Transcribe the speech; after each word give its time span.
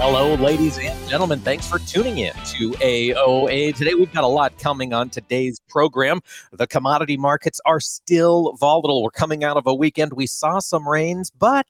Hello, 0.00 0.34
ladies 0.36 0.78
and 0.78 1.08
gentlemen. 1.08 1.40
Thanks 1.40 1.66
for 1.66 1.80
tuning 1.80 2.18
in 2.18 2.32
to 2.32 2.70
AOA. 2.70 3.74
Today, 3.74 3.94
we've 3.94 4.12
got 4.12 4.22
a 4.22 4.28
lot 4.28 4.56
coming 4.56 4.92
on 4.92 5.10
today's 5.10 5.58
program. 5.68 6.20
The 6.52 6.68
commodity 6.68 7.16
markets 7.16 7.60
are 7.66 7.80
still 7.80 8.52
volatile. 8.60 9.02
We're 9.02 9.10
coming 9.10 9.42
out 9.42 9.56
of 9.56 9.66
a 9.66 9.74
weekend. 9.74 10.12
We 10.12 10.28
saw 10.28 10.60
some 10.60 10.88
rains, 10.88 11.32
but 11.32 11.66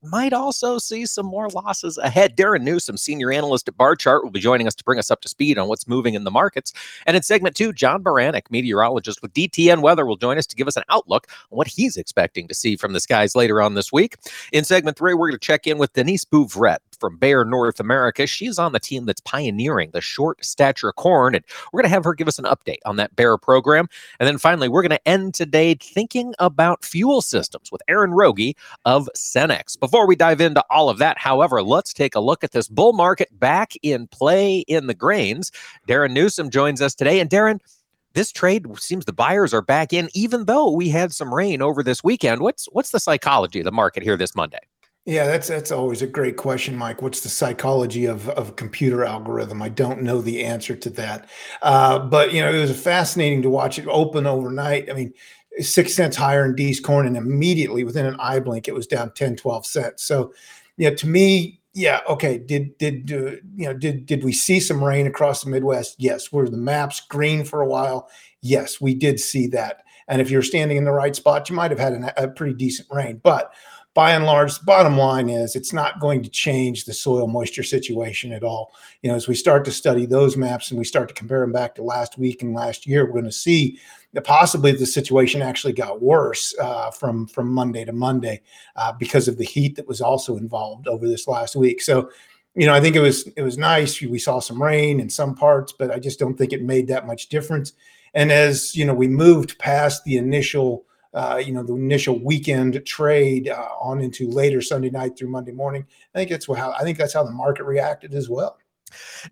might 0.00 0.32
also 0.32 0.78
see 0.78 1.06
some 1.06 1.26
more 1.26 1.48
losses 1.48 1.98
ahead. 1.98 2.36
Darin 2.36 2.64
Newsom, 2.64 2.96
senior 2.96 3.32
analyst 3.32 3.66
at 3.66 3.76
Barchart, 3.76 4.22
will 4.22 4.30
be 4.30 4.38
joining 4.38 4.68
us 4.68 4.76
to 4.76 4.84
bring 4.84 5.00
us 5.00 5.10
up 5.10 5.20
to 5.22 5.28
speed 5.28 5.58
on 5.58 5.66
what's 5.66 5.88
moving 5.88 6.14
in 6.14 6.22
the 6.22 6.30
markets. 6.30 6.72
And 7.06 7.16
in 7.16 7.22
segment 7.24 7.56
two, 7.56 7.72
John 7.72 8.02
Baranick, 8.02 8.50
meteorologist 8.50 9.22
with 9.22 9.34
DTN 9.34 9.82
Weather, 9.82 10.06
will 10.06 10.16
join 10.16 10.38
us 10.38 10.46
to 10.46 10.56
give 10.56 10.68
us 10.68 10.76
an 10.76 10.84
outlook 10.88 11.26
on 11.50 11.56
what 11.56 11.66
he's 11.66 11.96
expecting 11.96 12.46
to 12.46 12.54
see 12.54 12.76
from 12.76 12.92
the 12.92 13.00
skies 13.00 13.34
later 13.34 13.60
on 13.60 13.74
this 13.74 13.92
week. 13.92 14.16
In 14.52 14.62
segment 14.62 14.96
three, 14.96 15.14
we're 15.14 15.28
going 15.28 15.38
to 15.40 15.44
check 15.44 15.66
in 15.66 15.78
with 15.78 15.92
Denise 15.92 16.24
Bouvrette 16.24 16.80
from 17.02 17.16
Bayer 17.16 17.44
North 17.44 17.80
America. 17.80 18.28
She's 18.28 18.60
on 18.60 18.70
the 18.70 18.78
team 18.78 19.06
that's 19.06 19.20
pioneering 19.22 19.90
the 19.92 20.00
short 20.00 20.44
stature 20.44 20.92
corn, 20.92 21.34
and 21.34 21.44
we're 21.72 21.78
going 21.78 21.90
to 21.90 21.94
have 21.94 22.04
her 22.04 22.14
give 22.14 22.28
us 22.28 22.38
an 22.38 22.44
update 22.44 22.78
on 22.86 22.94
that 22.94 23.16
Bayer 23.16 23.36
program. 23.36 23.88
And 24.20 24.28
then 24.28 24.38
finally, 24.38 24.68
we're 24.68 24.82
going 24.82 24.90
to 24.90 25.08
end 25.08 25.34
today 25.34 25.74
thinking 25.74 26.32
about 26.38 26.84
fuel 26.84 27.20
systems 27.20 27.72
with 27.72 27.82
Erin 27.88 28.12
Wroge 28.12 28.54
of 28.84 29.08
Cenex. 29.16 29.76
Before 29.78 30.06
we 30.06 30.14
dive 30.14 30.40
into 30.40 30.62
all 30.70 30.88
of 30.88 30.98
that, 30.98 31.18
however, 31.18 31.60
let's 31.60 31.92
take 31.92 32.14
a 32.14 32.20
look 32.20 32.44
at 32.44 32.52
this 32.52 32.68
bull 32.68 32.92
market 32.92 33.28
back 33.40 33.72
in 33.82 34.06
play 34.06 34.60
in 34.60 34.86
the 34.86 34.94
grains. 34.94 35.50
Darin 35.88 36.14
Newsom 36.14 36.50
joins 36.50 36.80
us 36.80 36.94
today. 36.94 37.18
And 37.18 37.28
Darin 37.28 37.58
this 38.14 38.30
trade 38.30 38.66
seems 38.78 39.06
the 39.06 39.12
buyers 39.12 39.54
are 39.54 39.62
back 39.62 39.92
in, 39.92 40.08
even 40.14 40.44
though 40.44 40.70
we 40.70 40.88
had 40.88 41.12
some 41.12 41.32
rain 41.32 41.62
over 41.62 41.82
this 41.82 42.04
weekend. 42.04 42.42
What's 42.42 42.66
what's 42.72 42.90
the 42.90 43.00
psychology 43.00 43.60
of 43.60 43.64
the 43.64 43.72
market 43.72 44.02
here 44.02 44.16
this 44.16 44.36
Monday? 44.36 44.60
Yeah, 45.04 45.26
that's 45.26 45.48
that's 45.48 45.72
always 45.72 46.00
a 46.00 46.06
great 46.06 46.36
question, 46.36 46.76
Mike. 46.76 47.02
What's 47.02 47.22
the 47.22 47.28
psychology 47.28 48.06
of 48.06 48.28
of 48.30 48.54
computer 48.54 49.04
algorithm? 49.04 49.60
I 49.60 49.68
don't 49.68 50.02
know 50.02 50.20
the 50.20 50.44
answer 50.44 50.76
to 50.76 50.90
that, 50.90 51.28
uh, 51.62 51.98
but 51.98 52.32
you 52.32 52.40
know 52.40 52.54
it 52.54 52.60
was 52.60 52.80
fascinating 52.80 53.42
to 53.42 53.50
watch 53.50 53.80
it 53.80 53.88
open 53.88 54.28
overnight. 54.28 54.88
I 54.88 54.94
mean, 54.94 55.12
six 55.58 55.94
cents 55.94 56.16
higher 56.16 56.44
in 56.44 56.54
D's 56.54 56.78
corn, 56.78 57.06
and 57.08 57.16
immediately 57.16 57.82
within 57.82 58.06
an 58.06 58.14
eye 58.20 58.38
blink, 58.38 58.68
it 58.68 58.74
was 58.74 58.86
down 58.86 59.12
10, 59.14 59.36
12 59.36 59.66
cents. 59.66 60.04
So, 60.04 60.32
you 60.76 60.88
know, 60.88 60.94
to 60.94 61.08
me, 61.08 61.60
yeah, 61.74 62.00
okay. 62.08 62.38
Did 62.38 62.78
did 62.78 63.12
uh, 63.12 63.36
you 63.56 63.66
know 63.66 63.74
did 63.74 64.06
did 64.06 64.22
we 64.22 64.32
see 64.32 64.60
some 64.60 64.84
rain 64.84 65.08
across 65.08 65.42
the 65.42 65.50
Midwest? 65.50 65.96
Yes. 65.98 66.30
Were 66.30 66.48
the 66.48 66.56
maps 66.56 67.00
green 67.00 67.44
for 67.44 67.60
a 67.60 67.66
while? 67.66 68.08
Yes, 68.40 68.80
we 68.80 68.94
did 68.94 69.18
see 69.18 69.48
that. 69.48 69.82
And 70.06 70.20
if 70.20 70.30
you're 70.30 70.42
standing 70.42 70.76
in 70.76 70.84
the 70.84 70.92
right 70.92 71.16
spot, 71.16 71.48
you 71.48 71.56
might 71.56 71.70
have 71.70 71.80
had 71.80 71.92
an, 71.92 72.10
a 72.16 72.28
pretty 72.28 72.54
decent 72.54 72.88
rain, 72.90 73.20
but 73.22 73.52
by 73.94 74.12
and 74.12 74.24
large, 74.24 74.58
the 74.58 74.64
bottom 74.64 74.96
line 74.96 75.28
is 75.28 75.54
it's 75.54 75.72
not 75.72 76.00
going 76.00 76.22
to 76.22 76.30
change 76.30 76.84
the 76.84 76.94
soil 76.94 77.26
moisture 77.26 77.62
situation 77.62 78.32
at 78.32 78.42
all. 78.42 78.72
You 79.02 79.10
know, 79.10 79.16
as 79.16 79.28
we 79.28 79.34
start 79.34 79.64
to 79.66 79.70
study 79.70 80.06
those 80.06 80.36
maps 80.36 80.70
and 80.70 80.78
we 80.78 80.84
start 80.84 81.08
to 81.08 81.14
compare 81.14 81.40
them 81.40 81.52
back 81.52 81.74
to 81.74 81.82
last 81.82 82.16
week 82.16 82.42
and 82.42 82.54
last 82.54 82.86
year, 82.86 83.04
we're 83.04 83.12
going 83.12 83.24
to 83.24 83.32
see 83.32 83.78
that 84.14 84.24
possibly 84.24 84.72
the 84.72 84.86
situation 84.86 85.42
actually 85.42 85.74
got 85.74 86.00
worse 86.00 86.54
uh, 86.58 86.90
from 86.90 87.26
from 87.26 87.48
Monday 87.48 87.84
to 87.84 87.92
Monday 87.92 88.40
uh, 88.76 88.92
because 88.92 89.28
of 89.28 89.36
the 89.36 89.44
heat 89.44 89.76
that 89.76 89.88
was 89.88 90.00
also 90.00 90.36
involved 90.38 90.88
over 90.88 91.06
this 91.06 91.28
last 91.28 91.54
week. 91.54 91.82
So, 91.82 92.10
you 92.54 92.66
know, 92.66 92.74
I 92.74 92.80
think 92.80 92.96
it 92.96 93.00
was 93.00 93.26
it 93.36 93.42
was 93.42 93.58
nice. 93.58 94.00
We 94.00 94.18
saw 94.18 94.40
some 94.40 94.62
rain 94.62 95.00
in 95.00 95.10
some 95.10 95.34
parts, 95.34 95.72
but 95.72 95.90
I 95.90 95.98
just 95.98 96.18
don't 96.18 96.36
think 96.36 96.54
it 96.54 96.62
made 96.62 96.88
that 96.88 97.06
much 97.06 97.28
difference. 97.28 97.74
And 98.14 98.32
as 98.32 98.74
you 98.74 98.86
know, 98.86 98.94
we 98.94 99.08
moved 99.08 99.58
past 99.58 100.04
the 100.04 100.16
initial 100.16 100.86
uh, 101.14 101.42
you 101.44 101.52
know, 101.52 101.62
the 101.62 101.74
initial 101.74 102.18
weekend 102.22 102.84
trade 102.86 103.48
uh, 103.48 103.68
on 103.80 104.00
into 104.00 104.30
later 104.30 104.60
Sunday 104.62 104.90
night 104.90 105.16
through 105.16 105.28
Monday 105.28 105.52
morning. 105.52 105.86
I 106.14 106.18
think 106.18 106.30
that's 106.30 106.46
how 106.46 106.72
I 106.72 106.82
think 106.82 106.98
that's 106.98 107.14
how 107.14 107.24
the 107.24 107.30
market 107.30 107.64
reacted 107.64 108.14
as 108.14 108.28
well. 108.28 108.58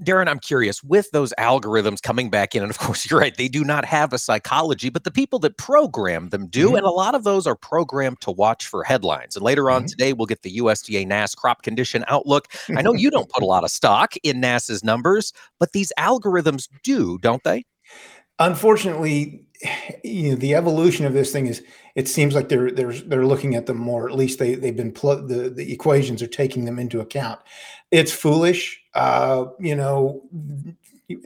Darin, 0.02 0.28
I'm 0.28 0.38
curious 0.38 0.82
with 0.82 1.10
those 1.10 1.32
algorithms 1.38 2.02
coming 2.02 2.30
back 2.30 2.54
in, 2.54 2.62
and 2.62 2.70
of 2.70 2.78
course, 2.78 3.08
you're 3.08 3.20
right, 3.20 3.36
they 3.36 3.48
do 3.48 3.64
not 3.64 3.84
have 3.84 4.12
a 4.12 4.18
psychology, 4.18 4.88
but 4.88 5.04
the 5.04 5.10
people 5.10 5.38
that 5.40 5.56
program 5.56 6.28
them 6.28 6.46
do. 6.46 6.68
Mm-hmm. 6.68 6.76
And 6.76 6.86
a 6.86 6.90
lot 6.90 7.14
of 7.14 7.24
those 7.24 7.46
are 7.46 7.56
programmed 7.56 8.20
to 8.22 8.30
watch 8.30 8.66
for 8.66 8.84
headlines. 8.84 9.36
And 9.36 9.44
later 9.44 9.70
on 9.70 9.82
mm-hmm. 9.82 9.88
today, 9.88 10.12
we'll 10.12 10.26
get 10.26 10.42
the 10.42 10.58
USDA 10.58 11.06
NASS 11.06 11.34
crop 11.34 11.62
condition 11.62 12.04
outlook. 12.08 12.48
I 12.74 12.82
know 12.82 12.92
you 12.94 13.10
don't 13.10 13.28
put 13.28 13.42
a 13.42 13.46
lot 13.46 13.64
of 13.64 13.70
stock 13.70 14.14
in 14.22 14.40
NASS's 14.40 14.84
numbers, 14.84 15.32
but 15.58 15.72
these 15.72 15.92
algorithms 15.98 16.68
do, 16.82 17.18
don't 17.18 17.44
they? 17.44 17.64
Unfortunately, 18.38 19.44
you 20.04 20.30
know 20.30 20.36
the 20.36 20.54
evolution 20.54 21.04
of 21.04 21.12
this 21.12 21.32
thing 21.32 21.46
is 21.46 21.62
it 21.94 22.08
seems 22.08 22.34
like 22.34 22.48
they're 22.48 22.70
they're 22.70 22.92
they're 22.92 23.26
looking 23.26 23.54
at 23.54 23.66
them 23.66 23.76
more 23.76 24.08
at 24.08 24.16
least 24.16 24.38
they 24.38 24.54
they've 24.54 24.76
been 24.76 24.92
pl- 24.92 25.26
the 25.26 25.50
the 25.50 25.72
equations 25.72 26.22
are 26.22 26.26
taking 26.26 26.64
them 26.64 26.78
into 26.78 27.00
account 27.00 27.40
it's 27.90 28.12
foolish 28.12 28.80
uh 28.94 29.44
you 29.58 29.74
know 29.76 30.22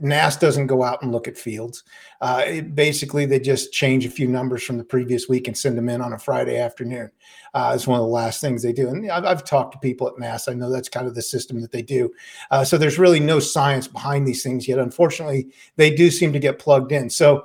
NASS 0.01 0.39
doesn't 0.39 0.67
go 0.67 0.83
out 0.83 1.03
and 1.03 1.13
look 1.13 1.29
at 1.29 1.37
fields. 1.37 1.85
Uh, 2.21 2.43
it, 2.47 2.75
basically, 2.75 3.27
they 3.27 3.39
just 3.39 3.73
change 3.73 4.07
a 4.07 4.11
few 4.11 4.27
numbers 4.27 4.63
from 4.63 4.79
the 4.79 4.85
previous 4.85 5.29
week 5.29 5.47
and 5.47 5.57
send 5.57 5.77
them 5.77 5.89
in 5.89 6.01
on 6.01 6.13
a 6.13 6.19
Friday 6.19 6.59
afternoon. 6.59 7.11
Uh, 7.53 7.73
it's 7.75 7.87
one 7.87 8.01
of 8.01 8.07
the 8.07 8.11
last 8.11 8.41
things 8.41 8.63
they 8.63 8.73
do. 8.73 8.89
And 8.89 9.11
I've, 9.11 9.25
I've, 9.25 9.45
talked 9.45 9.73
to 9.73 9.79
people 9.79 10.09
at 10.09 10.19
NASS. 10.19 10.49
I 10.49 10.55
know 10.55 10.71
that's 10.71 10.89
kind 10.89 11.07
of 11.07 11.15
the 11.15 11.23
system 11.23 11.61
that 11.61 11.71
they 11.71 11.83
do. 11.83 12.11
Uh, 12.51 12.65
so 12.65 12.79
there's 12.79 12.99
really 12.99 13.21
no 13.21 13.41
science 13.41 13.87
behind 13.87 14.27
these 14.27 14.43
things 14.43 14.67
yet. 14.67 14.79
Unfortunately, 14.79 15.49
they 15.77 15.95
do 15.95 16.11
seem 16.11 16.33
to 16.33 16.39
get 16.39 16.59
plugged 16.59 16.93
in. 16.93 17.11
So 17.11 17.45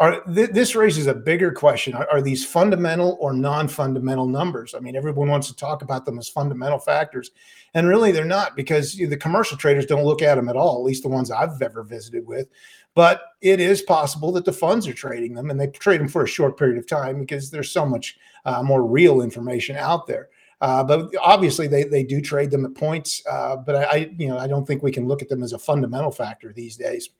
are 0.00 0.22
th- 0.24 0.50
this 0.50 0.74
raises 0.74 1.06
a 1.06 1.14
bigger 1.14 1.52
question. 1.52 1.94
Are, 1.94 2.08
are 2.10 2.20
these 2.20 2.44
fundamental 2.44 3.16
or 3.20 3.32
non-fundamental 3.32 4.26
numbers? 4.26 4.74
I 4.74 4.80
mean 4.80 4.96
everyone 4.96 5.28
wants 5.28 5.46
to 5.48 5.56
talk 5.56 5.82
about 5.82 6.04
them 6.04 6.18
as 6.18 6.28
fundamental 6.28 6.78
factors 6.78 7.30
and 7.74 7.88
really 7.88 8.12
they're 8.12 8.24
not 8.24 8.56
because 8.56 8.94
the 8.94 9.16
commercial 9.16 9.56
traders 9.56 9.86
don't 9.86 10.04
look 10.04 10.22
at 10.22 10.34
them 10.34 10.48
at 10.48 10.56
all 10.56 10.78
at 10.78 10.84
least 10.84 11.02
the 11.02 11.08
ones 11.08 11.30
i've 11.30 11.60
ever 11.62 11.82
visited 11.82 12.26
with. 12.26 12.48
But 12.94 13.22
it 13.40 13.60
is 13.60 13.82
possible 13.82 14.30
that 14.32 14.44
the 14.44 14.52
funds 14.52 14.86
are 14.86 14.94
trading 14.94 15.34
them 15.34 15.50
and 15.50 15.60
they 15.60 15.66
trade 15.66 16.00
them 16.00 16.08
for 16.08 16.22
a 16.22 16.28
short 16.28 16.56
period 16.56 16.78
of 16.78 16.86
time 16.86 17.18
because 17.18 17.50
there's 17.50 17.70
so 17.70 17.84
much 17.84 18.16
uh, 18.44 18.62
more 18.62 18.84
real 18.84 19.20
information 19.20 19.76
out 19.76 20.06
there. 20.06 20.28
Uh, 20.60 20.84
but 20.84 21.12
obviously 21.20 21.66
they, 21.66 21.82
they 21.82 22.04
do 22.04 22.20
trade 22.20 22.50
them 22.50 22.64
at 22.64 22.74
points 22.74 23.22
uh, 23.30 23.56
but 23.56 23.74
I, 23.74 23.84
I 23.84 24.10
you 24.16 24.28
know 24.28 24.38
i 24.38 24.46
don't 24.46 24.64
think 24.64 24.82
we 24.82 24.92
can 24.92 25.06
look 25.06 25.20
at 25.20 25.28
them 25.28 25.42
as 25.42 25.52
a 25.52 25.58
fundamental 25.58 26.10
factor 26.10 26.52
these 26.52 26.76
days 26.76 27.10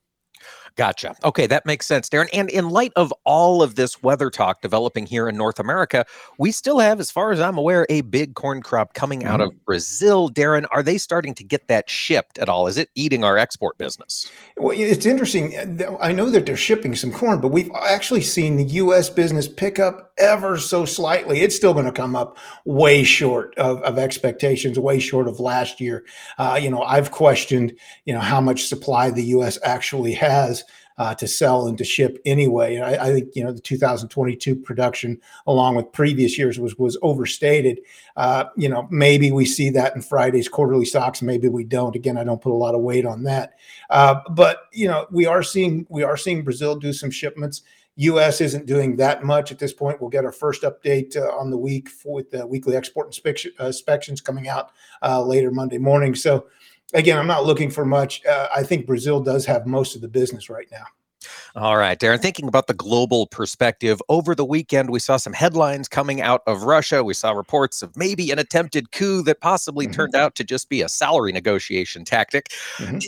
Gotcha. 0.77 1.15
Okay, 1.23 1.47
that 1.47 1.65
makes 1.67 1.87
sense, 1.87 2.09
Darin. 2.09 2.29
And 2.33 2.51
in 2.51 2.69
light 2.69 2.93
of 2.97 3.15
all 3.25 3.63
of 3.63 3.77
this 3.77 4.03
weather 4.03 4.29
talk 4.29 4.61
developing 4.61 5.07
here 5.07 5.29
in 5.29 5.37
North 5.37 5.61
America, 5.61 6.05
we 6.37 6.51
still 6.51 6.81
have, 6.81 6.99
as 6.99 7.13
far 7.13 7.31
as 7.31 7.41
I'm 7.41 7.57
aware, 7.57 7.87
a 7.89 8.01
big 8.01 8.35
corn 8.35 8.61
crop 8.61 8.93
coming 8.93 9.21
mm-hmm. 9.21 9.29
out 9.29 9.41
of 9.41 9.65
Brazil. 9.65 10.29
Darin, 10.29 10.67
are 10.67 10.83
they 10.83 10.99
starting 10.99 11.33
to 11.35 11.45
get 11.45 11.69
that 11.69 11.89
shipped 11.89 12.39
at 12.39 12.49
all? 12.49 12.67
Is 12.67 12.77
it 12.77 12.91
eating 12.97 13.23
our 13.23 13.39
export 13.39 13.79
business? 13.79 14.29
Well, 14.57 14.77
it's 14.77 15.07
interesting. 15.07 15.55
I 16.01 16.11
know 16.11 16.29
that 16.31 16.45
they're 16.45 16.57
shipping 16.57 16.97
some 16.97 17.13
corn, 17.13 17.41
but 17.41 17.49
we've 17.49 17.71
actually 17.87 18.23
seen 18.23 18.57
the 18.57 18.65
U.S. 18.65 19.09
business 19.09 19.47
pick 19.47 19.79
up 19.79 20.13
ever 20.19 20.59
so 20.59 20.85
slightly. 20.85 21.41
It's 21.41 21.55
still 21.55 21.73
going 21.73 21.87
to 21.87 21.93
come 21.93 22.17
up 22.17 22.37
way 22.65 23.05
short 23.05 23.55
of, 23.59 23.81
of 23.83 23.99
expectations, 23.99 24.79
way 24.79 24.99
short 24.99 25.29
of 25.29 25.39
last 25.39 25.81
year. 25.81 26.05
Uh, 26.37 26.59
you 26.61 26.71
know, 26.71 26.83
I've 26.83 27.13
questioned, 27.13 27.75
you 28.07 28.15
know, 28.15 28.21
how 28.21 28.41
much 28.41 28.67
supply 28.67 29.11
the 29.11 29.25
U.S. 29.27 29.59
actually 29.63 30.13
has 30.15 30.64
uh, 30.99 31.15
to 31.15 31.27
sell 31.27 31.67
and 31.67 31.77
to 31.79 31.85
ship 31.85 32.19
anyway. 32.25 32.77
And 32.77 32.85
I, 32.85 33.07
I, 33.07 33.13
think 33.13 33.35
you 33.35 33.43
know 33.43 33.53
the 33.53 33.61
2022 33.61 34.55
production, 34.55 35.21
along 35.47 35.75
with 35.75 35.93
previous 35.93 36.39
years, 36.39 36.59
was 36.59 36.77
was 36.77 36.97
overstated. 37.03 37.81
Uh, 38.17 38.45
you 38.57 38.69
know, 38.69 38.87
maybe 38.91 39.33
we 39.33 39.45
see 39.45 39.71
that 39.71 39.97
in 39.97 40.03
Friday's 40.03 40.49
quarterly 40.49 40.85
stocks, 40.85 41.23
maybe 41.23 41.49
we 41.49 41.65
don't. 41.65 41.97
Again, 41.97 42.17
I 42.17 42.25
don't 42.25 42.41
put 42.41 42.53
a 42.53 42.55
lot 42.55 42.75
of 42.75 42.83
weight 42.83 43.07
on 43.07 43.25
that. 43.25 43.55
Uh, 43.91 44.21
but 44.31 44.69
you 44.73 44.87
know, 44.87 45.07
we 45.11 45.27
are 45.27 45.43
seeing 45.43 45.87
we 45.89 46.03
are 46.03 46.17
seeing 46.17 46.43
Brazil 46.43 46.77
do 46.77 46.93
some 46.93 47.11
shipments. 47.11 47.63
U.S. 47.97 48.41
isn't 48.41 48.67
doing 48.67 48.97
that 48.97 49.23
much 49.23 49.53
at 49.53 49.59
this 49.59 49.73
point. 49.73 50.01
We'll 50.01 50.11
get 50.11 50.25
our 50.25 50.33
first 50.33 50.63
update 50.63 51.17
uh, 51.17 51.37
on 51.37 51.51
the 51.51 51.57
week 51.57 51.89
for, 51.89 52.15
with 52.15 52.31
the 52.31 52.45
weekly 52.45 52.75
export 52.75 53.17
uh, 53.25 53.67
inspections 53.67 54.21
coming 54.21 54.49
out 54.49 54.73
uh, 55.03 55.23
later 55.23 55.53
Monday 55.53 55.79
morning. 55.79 56.15
So 56.17 56.47
again, 56.93 57.19
I'm 57.19 57.27
not 57.27 57.45
looking 57.45 57.71
for 57.71 57.85
much. 57.85 58.25
Uh, 58.27 58.49
I 58.55 58.63
think 58.63 58.87
Brazil 58.87 59.21
does 59.21 59.47
have 59.47 59.67
most 59.67 59.95
of 59.95 60.01
the 60.01 60.09
business 60.09 60.51
right 60.51 60.69
now. 60.71 60.85
All 61.57 61.77
right, 61.77 61.99
Darin, 61.99 62.19
thinking 62.19 62.49
about 62.49 62.67
the 62.67 62.75
global 62.75 63.27
perspective, 63.27 64.03
over 64.09 64.35
the 64.35 64.45
weekend 64.45 64.91
we 64.91 64.99
saw 64.99 65.17
some 65.17 65.33
headlines 65.33 65.89
coming 65.89 66.21
out 66.21 66.43
of 66.47 66.65
Russia. 66.65 67.03
We 67.03 67.15
saw 67.15 67.31
reports 67.33 67.83
of 67.83 67.97
maybe 67.97 68.31
an 68.31 68.39
attempted 68.39 68.93
coup 68.93 69.23
that 69.23 69.41
possibly 69.41 69.87
mm-hmm. 69.87 69.95
turned 69.95 70.15
out 70.15 70.35
to 70.35 70.45
just 70.45 70.69
be 70.69 70.83
a 70.83 70.89
salary 70.89 71.33
negotiation 71.33 72.05
tactic. 72.05 72.49
Mm-hmm. 72.77 72.99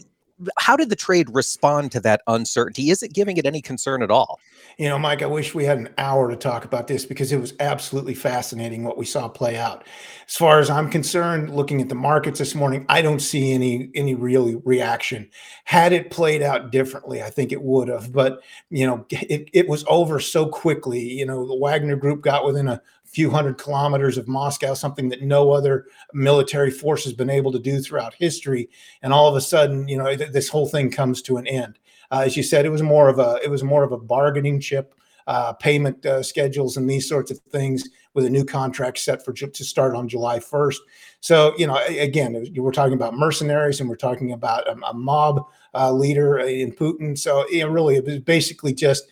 How 0.58 0.76
did 0.76 0.90
the 0.90 0.96
trade 0.96 1.28
respond 1.32 1.92
to 1.92 2.00
that 2.00 2.22
uncertainty? 2.26 2.90
Is 2.90 3.02
it 3.02 3.12
giving 3.12 3.36
it 3.36 3.46
any 3.46 3.62
concern 3.62 4.02
at 4.02 4.10
all? 4.10 4.38
You 4.76 4.88
know, 4.90 4.98
Mike, 4.98 5.22
I 5.22 5.26
wish 5.26 5.54
we 5.54 5.64
had 5.64 5.78
an 5.78 5.88
hour 5.96 6.28
to 6.28 6.36
talk 6.36 6.66
about 6.66 6.86
this 6.86 7.06
because 7.06 7.32
it 7.32 7.40
was 7.40 7.54
absolutely 7.60 8.14
fascinating 8.14 8.84
what 8.84 8.98
we 8.98 9.06
saw 9.06 9.26
play 9.28 9.56
out. 9.56 9.84
As 10.28 10.36
far 10.36 10.58
as 10.60 10.68
I'm 10.68 10.90
concerned, 10.90 11.54
looking 11.54 11.80
at 11.80 11.88
the 11.88 11.94
markets 11.94 12.38
this 12.38 12.54
morning, 12.54 12.84
I 12.88 13.00
don't 13.00 13.20
see 13.20 13.52
any 13.52 13.90
any 13.94 14.14
real 14.14 14.60
reaction. 14.64 15.30
Had 15.64 15.92
it 15.94 16.10
played 16.10 16.42
out 16.42 16.72
differently, 16.72 17.22
I 17.22 17.30
think 17.30 17.52
it 17.52 17.62
would 17.62 17.88
have. 17.88 18.12
But 18.12 18.42
you 18.68 18.86
know, 18.86 19.06
it, 19.10 19.48
it 19.54 19.68
was 19.68 19.84
over 19.88 20.20
so 20.20 20.46
quickly. 20.46 21.00
You 21.00 21.24
know, 21.24 21.46
the 21.46 21.56
Wagner 21.56 21.96
Group 21.96 22.20
got 22.20 22.44
within 22.44 22.68
a 22.68 22.82
few 23.06 23.30
hundred 23.30 23.58
kilometers 23.58 24.18
of 24.18 24.28
Moscow, 24.28 24.74
something 24.74 25.08
that 25.08 25.22
no 25.22 25.52
other 25.52 25.86
military 26.12 26.70
force 26.70 27.04
has 27.04 27.12
been 27.12 27.30
able 27.30 27.52
to 27.52 27.58
do 27.58 27.80
throughout 27.80 28.14
history. 28.14 28.68
And 29.02 29.12
all 29.12 29.28
of 29.28 29.36
a 29.36 29.40
sudden, 29.40 29.88
you 29.88 29.96
know, 29.96 30.14
this 30.14 30.48
whole 30.48 30.66
thing 30.66 30.90
comes 30.90 31.22
to 31.22 31.36
an 31.36 31.46
end. 31.46 31.78
Uh, 32.10 32.22
as 32.24 32.36
you 32.36 32.42
said, 32.42 32.64
it 32.64 32.70
was 32.70 32.82
more 32.82 33.08
of 33.08 33.18
a 33.18 33.38
it 33.42 33.50
was 33.50 33.62
more 33.64 33.82
of 33.82 33.92
a 33.92 33.98
bargaining 33.98 34.60
chip, 34.60 34.94
uh, 35.26 35.52
payment 35.54 36.04
uh, 36.06 36.22
schedules, 36.22 36.76
and 36.76 36.88
these 36.88 37.08
sorts 37.08 37.30
of 37.30 37.38
things 37.50 37.88
with 38.14 38.24
a 38.24 38.30
new 38.30 38.44
contract 38.44 38.98
set 38.98 39.24
for 39.24 39.32
to 39.32 39.64
start 39.64 39.94
on 39.94 40.08
July 40.08 40.38
1st. 40.38 40.76
So 41.20 41.54
you 41.58 41.66
know, 41.66 41.78
again, 41.88 42.46
we're 42.56 42.72
talking 42.72 42.94
about 42.94 43.14
mercenaries 43.14 43.80
and 43.80 43.88
we're 43.88 43.96
talking 43.96 44.32
about 44.32 44.68
a, 44.68 44.76
a 44.86 44.94
mob 44.94 45.46
uh, 45.74 45.92
leader 45.92 46.38
in 46.38 46.72
Putin. 46.72 47.18
So 47.18 47.48
you 47.50 47.60
know, 47.60 47.68
really, 47.68 47.96
it 47.96 48.04
was 48.04 48.20
basically 48.20 48.72
just 48.72 49.08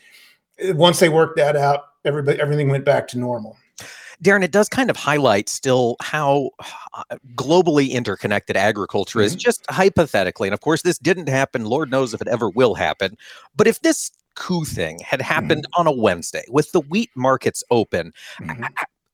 once 0.62 1.00
they 1.00 1.08
worked 1.08 1.36
that 1.36 1.56
out, 1.56 1.86
everybody 2.04 2.40
everything 2.40 2.68
went 2.68 2.84
back 2.84 3.08
to 3.08 3.18
normal. 3.18 3.56
Darin, 4.22 4.42
it 4.42 4.52
does 4.52 4.68
kind 4.68 4.90
of 4.90 4.96
highlight 4.96 5.48
still 5.48 5.96
how 6.00 6.50
uh, 6.94 7.02
globally 7.34 7.90
interconnected 7.90 8.56
agriculture 8.56 9.18
mm-hmm. 9.18 9.26
is, 9.26 9.34
just 9.34 9.64
hypothetically. 9.70 10.48
And 10.48 10.54
of 10.54 10.60
course, 10.60 10.82
this 10.82 10.98
didn't 10.98 11.28
happen. 11.28 11.64
Lord 11.64 11.90
knows 11.90 12.14
if 12.14 12.20
it 12.20 12.28
ever 12.28 12.50
will 12.50 12.74
happen. 12.74 13.16
But 13.56 13.66
if 13.66 13.80
this 13.80 14.10
coup 14.34 14.64
thing 14.64 14.98
had 15.00 15.22
happened 15.22 15.64
mm-hmm. 15.64 15.80
on 15.80 15.86
a 15.86 15.92
Wednesday 15.92 16.44
with 16.48 16.72
the 16.72 16.80
wheat 16.80 17.10
markets 17.14 17.62
open, 17.70 18.12
mm-hmm. 18.40 18.64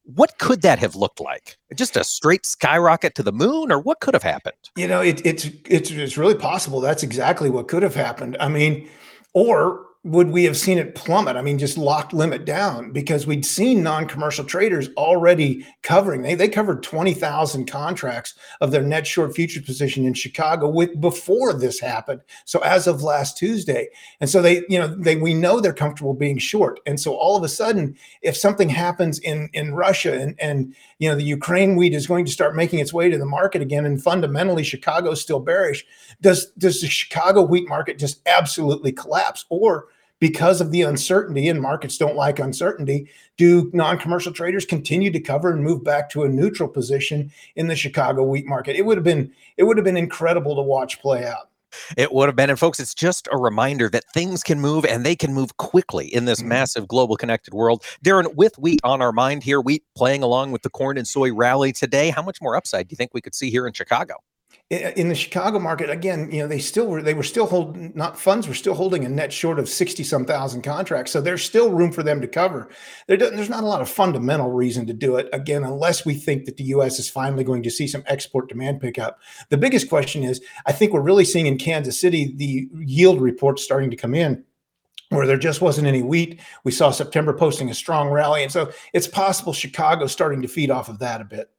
what 0.05 0.39
could 0.39 0.63
that 0.63 0.79
have 0.79 0.97
looked 0.97 1.21
like? 1.21 1.59
Just 1.75 1.97
a 1.97 2.05
straight 2.05 2.47
skyrocket 2.47 3.15
to 3.17 3.23
the 3.23 3.33
moon, 3.33 3.71
or 3.71 3.79
what 3.79 4.01
could 4.01 4.15
have 4.15 4.23
happened? 4.23 4.57
You 4.77 4.89
know, 4.89 5.01
it, 5.01 5.25
it's 5.25 5.47
it's 5.67 5.91
it's 5.91 6.17
really 6.17 6.35
possible. 6.35 6.81
That's 6.81 7.03
exactly 7.03 7.51
what 7.51 7.69
could 7.69 7.83
have 7.83 7.95
happened. 7.95 8.37
I 8.41 8.49
mean, 8.49 8.89
or 9.35 9.87
would 10.03 10.31
we 10.31 10.45
have 10.45 10.57
seen 10.57 10.79
it 10.79 10.95
plummet? 10.95 11.37
I 11.37 11.43
mean, 11.43 11.59
just 11.59 11.77
locked 11.77 12.15
limit 12.15 12.47
down 12.47 12.91
because 12.91 13.27
we'd 13.27 13.45
seen 13.45 13.83
non-commercial 13.83 14.47
traders 14.47 14.89
already 14.97 15.67
covering. 15.83 16.23
They 16.23 16.35
they 16.35 16.49
covered 16.49 16.83
twenty 16.83 17.13
thousand 17.13 17.67
contracts 17.67 18.35
of 18.63 18.71
their 18.71 18.83
net 18.83 19.07
short 19.07 19.35
futures 19.35 19.63
position 19.63 20.07
in 20.07 20.15
Chicago 20.15 20.71
with 20.71 20.99
before 21.03 21.53
this 21.53 21.79
happened. 21.79 22.23
So 22.47 22.61
as 22.61 22.87
of 22.87 23.03
last 23.03 23.37
Tuesday, 23.37 23.89
and 24.21 24.31
so 24.31 24.41
they 24.41 24.65
you 24.71 24.79
know 24.79 24.89
they 24.89 25.17
we 25.17 25.35
know 25.35 25.61
they're 25.61 25.75
comfortable 25.75 26.15
being 26.15 26.39
short. 26.39 26.81
And 26.87 26.99
so 26.99 27.15
all 27.15 27.37
of 27.37 27.43
a 27.43 27.49
sudden, 27.49 27.95
if 28.23 28.39
something 28.39 28.71
happens 28.71 29.19
in 29.19 29.51
in 29.53 29.75
Russia 29.75 30.19
and 30.19 30.35
and 30.41 30.75
you 30.99 31.11
know 31.11 31.15
the 31.15 31.23
Ukraine 31.25 31.77
wheat 31.77 31.93
is 31.93 32.07
going 32.07 32.25
to 32.25 32.33
start 32.33 32.57
making 32.57 32.79
its 32.79 32.95
way 32.95 33.11
to 33.11 33.19
the 33.19 33.27
market 33.27 33.61
again, 33.61 33.85
and 33.85 34.03
fundamentally 34.03 34.65
Chicago's 34.65 35.21
still 35.21 35.41
bearish, 35.41 35.85
does 36.23 36.47
does 36.53 36.81
the 36.81 36.89
Chicago 36.89 37.43
wheat 37.43 37.69
market 37.69 37.99
just 37.99 38.23
absolutely 38.27 38.93
collapse 38.93 39.45
or 39.51 39.89
because 40.21 40.61
of 40.61 40.71
the 40.71 40.83
uncertainty 40.83 41.49
and 41.49 41.61
markets 41.61 41.99
don't 41.99 42.15
like 42.15 42.39
uncertainty 42.39 43.09
do 43.37 43.71
non-commercial 43.73 44.33
traders 44.33 44.65
continue 44.65 45.11
to 45.11 45.21
cover 45.21 45.51
and 45.51 45.65
move 45.65 45.83
back 45.83 46.09
to 46.11 46.23
a 46.23 46.29
neutral 46.29 46.69
position 46.69 47.33
in 47.57 47.67
the 47.67 47.77
chicago 47.77 48.23
wheat 48.23 48.47
market 48.47 48.77
it 48.77 48.85
would 48.87 48.97
have 48.97 49.05
been 49.05 49.33
it 49.57 49.65
would 49.65 49.77
have 49.77 49.85
been 49.85 49.97
incredible 49.97 50.55
to 50.55 50.63
watch 50.63 51.01
play 51.01 51.27
out 51.27 51.51
it 51.97 52.13
would 52.13 52.29
have 52.29 52.37
been. 52.37 52.51
And 52.51 52.59
folks, 52.59 52.81
it's 52.81 52.95
just 52.95 53.29
a 53.33 53.37
reminder 53.37 53.89
that 53.91 54.05
things 54.13 54.43
can 54.43 54.61
move 54.61 54.85
and 54.85 55.05
they 55.05 55.17
can 55.17 55.33
move 55.33 55.57
quickly 55.57 56.07
in 56.13 56.25
this 56.25 56.41
mm-hmm. 56.41 56.49
massive 56.49 56.89
global 56.89 57.17
connected 57.17 57.55
world. 57.55 57.85
Darin, 58.03 58.29
with 58.35 58.59
wheat 58.59 58.81
on 58.85 59.03
our 59.03 59.13
mind 59.13 59.43
here, 59.43 59.61
wheat 59.61 59.85
playing 59.97 60.23
along 60.23 60.53
with 60.53 60.63
the 60.63 60.71
corn 60.71 60.99
and 60.99 61.07
soy 61.07 61.33
rally 61.33 61.73
today, 61.73 62.11
how 62.11 62.23
much 62.23 62.41
more 62.41 62.57
upside 62.57 62.89
do 62.89 62.93
you 62.93 62.97
think 62.97 63.13
we 63.15 63.21
could 63.21 63.35
see 63.35 63.51
here 63.51 63.67
in 63.67 63.73
Chicago? 63.73 64.17
In 64.71 65.09
the 65.09 65.17
Chicago 65.17 65.59
market, 65.59 65.91
again, 65.91 66.31
you 66.31 66.41
know, 66.41 66.47
they 66.47 66.61
still 66.61 66.87
were 66.87 67.03
they 67.03 67.13
were 67.13 67.25
still 67.25 67.47
holding 67.47 67.93
not 67.97 68.17
funds 68.17 68.47
were 68.47 68.55
still 68.55 68.75
holding 68.75 69.05
a 69.05 69.09
net 69.09 69.33
short 69.33 69.59
of 69.59 69.69
sixty 69.69 70.05
some 70.05 70.25
thousand 70.25 70.63
contracts. 70.63 71.11
So 71.11 71.21
there's 71.21 71.43
still 71.43 71.73
room 71.73 71.91
for 71.91 72.05
them 72.05 72.21
to 72.21 72.29
cover. 72.29 72.69
There, 73.09 73.17
there's 73.17 73.51
not 73.51 73.65
a 73.65 73.67
lot 73.67 73.81
of 73.81 73.89
fundamental 73.89 74.53
reason 74.53 74.87
to 74.87 74.93
do 74.93 75.17
it 75.17 75.29
again, 75.33 75.65
unless 75.65 76.07
we 76.07 76.15
think 76.15 76.45
that 76.45 76.57
the 76.57 76.65
U.S. 76.65 77.01
is 77.01 77.11
finally 77.11 77.43
going 77.43 77.65
to 77.65 77.71
see 77.71 77.89
some 77.89 78.05
export 78.07 78.49
demand 78.49 78.81
pickup. 78.81 79.19
The 79.49 79.59
biggest 79.59 79.89
question 79.89 80.23
is, 80.23 80.41
I 80.67 80.73
think 80.73 80.93
we're 80.93 81.01
really 81.01 81.25
seeing 81.25 81.47
in 81.47 81.59
Kansas 81.59 82.01
City 82.01 82.33
the 82.37 82.69
yield 82.79 83.21
reports 83.21 83.65
starting 83.65 83.91
to 83.91 83.97
come 83.97 84.15
in 84.15 84.45
where 85.09 85.27
there 85.27 85.37
just 85.37 85.61
wasn't 85.61 85.89
any 85.89 86.03
wheat. 86.03 86.41
We 86.63 86.71
saw 86.71 86.93
September 86.93 87.33
posting 87.33 87.69
a 87.69 87.75
strong 87.75 88.11
rally. 88.11 88.45
And 88.45 88.53
so 88.53 88.71
it's 88.93 89.09
possible 89.09 89.53
Chicago's 89.53 90.13
starting 90.13 90.41
to 90.43 90.47
feed 90.47 90.71
off 90.71 90.89
of 90.89 91.01
that 91.01 91.21
a 91.21 91.25
bit. 91.25 91.51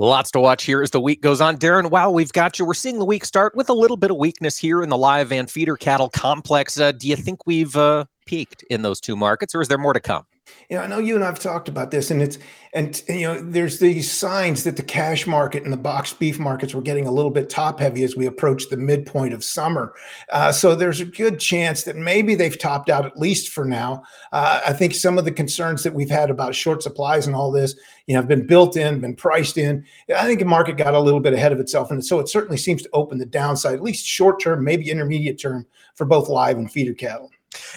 Lots 0.00 0.30
to 0.30 0.40
watch 0.40 0.64
here 0.64 0.80
as 0.80 0.92
the 0.92 1.00
week 1.00 1.20
goes 1.20 1.42
on. 1.42 1.56
Darin, 1.56 1.90
wow, 1.90 2.10
we've 2.10 2.32
got 2.32 2.58
you. 2.58 2.64
We're 2.64 2.72
seeing 2.72 2.98
the 2.98 3.04
week 3.04 3.22
start 3.22 3.54
with 3.54 3.68
a 3.68 3.74
little 3.74 3.98
bit 3.98 4.10
of 4.10 4.16
weakness 4.16 4.56
here 4.56 4.82
in 4.82 4.88
the 4.88 4.96
live 4.96 5.30
and 5.30 5.50
feeder 5.50 5.76
cattle 5.76 6.08
complex. 6.08 6.80
Uh, 6.80 6.92
do 6.92 7.06
you 7.06 7.16
think 7.16 7.46
we've 7.46 7.76
uh, 7.76 8.06
peaked 8.24 8.62
in 8.70 8.80
those 8.80 8.98
two 8.98 9.14
markets, 9.14 9.54
or 9.54 9.60
is 9.60 9.68
there 9.68 9.76
more 9.76 9.92
to 9.92 10.00
come? 10.00 10.24
You 10.70 10.76
know, 10.76 10.82
I 10.84 10.86
know 10.86 10.98
you 11.00 11.16
and 11.16 11.24
I've 11.24 11.40
talked 11.40 11.68
about 11.68 11.90
this, 11.90 12.12
and 12.12 12.22
it's 12.22 12.38
and, 12.72 13.02
you 13.08 13.22
know, 13.22 13.42
there's 13.42 13.80
these 13.80 14.08
signs 14.08 14.62
that 14.62 14.76
the 14.76 14.84
cash 14.84 15.26
market 15.26 15.64
and 15.64 15.72
the 15.72 15.76
box 15.76 16.12
beef 16.12 16.38
markets 16.38 16.72
were 16.72 16.80
getting 16.80 17.08
a 17.08 17.10
little 17.10 17.32
bit 17.32 17.50
top 17.50 17.80
heavy 17.80 18.04
as 18.04 18.14
we 18.14 18.26
approach 18.26 18.68
the 18.68 18.76
midpoint 18.76 19.34
of 19.34 19.42
summer. 19.42 19.92
Uh, 20.30 20.52
so 20.52 20.76
there's 20.76 21.00
a 21.00 21.04
good 21.04 21.40
chance 21.40 21.82
that 21.82 21.96
maybe 21.96 22.36
they've 22.36 22.56
topped 22.56 22.88
out 22.88 23.04
at 23.04 23.18
least 23.18 23.48
for 23.48 23.64
now. 23.64 24.04
Uh, 24.30 24.60
I 24.64 24.72
think 24.72 24.94
some 24.94 25.18
of 25.18 25.24
the 25.24 25.32
concerns 25.32 25.82
that 25.82 25.92
we've 25.92 26.08
had 26.08 26.30
about 26.30 26.54
short 26.54 26.84
supplies 26.84 27.26
and 27.26 27.34
all 27.34 27.50
this, 27.50 27.74
you 28.06 28.14
know, 28.14 28.20
have 28.20 28.28
been 28.28 28.46
built 28.46 28.76
in, 28.76 29.00
been 29.00 29.16
priced 29.16 29.58
in. 29.58 29.84
I 30.16 30.24
think 30.24 30.38
the 30.38 30.44
market 30.44 30.76
got 30.76 30.94
a 30.94 31.00
little 31.00 31.18
bit 31.18 31.32
ahead 31.32 31.50
of 31.50 31.58
itself, 31.58 31.90
and 31.90 32.04
so 32.04 32.20
it 32.20 32.28
certainly 32.28 32.56
seems 32.56 32.82
to 32.82 32.90
open 32.92 33.18
the 33.18 33.26
downside, 33.26 33.74
at 33.74 33.82
least 33.82 34.06
short 34.06 34.40
term, 34.40 34.62
maybe 34.62 34.88
intermediate 34.88 35.40
term, 35.40 35.66
for 35.96 36.04
both 36.04 36.28
live 36.28 36.56
and 36.56 36.70
feeder 36.70 36.94
cattle. 36.94 37.32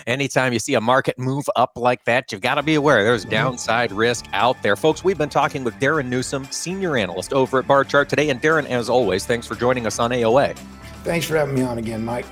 Anytime 0.07 0.53
you 0.53 0.59
see 0.59 0.73
a 0.73 0.81
market 0.81 1.17
move 1.17 1.49
up 1.55 1.73
like 1.75 2.03
that, 2.05 2.31
you've 2.31 2.41
got 2.41 2.55
to 2.55 2.63
be 2.63 2.75
aware 2.75 3.03
there's 3.03 3.25
downside 3.25 3.91
risk 3.91 4.25
out 4.33 4.61
there. 4.63 4.75
Folks, 4.75 5.03
we've 5.03 5.17
been 5.17 5.29
talking 5.29 5.63
with 5.63 5.77
Darin 5.79 6.09
Newsom, 6.09 6.45
senior 6.51 6.97
analyst 6.97 7.33
over 7.33 7.59
at 7.59 7.67
Barchart 7.67 8.09
today. 8.09 8.29
And 8.29 8.41
Darin, 8.41 8.67
as 8.67 8.89
always, 8.89 9.25
thanks 9.25 9.47
for 9.47 9.55
joining 9.55 9.85
us 9.85 9.99
on 9.99 10.11
AOA. 10.11 10.57
Thanks 11.03 11.25
for 11.25 11.37
having 11.37 11.55
me 11.55 11.61
on 11.63 11.77
again, 11.77 12.03
Mike. 12.03 12.25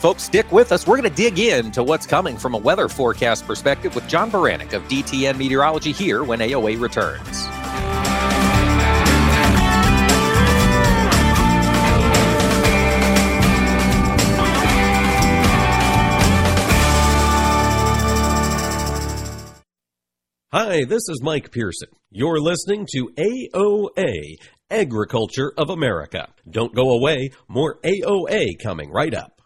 Folks, 0.00 0.24
stick 0.24 0.50
with 0.52 0.72
us. 0.72 0.86
We're 0.86 0.98
going 0.98 1.08
to 1.08 1.16
dig 1.16 1.38
into 1.38 1.82
what's 1.82 2.06
coming 2.06 2.36
from 2.36 2.54
a 2.54 2.58
weather 2.58 2.88
forecast 2.88 3.46
perspective 3.46 3.94
with 3.94 4.06
John 4.08 4.30
Baranick 4.30 4.72
of 4.72 4.82
DTN 4.84 5.38
Meteorology 5.38 5.92
here 5.92 6.22
when 6.22 6.40
AOA 6.40 6.80
returns. 6.80 7.46
Hi, 20.58 20.86
this 20.86 21.02
is 21.10 21.20
Mike 21.22 21.52
Pearson. 21.52 21.90
You're 22.10 22.40
listening 22.40 22.86
to 22.94 23.10
AOA, 23.18 24.36
Agriculture 24.70 25.52
of 25.58 25.68
America. 25.68 26.28
Don't 26.48 26.74
go 26.74 26.92
away, 26.92 27.32
more 27.46 27.78
AOA 27.84 28.58
coming 28.62 28.90
right 28.90 29.12
up. 29.12 29.42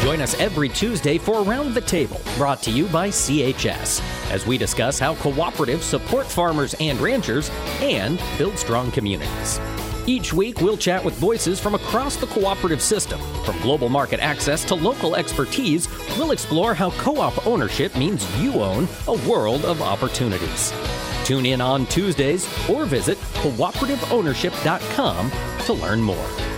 Join 0.00 0.22
us 0.22 0.34
every 0.40 0.70
Tuesday 0.70 1.18
for 1.18 1.42
Around 1.42 1.74
the 1.74 1.82
Table, 1.82 2.22
brought 2.38 2.62
to 2.62 2.70
you 2.70 2.86
by 2.86 3.08
CHS, 3.10 4.00
as 4.30 4.46
we 4.46 4.56
discuss 4.56 4.98
how 4.98 5.16
cooperatives 5.16 5.82
support 5.82 6.24
farmers 6.24 6.74
and 6.80 6.98
ranchers 7.00 7.50
and 7.82 8.18
build 8.38 8.56
strong 8.56 8.92
communities. 8.92 9.60
Each 10.06 10.34
week, 10.34 10.60
we'll 10.60 10.76
chat 10.76 11.02
with 11.02 11.14
voices 11.14 11.58
from 11.58 11.74
across 11.74 12.16
the 12.16 12.26
cooperative 12.26 12.82
system. 12.82 13.18
From 13.44 13.58
global 13.62 13.88
market 13.88 14.20
access 14.20 14.62
to 14.66 14.74
local 14.74 15.16
expertise, 15.16 15.88
we'll 16.18 16.32
explore 16.32 16.74
how 16.74 16.90
co 16.90 17.16
op 17.18 17.46
ownership 17.46 17.96
means 17.96 18.26
you 18.42 18.52
own 18.54 18.86
a 19.08 19.14
world 19.26 19.64
of 19.64 19.80
opportunities. 19.80 20.74
Tune 21.24 21.46
in 21.46 21.62
on 21.62 21.86
Tuesdays 21.86 22.46
or 22.68 22.84
visit 22.84 23.16
cooperativeownership.com 23.42 25.30
to 25.64 25.72
learn 25.72 26.02
more. 26.02 26.53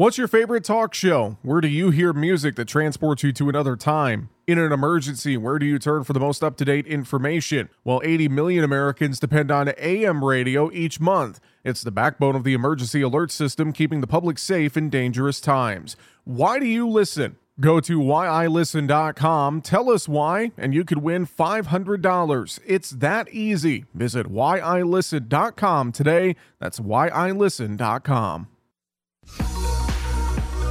What's 0.00 0.16
your 0.16 0.28
favorite 0.28 0.64
talk 0.64 0.94
show? 0.94 1.36
Where 1.42 1.60
do 1.60 1.68
you 1.68 1.90
hear 1.90 2.14
music 2.14 2.56
that 2.56 2.68
transports 2.68 3.22
you 3.22 3.34
to 3.34 3.50
another 3.50 3.76
time? 3.76 4.30
In 4.46 4.58
an 4.58 4.72
emergency, 4.72 5.36
where 5.36 5.58
do 5.58 5.66
you 5.66 5.78
turn 5.78 6.04
for 6.04 6.14
the 6.14 6.20
most 6.20 6.42
up 6.42 6.56
to 6.56 6.64
date 6.64 6.86
information? 6.86 7.68
Well, 7.84 8.00
80 8.02 8.30
million 8.30 8.64
Americans 8.64 9.20
depend 9.20 9.50
on 9.50 9.74
AM 9.76 10.24
radio 10.24 10.72
each 10.72 11.00
month. 11.00 11.38
It's 11.64 11.82
the 11.82 11.90
backbone 11.90 12.34
of 12.34 12.44
the 12.44 12.54
emergency 12.54 13.02
alert 13.02 13.30
system, 13.30 13.74
keeping 13.74 14.00
the 14.00 14.06
public 14.06 14.38
safe 14.38 14.74
in 14.74 14.88
dangerous 14.88 15.38
times. 15.38 15.98
Why 16.24 16.58
do 16.58 16.64
you 16.64 16.88
listen? 16.88 17.36
Go 17.60 17.78
to 17.80 18.00
whyilisten.com, 18.00 19.60
tell 19.60 19.90
us 19.90 20.08
why, 20.08 20.52
and 20.56 20.72
you 20.72 20.82
could 20.82 21.02
win 21.02 21.26
$500. 21.26 22.60
It's 22.66 22.88
that 22.88 23.28
easy. 23.28 23.84
Visit 23.92 24.28
whyilisten.com 24.28 25.92
today. 25.92 26.36
That's 26.58 26.80
whyilisten.com. 26.80 28.46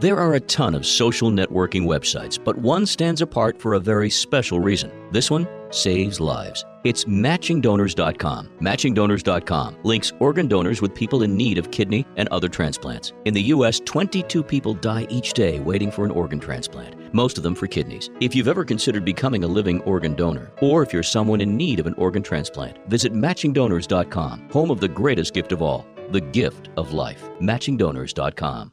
There 0.00 0.16
are 0.16 0.34
a 0.34 0.40
ton 0.40 0.76
of 0.76 0.86
social 0.86 1.28
networking 1.28 1.84
websites, 1.84 2.38
but 2.42 2.56
one 2.56 2.86
stands 2.86 3.20
apart 3.20 3.60
for 3.60 3.74
a 3.74 3.80
very 3.80 4.10
special 4.10 4.60
reason. 4.60 4.92
This 5.10 5.28
one 5.28 5.48
saves 5.70 6.20
lives. 6.20 6.64
It's 6.84 7.04
matchingdonors.com. 7.06 8.48
Matchingdonors.com 8.60 9.78
links 9.82 10.12
organ 10.20 10.46
donors 10.46 10.80
with 10.80 10.94
people 10.94 11.24
in 11.24 11.36
need 11.36 11.58
of 11.58 11.72
kidney 11.72 12.06
and 12.16 12.28
other 12.28 12.48
transplants. 12.48 13.12
In 13.24 13.34
the 13.34 13.42
U.S., 13.42 13.80
22 13.80 14.44
people 14.44 14.72
die 14.72 15.08
each 15.10 15.32
day 15.32 15.58
waiting 15.58 15.90
for 15.90 16.04
an 16.04 16.12
organ 16.12 16.38
transplant, 16.38 17.12
most 17.12 17.36
of 17.36 17.42
them 17.42 17.56
for 17.56 17.66
kidneys. 17.66 18.08
If 18.20 18.36
you've 18.36 18.46
ever 18.46 18.64
considered 18.64 19.04
becoming 19.04 19.42
a 19.42 19.48
living 19.48 19.80
organ 19.80 20.14
donor, 20.14 20.52
or 20.60 20.84
if 20.84 20.92
you're 20.92 21.02
someone 21.02 21.40
in 21.40 21.56
need 21.56 21.80
of 21.80 21.88
an 21.88 21.94
organ 21.94 22.22
transplant, 22.22 22.78
visit 22.88 23.12
matchingdonors.com, 23.12 24.50
home 24.50 24.70
of 24.70 24.78
the 24.78 24.88
greatest 24.88 25.34
gift 25.34 25.50
of 25.50 25.60
all, 25.60 25.84
the 26.10 26.20
gift 26.20 26.68
of 26.76 26.92
life. 26.92 27.28
Matchingdonors.com. 27.40 28.72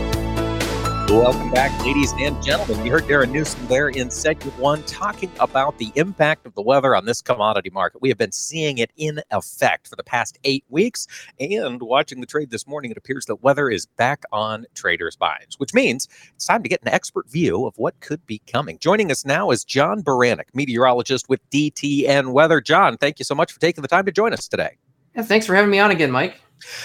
Welcome 1.11 1.51
back, 1.51 1.77
ladies 1.83 2.13
and 2.13 2.41
gentlemen. 2.41 2.85
You 2.85 2.91
heard 2.93 3.05
Darin 3.05 3.33
Newsom 3.33 3.67
there 3.67 3.89
in 3.89 4.09
segment 4.09 4.57
one 4.57 4.81
talking 4.83 5.29
about 5.41 5.77
the 5.77 5.91
impact 5.95 6.45
of 6.45 6.55
the 6.55 6.61
weather 6.61 6.95
on 6.95 7.03
this 7.03 7.21
commodity 7.21 7.69
market. 7.69 8.01
We 8.01 8.07
have 8.07 8.17
been 8.17 8.31
seeing 8.31 8.77
it 8.77 8.91
in 8.95 9.21
effect 9.29 9.89
for 9.89 9.97
the 9.97 10.05
past 10.05 10.39
eight 10.45 10.63
weeks. 10.69 11.07
And 11.37 11.81
watching 11.81 12.21
the 12.21 12.25
trade 12.25 12.49
this 12.49 12.65
morning, 12.65 12.91
it 12.91 12.97
appears 12.97 13.25
that 13.25 13.43
weather 13.43 13.69
is 13.69 13.87
back 13.87 14.23
on 14.31 14.65
traders' 14.73 15.19
minds, 15.19 15.59
which 15.59 15.73
means 15.73 16.07
it's 16.33 16.45
time 16.45 16.63
to 16.63 16.69
get 16.69 16.81
an 16.81 16.87
expert 16.87 17.29
view 17.29 17.65
of 17.65 17.77
what 17.77 17.99
could 17.99 18.25
be 18.25 18.41
coming. 18.47 18.79
Joining 18.79 19.11
us 19.11 19.25
now 19.25 19.51
is 19.51 19.65
John 19.65 20.01
Baranick, 20.01 20.47
meteorologist 20.53 21.27
with 21.27 21.41
DTN 21.49 22.31
Weather. 22.31 22.61
John, 22.61 22.95
thank 22.95 23.19
you 23.19 23.25
so 23.25 23.35
much 23.35 23.51
for 23.51 23.59
taking 23.59 23.81
the 23.81 23.89
time 23.89 24.05
to 24.05 24.13
join 24.13 24.31
us 24.31 24.47
today. 24.47 24.77
Yeah, 25.13 25.23
thanks 25.23 25.45
for 25.45 25.55
having 25.55 25.71
me 25.71 25.79
on 25.79 25.91
again, 25.91 26.09
Mike. 26.09 26.39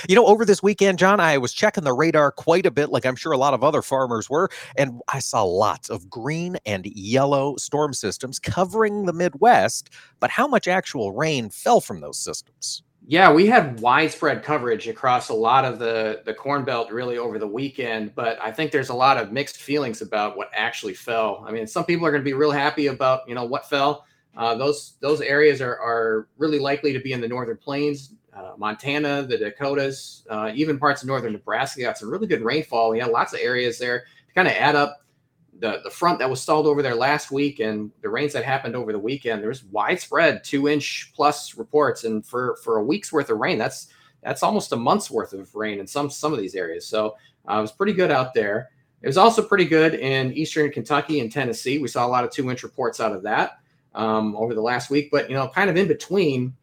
You 0.09 0.15
know, 0.15 0.27
over 0.27 0.45
this 0.45 0.63
weekend, 0.63 0.99
John, 0.99 1.21
I 1.21 1.39
was 1.39 1.53
checking 1.53 1.85
the 1.85 1.93
radar 1.93 2.33
quite 2.33 2.67
a 2.67 2.71
bit, 2.71 2.91
like 2.91 3.07
I'm 3.07 3.17
sure 3.17 3.33
a 3.33 3.39
lot 3.39 3.55
of 3.55 3.65
other 3.65 3.83
farmers 3.83 4.31
were, 4.31 4.49
and 4.77 5.01
I 5.09 5.19
saw 5.19 5.43
lots 5.43 5.91
of 5.91 6.09
green 6.11 6.57
and 6.67 6.87
yellow 6.87 7.57
storm 7.57 7.93
systems 7.93 8.39
covering 8.39 9.07
the 9.07 9.13
Midwest. 9.13 9.91
But 10.21 10.31
how 10.31 10.47
much 10.47 10.69
actual 10.69 11.13
rain 11.13 11.51
fell 11.51 11.81
from 11.81 12.01
those 12.01 12.19
systems? 12.19 12.83
Yeah, 13.09 13.33
we 13.33 13.47
had 13.47 13.79
widespread 13.81 14.43
coverage 14.43 14.89
across 14.89 15.29
a 15.29 15.35
lot 15.35 15.65
of 15.65 15.79
the 15.79 16.23
the 16.25 16.35
Corn 16.35 16.65
Belt 16.65 16.91
really 16.91 17.19
over 17.19 17.39
the 17.39 17.47
weekend, 17.47 18.13
but 18.17 18.37
I 18.43 18.51
think 18.51 18.73
there's 18.73 18.89
a 18.89 18.95
lot 18.95 19.17
of 19.17 19.31
mixed 19.31 19.59
feelings 19.59 20.03
about 20.03 20.37
what 20.37 20.51
actually 20.53 20.95
fell. 20.95 21.45
I 21.47 21.53
mean, 21.53 21.69
some 21.69 21.85
people 21.85 22.05
are 22.05 22.11
going 22.11 22.23
to 22.23 22.29
be 22.29 22.33
real 22.33 22.51
happy 22.51 22.89
about 22.89 23.29
you 23.29 23.37
know 23.37 23.45
what 23.45 23.69
fell. 23.69 24.07
Uh, 24.37 24.57
those 24.57 24.95
those 25.01 25.21
areas 25.21 25.61
are 25.61 25.79
are 25.79 26.29
really 26.37 26.59
likely 26.59 26.93
to 26.93 26.99
be 26.99 27.13
in 27.13 27.21
the 27.21 27.29
northern 27.29 27.57
plains, 27.57 28.13
uh, 28.37 28.53
Montana, 28.59 29.23
the 29.23 29.39
Dakotas, 29.39 30.25
uh, 30.29 30.53
even 30.55 30.79
parts 30.79 31.03
of 31.03 31.09
northern 31.09 31.33
Nebraska 31.33 31.81
got 31.81 31.97
some 31.97 32.11
really 32.11 32.27
good 32.27 32.43
rainfall. 32.43 32.91
We 32.91 32.99
had 32.99 33.11
lots 33.11 33.33
of 33.33 33.41
areas 33.41 33.79
there 33.79 34.01
to 34.01 34.35
kind 34.35 34.47
of 34.47 34.55
add 34.55 34.77
up 34.77 34.99
the, 35.59 35.81
the 35.85 35.91
front 35.91 36.19
that 36.19 36.29
was 36.29 36.43
stalled 36.43 36.67
over 36.67 36.83
there 36.83 36.95
last 36.95 37.31
week 37.31 37.61
and 37.61 37.91
the 38.03 38.09
rains 38.09 38.35
that 38.35 38.45
happened 38.45 38.77
over 38.77 38.93
the 38.93 38.99
weekend. 38.99 39.41
There 39.41 39.49
was 39.49 39.65
widespread 39.65 40.45
two 40.45 40.69
inch 40.69 41.13
plus 41.15 41.57
reports, 41.57 42.05
and 42.05 42.27
for 42.27 42.57
for 42.63 42.77
a 42.77 42.85
week's 42.85 43.13
worth 43.13 43.31
of 43.31 43.39
rain, 43.39 43.57
that's 43.57 43.89
that's 44.23 44.43
almost 44.43 44.73
a 44.73 44.77
month's 44.77 45.11
worth 45.11 45.33
of 45.33 45.55
rain 45.55 45.79
in 45.79 45.87
some 45.87 46.11
some 46.11 46.33
of 46.33 46.39
these 46.39 46.55
areas. 46.55 46.87
So 46.87 47.17
uh, 47.49 47.57
it 47.59 47.61
was 47.63 47.73
pretty 47.73 47.95
good 47.95 48.11
out 48.11 48.35
there. 48.35 48.71
It 49.03 49.07
was 49.07 49.19
also 49.19 49.43
pretty 49.43 49.67
good 49.67 49.95
in 49.95 50.33
eastern 50.33 50.71
Kentucky 50.71 51.21
and 51.21 51.31
Tennessee. 51.31 51.79
We 51.79 51.89
saw 51.89 52.07
a 52.07 52.09
lot 52.09 52.25
of 52.25 52.31
two 52.31 52.51
inch 52.51 52.63
reports 52.63 53.01
out 53.01 53.13
of 53.13 53.23
that 53.23 53.59
um, 53.95 54.37
over 54.37 54.53
the 54.55 54.61
last 54.61 54.91
week, 54.91 55.11
but 55.11 55.31
you 55.31 55.37
know, 55.37 55.49
kind 55.49 55.71
of 55.71 55.77
in 55.77 55.89
between 55.89 56.55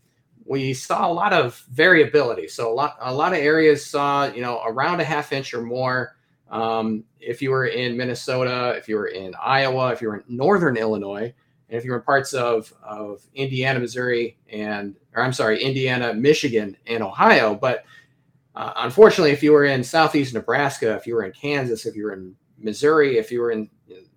we 0.45 0.73
saw 0.73 1.07
a 1.07 1.13
lot 1.13 1.33
of 1.33 1.57
variability. 1.71 2.47
So 2.47 2.71
a 2.71 2.73
lot, 2.73 2.97
a 2.99 3.13
lot 3.13 3.33
of 3.33 3.39
areas 3.39 3.85
saw, 3.85 4.25
you 4.25 4.41
know, 4.41 4.61
around 4.65 4.99
a 4.99 5.03
half 5.03 5.31
inch 5.31 5.53
or 5.53 5.61
more. 5.61 6.15
Um, 6.49 7.05
if 7.19 7.41
you 7.41 7.51
were 7.51 7.65
in 7.65 7.97
Minnesota, 7.97 8.75
if 8.77 8.87
you 8.87 8.95
were 8.95 9.07
in 9.07 9.33
Iowa, 9.41 9.91
if 9.91 10.01
you 10.01 10.09
were 10.09 10.17
in 10.17 10.23
northern 10.27 10.77
Illinois, 10.77 11.33
and 11.69 11.77
if 11.77 11.85
you 11.85 11.91
were 11.91 11.97
in 11.97 12.03
parts 12.03 12.33
of, 12.33 12.71
of 12.83 13.21
Indiana, 13.33 13.79
Missouri, 13.79 14.37
and 14.49 14.95
or 15.15 15.23
I'm 15.23 15.33
sorry, 15.33 15.63
Indiana, 15.63 16.13
Michigan, 16.13 16.77
and 16.85 17.01
Ohio. 17.01 17.55
But 17.55 17.85
uh, 18.55 18.73
unfortunately, 18.77 19.31
if 19.31 19.41
you 19.41 19.51
were 19.51 19.65
in 19.65 19.83
southeast 19.83 20.33
Nebraska, 20.33 20.93
if 20.95 21.07
you 21.07 21.15
were 21.15 21.23
in 21.23 21.31
Kansas, 21.31 21.85
if 21.85 21.95
you 21.95 22.05
were 22.05 22.13
in 22.13 22.35
Missouri, 22.59 23.17
if 23.17 23.31
you 23.31 23.41
were 23.41 23.51
in 23.51 23.69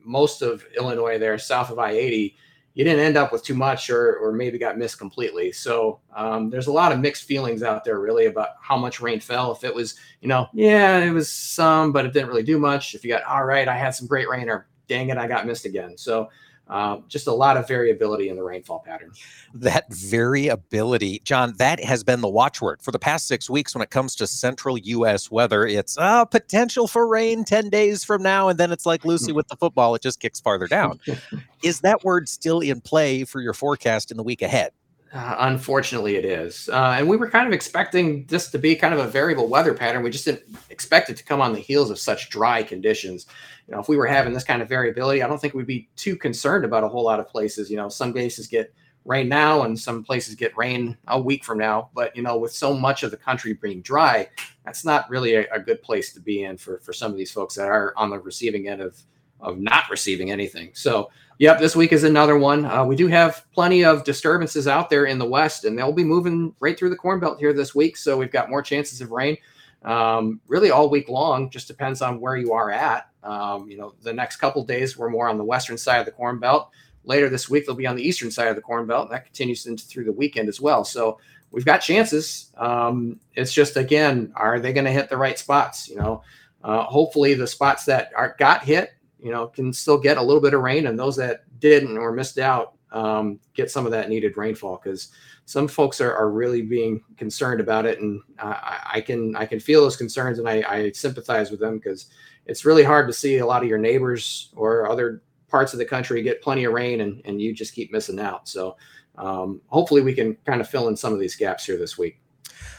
most 0.04 0.42
of 0.42 0.64
Illinois, 0.76 1.18
there 1.18 1.36
south 1.38 1.70
of 1.70 1.78
I-80, 1.78 2.34
you 2.76 2.84
didn't 2.84 3.00
end 3.00 3.16
up 3.16 3.32
with 3.32 3.42
too 3.42 3.54
much 3.54 3.88
or, 3.88 4.18
or 4.18 4.32
maybe 4.32 4.58
got 4.58 4.76
missed 4.76 4.98
completely. 4.98 5.50
So 5.50 5.98
um, 6.14 6.50
there's 6.50 6.66
a 6.66 6.72
lot 6.72 6.92
of 6.92 7.00
mixed 7.00 7.24
feelings 7.24 7.62
out 7.62 7.84
there 7.84 7.98
really 8.00 8.26
about 8.26 8.50
how 8.60 8.76
much 8.76 9.00
rain 9.00 9.18
fell. 9.18 9.50
If 9.50 9.64
it 9.64 9.74
was, 9.74 9.94
you 10.20 10.28
know, 10.28 10.46
yeah, 10.52 10.98
it 10.98 11.10
was 11.10 11.32
some, 11.32 11.90
but 11.90 12.04
it 12.04 12.12
didn't 12.12 12.28
really 12.28 12.42
do 12.42 12.58
much. 12.58 12.94
If 12.94 13.02
you 13.02 13.10
got, 13.10 13.24
all 13.24 13.46
right, 13.46 13.66
I 13.66 13.78
had 13.78 13.94
some 13.94 14.06
great 14.06 14.28
rain 14.28 14.50
or 14.50 14.68
dang 14.88 15.08
it, 15.08 15.16
I 15.16 15.26
got 15.26 15.46
missed 15.46 15.64
again. 15.64 15.96
So 15.96 16.28
uh, 16.68 16.98
just 17.08 17.26
a 17.26 17.32
lot 17.32 17.56
of 17.56 17.68
variability 17.68 18.28
in 18.28 18.36
the 18.36 18.42
rainfall 18.42 18.80
pattern. 18.80 19.12
That 19.54 19.92
variability, 19.92 21.20
John, 21.24 21.54
that 21.58 21.82
has 21.82 22.02
been 22.02 22.20
the 22.20 22.28
watchword 22.28 22.82
for 22.82 22.90
the 22.90 22.98
past 22.98 23.28
six 23.28 23.48
weeks 23.48 23.74
when 23.74 23.82
it 23.82 23.90
comes 23.90 24.16
to 24.16 24.26
central 24.26 24.76
U.S. 24.76 25.30
weather. 25.30 25.66
It's 25.66 25.96
uh, 25.96 26.24
potential 26.24 26.88
for 26.88 27.06
rain 27.06 27.44
10 27.44 27.70
days 27.70 28.04
from 28.04 28.22
now. 28.22 28.48
And 28.48 28.58
then 28.58 28.72
it's 28.72 28.86
like 28.86 29.04
Lucy 29.04 29.32
with 29.32 29.48
the 29.48 29.56
football, 29.56 29.94
it 29.94 30.02
just 30.02 30.20
kicks 30.20 30.40
farther 30.40 30.66
down. 30.66 31.00
Is 31.62 31.80
that 31.80 32.04
word 32.04 32.28
still 32.28 32.60
in 32.60 32.80
play 32.80 33.24
for 33.24 33.40
your 33.40 33.54
forecast 33.54 34.10
in 34.10 34.16
the 34.16 34.22
week 34.22 34.42
ahead? 34.42 34.72
Uh, 35.16 35.34
unfortunately, 35.38 36.16
it 36.16 36.26
is. 36.26 36.68
Uh, 36.68 36.96
and 36.98 37.08
we 37.08 37.16
were 37.16 37.30
kind 37.30 37.46
of 37.46 37.54
expecting 37.54 38.26
this 38.26 38.50
to 38.50 38.58
be 38.58 38.76
kind 38.76 38.92
of 38.92 39.00
a 39.00 39.06
variable 39.06 39.48
weather 39.48 39.72
pattern. 39.72 40.02
We 40.02 40.10
just 40.10 40.26
didn't 40.26 40.42
expect 40.68 41.08
it 41.08 41.16
to 41.16 41.24
come 41.24 41.40
on 41.40 41.54
the 41.54 41.58
heels 41.58 41.90
of 41.90 41.98
such 41.98 42.28
dry 42.28 42.62
conditions. 42.62 43.26
You 43.66 43.74
know, 43.74 43.80
if 43.80 43.88
we 43.88 43.96
were 43.96 44.06
having 44.06 44.34
this 44.34 44.44
kind 44.44 44.60
of 44.60 44.68
variability, 44.68 45.22
I 45.22 45.26
don't 45.26 45.40
think 45.40 45.54
we'd 45.54 45.66
be 45.66 45.88
too 45.96 46.16
concerned 46.16 46.66
about 46.66 46.84
a 46.84 46.88
whole 46.88 47.02
lot 47.02 47.18
of 47.18 47.30
places. 47.30 47.70
You 47.70 47.78
know, 47.78 47.88
some 47.88 48.12
places 48.12 48.46
get 48.46 48.74
rain 49.06 49.26
now 49.26 49.62
and 49.62 49.78
some 49.78 50.04
places 50.04 50.34
get 50.34 50.54
rain 50.54 50.98
a 51.08 51.18
week 51.18 51.44
from 51.44 51.56
now. 51.56 51.88
But, 51.94 52.14
you 52.14 52.22
know, 52.22 52.36
with 52.36 52.52
so 52.52 52.74
much 52.74 53.02
of 53.02 53.10
the 53.10 53.16
country 53.16 53.54
being 53.54 53.80
dry, 53.80 54.28
that's 54.66 54.84
not 54.84 55.08
really 55.08 55.36
a, 55.36 55.46
a 55.50 55.58
good 55.58 55.82
place 55.82 56.12
to 56.12 56.20
be 56.20 56.44
in 56.44 56.58
for, 56.58 56.78
for 56.80 56.92
some 56.92 57.10
of 57.10 57.16
these 57.16 57.32
folks 57.32 57.54
that 57.54 57.68
are 57.68 57.94
on 57.96 58.10
the 58.10 58.18
receiving 58.18 58.68
end 58.68 58.82
of, 58.82 59.00
of 59.40 59.58
not 59.58 59.90
receiving 59.90 60.30
anything. 60.30 60.70
So, 60.74 61.10
Yep, 61.38 61.58
this 61.58 61.76
week 61.76 61.92
is 61.92 62.04
another 62.04 62.38
one. 62.38 62.64
Uh, 62.64 62.82
we 62.82 62.96
do 62.96 63.08
have 63.08 63.44
plenty 63.52 63.84
of 63.84 64.04
disturbances 64.04 64.66
out 64.66 64.88
there 64.88 65.04
in 65.04 65.18
the 65.18 65.26
west, 65.26 65.66
and 65.66 65.78
they'll 65.78 65.92
be 65.92 66.02
moving 66.02 66.54
right 66.60 66.78
through 66.78 66.88
the 66.88 66.96
Corn 66.96 67.20
Belt 67.20 67.38
here 67.38 67.52
this 67.52 67.74
week. 67.74 67.98
So 67.98 68.16
we've 68.16 68.32
got 68.32 68.48
more 68.48 68.62
chances 68.62 69.02
of 69.02 69.10
rain, 69.10 69.36
um, 69.84 70.40
really 70.48 70.70
all 70.70 70.88
week 70.88 71.10
long. 71.10 71.50
Just 71.50 71.68
depends 71.68 72.00
on 72.00 72.20
where 72.20 72.38
you 72.38 72.54
are 72.54 72.70
at. 72.70 73.10
Um, 73.22 73.68
you 73.68 73.76
know, 73.76 73.92
the 74.02 74.14
next 74.14 74.36
couple 74.36 74.64
days 74.64 74.96
we're 74.96 75.10
more 75.10 75.28
on 75.28 75.36
the 75.36 75.44
western 75.44 75.76
side 75.76 75.98
of 75.98 76.06
the 76.06 76.12
Corn 76.12 76.38
Belt. 76.38 76.70
Later 77.04 77.28
this 77.28 77.50
week 77.50 77.66
they'll 77.66 77.74
be 77.74 77.86
on 77.86 77.96
the 77.96 78.02
eastern 78.02 78.30
side 78.30 78.48
of 78.48 78.56
the 78.56 78.62
Corn 78.62 78.86
Belt, 78.86 79.10
that 79.10 79.26
continues 79.26 79.66
into 79.66 79.84
through 79.84 80.04
the 80.04 80.12
weekend 80.12 80.48
as 80.48 80.58
well. 80.58 80.84
So 80.84 81.18
we've 81.50 81.66
got 81.66 81.78
chances. 81.78 82.50
Um, 82.56 83.20
it's 83.34 83.52
just 83.52 83.76
again, 83.76 84.32
are 84.36 84.58
they 84.58 84.72
going 84.72 84.86
to 84.86 84.90
hit 84.90 85.10
the 85.10 85.18
right 85.18 85.38
spots? 85.38 85.86
You 85.86 85.96
know, 85.96 86.22
uh, 86.64 86.84
hopefully 86.84 87.34
the 87.34 87.46
spots 87.46 87.84
that 87.84 88.10
are 88.16 88.34
got 88.38 88.64
hit 88.64 88.94
you 89.20 89.30
know, 89.30 89.46
can 89.46 89.72
still 89.72 89.98
get 89.98 90.16
a 90.16 90.22
little 90.22 90.40
bit 90.40 90.54
of 90.54 90.62
rain, 90.62 90.86
and 90.86 90.98
those 90.98 91.16
that 91.16 91.44
didn't 91.60 91.98
or 91.98 92.12
missed 92.12 92.38
out 92.38 92.74
um, 92.92 93.40
get 93.54 93.70
some 93.70 93.86
of 93.86 93.92
that 93.92 94.08
needed 94.08 94.36
rainfall 94.36 94.80
because 94.82 95.10
some 95.44 95.68
folks 95.68 96.00
are, 96.00 96.14
are 96.14 96.30
really 96.30 96.62
being 96.62 97.02
concerned 97.16 97.60
about 97.60 97.86
it, 97.86 98.00
and 98.00 98.20
I, 98.38 98.80
I 98.94 99.00
can 99.00 99.34
I 99.36 99.46
can 99.46 99.60
feel 99.60 99.82
those 99.82 99.96
concerns, 99.96 100.38
and 100.38 100.48
I, 100.48 100.64
I 100.68 100.92
sympathize 100.92 101.50
with 101.50 101.60
them 101.60 101.78
because 101.78 102.06
it's 102.46 102.64
really 102.64 102.84
hard 102.84 103.06
to 103.08 103.12
see 103.12 103.38
a 103.38 103.46
lot 103.46 103.62
of 103.62 103.68
your 103.68 103.78
neighbors 103.78 104.50
or 104.56 104.88
other 104.88 105.22
parts 105.48 105.72
of 105.72 105.78
the 105.78 105.84
country 105.84 106.22
get 106.22 106.42
plenty 106.42 106.64
of 106.64 106.72
rain, 106.72 107.00
and 107.00 107.22
and 107.24 107.40
you 107.40 107.54
just 107.54 107.74
keep 107.74 107.92
missing 107.92 108.20
out. 108.20 108.48
So 108.48 108.76
um, 109.16 109.60
hopefully 109.68 110.02
we 110.02 110.14
can 110.14 110.36
kind 110.46 110.60
of 110.60 110.68
fill 110.68 110.88
in 110.88 110.96
some 110.96 111.12
of 111.12 111.20
these 111.20 111.36
gaps 111.36 111.64
here 111.64 111.78
this 111.78 111.96
week. 111.96 112.20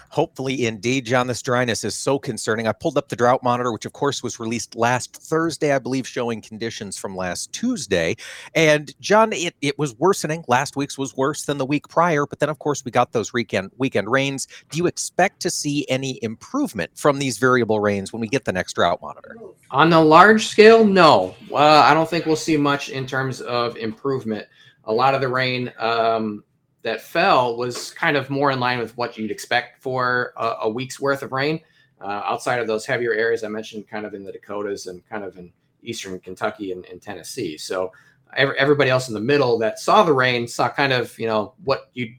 Hopefully, 0.10 0.66
indeed, 0.66 1.06
John, 1.06 1.28
this 1.28 1.42
dryness 1.42 1.84
is 1.84 1.96
so 1.96 2.18
concerning. 2.18 2.68
I 2.68 2.72
pulled 2.72 2.98
up 2.98 3.10
the 3.10 3.16
drought 3.16 3.44
monitor, 3.44 3.72
which 3.72 3.86
of 3.86 3.94
course 3.94 4.24
was 4.24 4.40
released 4.40 4.76
last 4.76 5.16
Thursday, 5.16 5.74
I 5.74 5.80
believe, 5.80 6.08
showing 6.08 6.42
conditions 6.42 6.98
from 6.98 7.16
last 7.16 7.52
Tuesday. 7.52 8.16
And 8.56 8.94
John, 9.00 9.34
it, 9.34 9.56
it 9.62 9.78
was 9.78 9.96
worsening. 9.98 10.44
Last 10.48 10.76
week's 10.76 10.98
was 10.98 11.16
worse 11.16 11.46
than 11.46 11.58
the 11.58 11.66
week 11.66 11.88
prior, 11.90 12.26
but 12.26 12.40
then 12.40 12.50
of 12.50 12.60
course 12.60 12.84
we 12.86 12.92
got 12.92 13.12
those 13.12 13.34
weekend 13.34 13.72
weekend 13.78 14.10
rains. 14.10 14.48
Do 14.70 14.78
you 14.78 14.88
expect 14.88 15.42
to 15.42 15.50
see 15.50 15.86
any 15.90 16.20
improvement 16.24 16.92
from 16.96 17.20
these 17.20 17.38
variable 17.38 17.80
rains 17.80 18.14
when 18.14 18.22
we 18.22 18.28
get 18.28 18.46
the 18.46 18.54
next 18.54 18.74
drought 18.74 19.02
monitor? 19.02 19.36
On 19.72 19.90
the 19.90 20.00
large 20.00 20.48
scale, 20.48 20.86
no. 20.86 21.36
Uh, 21.52 21.56
I 21.58 21.94
don't 21.94 22.10
think 22.10 22.26
we'll 22.26 22.36
see 22.36 22.58
much 22.58 22.90
in 22.90 23.06
terms 23.06 23.42
of 23.42 23.78
improvement. 23.78 24.48
A 24.86 24.94
lot 24.94 25.14
of 25.14 25.22
the 25.22 25.28
rain 25.28 25.72
um, 25.80 26.44
that 26.84 27.02
fell 27.02 27.58
was 27.58 27.92
kind 27.92 28.16
of 28.16 28.30
more 28.30 28.52
in 28.52 28.60
line 28.60 28.80
with 28.80 28.96
what 28.98 29.18
you'd 29.18 29.32
expect 29.32 29.82
for 29.82 30.34
a, 30.38 30.56
a 30.64 30.70
week's 30.70 31.00
worth 31.00 31.24
of 31.24 31.32
rain. 31.32 31.60
Uh, 32.00 32.22
outside 32.26 32.60
of 32.60 32.68
those 32.68 32.86
heavier 32.86 33.14
areas 33.14 33.44
I 33.44 33.48
mentioned, 33.48 33.88
kind 33.88 34.06
of 34.06 34.14
in 34.14 34.24
the 34.24 34.32
Dakotas 34.32 34.86
and 34.86 35.08
kind 35.10 35.24
of 35.24 35.38
in 35.38 35.52
eastern 35.82 36.20
Kentucky 36.20 36.72
and, 36.72 36.86
and 36.86 37.02
Tennessee. 37.02 37.58
So 37.58 37.92
every, 38.36 38.58
everybody 38.58 38.90
else 38.90 39.08
in 39.08 39.14
the 39.14 39.20
middle 39.20 39.58
that 39.60 39.80
saw 39.80 40.04
the 40.04 40.14
rain 40.14 40.48
saw 40.48 40.70
kind 40.70 40.94
of 40.94 41.18
you 41.18 41.28
know 41.28 41.54
what 41.64 41.90
you 41.94 42.16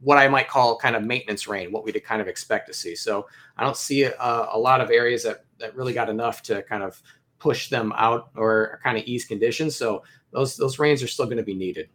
what 0.00 0.16
I 0.18 0.28
might 0.28 0.48
call 0.48 0.78
kind 0.78 0.94
of 0.94 1.02
maintenance 1.02 1.48
rain, 1.48 1.72
what 1.72 1.84
we'd 1.84 2.02
kind 2.04 2.22
of 2.22 2.28
expect 2.28 2.68
to 2.68 2.74
see. 2.74 2.94
So 2.94 3.26
I 3.56 3.64
don't 3.64 3.76
see 3.76 4.04
a, 4.04 4.48
a 4.52 4.58
lot 4.58 4.80
of 4.80 4.90
areas 4.90 5.24
that 5.24 5.44
that 5.58 5.76
really 5.76 5.92
got 5.92 6.08
enough 6.08 6.42
to 6.44 6.62
kind 6.62 6.82
of 6.82 7.02
push 7.38 7.68
them 7.68 7.92
out 7.96 8.30
or 8.36 8.80
kind 8.82 8.96
of 8.96 9.04
ease 9.04 9.24
conditions. 9.24 9.76
So 9.76 10.02
those 10.30 10.56
those 10.56 10.78
rains 10.78 11.02
are 11.02 11.08
still 11.08 11.26
going 11.26 11.38
to 11.38 11.42
be 11.42 11.54
needed. 11.54 11.88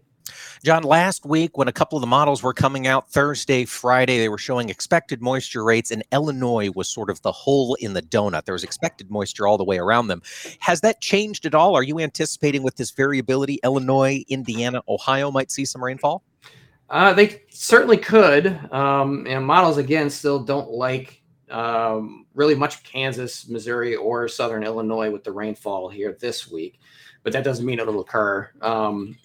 John, 0.63 0.83
last 0.83 1.25
week 1.25 1.57
when 1.57 1.67
a 1.67 1.73
couple 1.73 1.97
of 1.97 2.01
the 2.01 2.07
models 2.07 2.41
were 2.41 2.53
coming 2.53 2.87
out 2.87 3.09
Thursday, 3.09 3.65
Friday, 3.65 4.19
they 4.19 4.29
were 4.29 4.37
showing 4.37 4.69
expected 4.69 5.21
moisture 5.21 5.63
rates, 5.63 5.91
and 5.91 6.03
Illinois 6.11 6.69
was 6.71 6.87
sort 6.87 7.09
of 7.09 7.21
the 7.21 7.31
hole 7.31 7.75
in 7.75 7.93
the 7.93 8.01
donut. 8.01 8.45
There 8.45 8.53
was 8.53 8.63
expected 8.63 9.11
moisture 9.11 9.45
all 9.45 9.57
the 9.57 9.63
way 9.63 9.77
around 9.77 10.07
them. 10.07 10.21
Has 10.59 10.81
that 10.81 11.01
changed 11.01 11.45
at 11.45 11.53
all? 11.53 11.75
Are 11.75 11.83
you 11.83 11.99
anticipating 11.99 12.63
with 12.63 12.77
this 12.77 12.91
variability, 12.91 13.59
Illinois, 13.63 14.23
Indiana, 14.29 14.81
Ohio 14.87 15.31
might 15.31 15.51
see 15.51 15.65
some 15.65 15.83
rainfall? 15.83 16.23
Uh, 16.89 17.13
they 17.13 17.41
certainly 17.49 17.97
could. 17.97 18.47
Um, 18.71 19.25
and 19.27 19.45
models, 19.45 19.77
again, 19.77 20.09
still 20.09 20.39
don't 20.39 20.69
like 20.69 21.21
um, 21.49 22.25
really 22.35 22.55
much 22.55 22.83
Kansas, 22.83 23.47
Missouri, 23.47 23.95
or 23.95 24.27
Southern 24.27 24.63
Illinois 24.63 25.11
with 25.11 25.23
the 25.23 25.31
rainfall 25.31 25.89
here 25.89 26.17
this 26.19 26.49
week. 26.49 26.79
But 27.23 27.33
that 27.33 27.43
doesn't 27.43 27.65
mean 27.65 27.79
it'll 27.79 28.01
occur. 28.01 28.49
Um, 28.61 29.17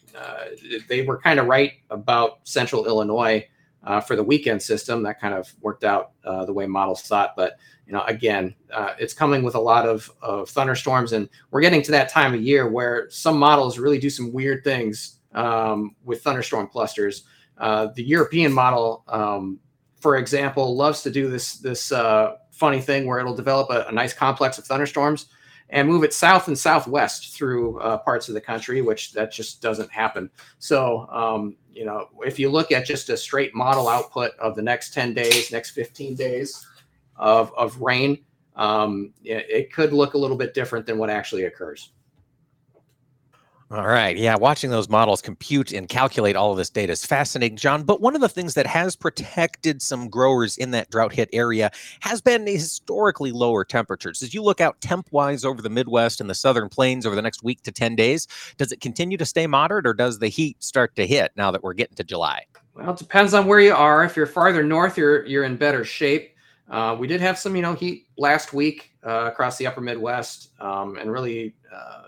they 0.89 1.03
were 1.03 1.19
kind 1.19 1.39
of 1.39 1.47
right 1.47 1.73
about 1.91 2.41
Central 2.45 2.87
Illinois 2.87 3.47
uh, 3.85 4.01
for 4.01 4.17
the 4.17 4.23
weekend 4.23 4.63
system. 4.63 5.03
That 5.03 5.21
kind 5.21 5.35
of 5.35 5.53
worked 5.61 5.85
out 5.85 6.13
uh, 6.25 6.45
the 6.45 6.53
way 6.53 6.67
models 6.67 7.03
thought. 7.03 7.35
But 7.37 7.59
you 7.87 7.93
know, 7.93 8.03
again, 8.05 8.55
uh, 8.73 8.95
it's 8.99 9.15
coming 9.15 9.43
with 9.43 9.55
a 9.55 9.61
lot 9.61 9.87
of, 9.87 10.11
of 10.21 10.51
thunderstorms, 10.51 11.13
and 11.13 11.29
we're 11.51 11.63
getting 11.63 11.83
to 11.83 11.91
that 11.93 12.11
time 12.11 12.35
of 12.35 12.43
year 12.43 12.69
where 12.69 13.09
some 13.11 13.39
models 13.39 13.79
really 13.79 13.99
do 13.99 14.11
some 14.11 14.33
weird 14.33 14.63
things 14.63 15.21
um, 15.33 15.95
with 16.05 16.23
thunderstorm 16.23 16.69
clusters. 16.69 17.25
Uh, 17.57 17.89
the 17.95 18.05
European 18.05 18.53
model, 18.53 19.05
um, 19.09 19.59
for 20.01 20.17
example, 20.17 20.77
loves 20.77 21.03
to 21.03 21.11
do 21.11 21.29
this 21.29 21.55
this 21.55 21.93
uh, 21.93 22.37
funny 22.51 22.81
thing 22.81 23.07
where 23.07 23.19
it'll 23.19 23.35
develop 23.35 23.71
a, 23.71 23.87
a 23.89 23.93
nice 23.93 24.13
complex 24.13 24.59
of 24.59 24.65
thunderstorms 24.65 25.27
and 25.71 25.89
move 25.89 26.05
it 26.05 26.15
south 26.15 26.49
and 26.49 26.59
southwest 26.59 27.35
through 27.35 27.79
uh, 27.81 27.99
parts 27.99 28.29
of 28.29 28.35
the 28.35 28.41
country, 28.41 28.81
which 28.81 29.13
that 29.13 29.31
just 29.31 29.61
doesn't 29.61 29.91
happen. 29.91 30.31
So, 30.59 31.07
um, 31.11 31.57
you 31.73 31.85
know, 31.85 32.09
if 32.25 32.39
you 32.39 32.49
look 32.49 32.73
at 32.73 32.87
just 32.87 33.11
a 33.11 33.17
straight 33.17 33.55
model 33.55 33.89
output 33.89 34.33
of 34.39 34.57
the 34.57 34.63
next 34.63 34.95
10 34.95 35.15
days, 35.15 35.53
next 35.53 35.71
15 35.71 36.15
days 36.15 36.67
of, 37.17 37.53
of 37.57 37.81
rain, 37.81 38.25
um, 38.57 39.13
it, 39.25 39.47
it 39.49 39.73
could 39.73 39.93
look 39.93 40.15
a 40.15 40.19
little 40.19 40.37
bit 40.37 40.55
different 40.55 40.87
than 40.87 40.99
what 40.99 41.11
actually 41.11 41.45
occurs. 41.45 41.93
All 43.71 43.87
right. 43.87 44.17
Yeah. 44.17 44.35
Watching 44.35 44.71
those 44.71 44.89
models 44.89 45.21
compute 45.21 45.73
and 45.73 45.91
calculate 45.91 46.37
all 46.37 46.51
of 46.53 46.57
this 46.57 46.71
data 46.71 46.93
is 46.93 47.05
fascinating, 47.05 47.59
John. 47.59 47.83
But 47.83 48.01
one 48.01 48.15
of 48.15 48.23
the 48.23 48.29
things 48.29 48.55
that 48.55 48.67
has 48.67 48.97
protected 48.97 49.83
some 49.83 50.09
growers 50.09 50.57
in 50.57 50.71
that 50.71 50.91
drought 50.91 51.13
hit 51.13 51.29
area 51.35 51.71
has 52.01 52.23
been 52.23 52.47
historically 52.47 53.31
lower 53.31 53.67
temperatures. 53.67 54.23
As 54.23 54.33
you 54.33 54.43
look 54.43 54.63
out 54.63 54.81
temp 54.81 55.09
wise 55.11 55.45
over 55.45 55.61
the 55.61 55.69
Midwest 55.69 56.19
and 56.23 56.31
the 56.31 56.35
Southern 56.35 56.71
Plains 56.71 57.05
over 57.05 57.15
the 57.15 57.21
next 57.21 57.43
week 57.43 57.61
to 57.65 57.71
10 57.71 57.95
days, 57.95 58.27
does 58.57 58.73
it 58.73 58.81
continue 58.81 59.19
to 59.19 59.27
stay 59.27 59.47
moderate 59.47 59.87
or 59.87 59.93
does 59.93 60.19
the 60.19 60.29
heat 60.29 60.57
start 60.65 60.97
to 60.97 61.07
hit 61.07 61.33
now 61.37 61.51
that 61.51 61.63
we're 61.63 61.75
getting 61.75 61.97
to 61.97 62.05
July? 62.05 62.45
Well, 62.75 62.93
it 62.93 62.97
depends 62.97 63.35
on 63.35 63.47
where 63.47 63.61
you 63.61 63.75
are. 63.75 64.03
If 64.03 64.17
you're 64.17 64.25
farther 64.25 64.63
north, 64.63 64.97
you're, 64.97 65.27
you're 65.27 65.45
in 65.45 65.57
better 65.59 65.85
shape. 65.85 66.35
Uh, 66.71 66.97
we 66.99 67.07
did 67.07 67.21
have 67.21 67.39
some, 67.39 67.55
you 67.55 67.61
know, 67.61 67.75
heat 67.75 68.07
last 68.17 68.55
week 68.55 68.93
uh, 69.07 69.27
across 69.31 69.59
the 69.59 69.67
upper 69.67 69.83
Midwest 69.83 70.59
um, 70.59 70.97
and 70.97 71.13
really. 71.13 71.55
Uh, 71.71 72.05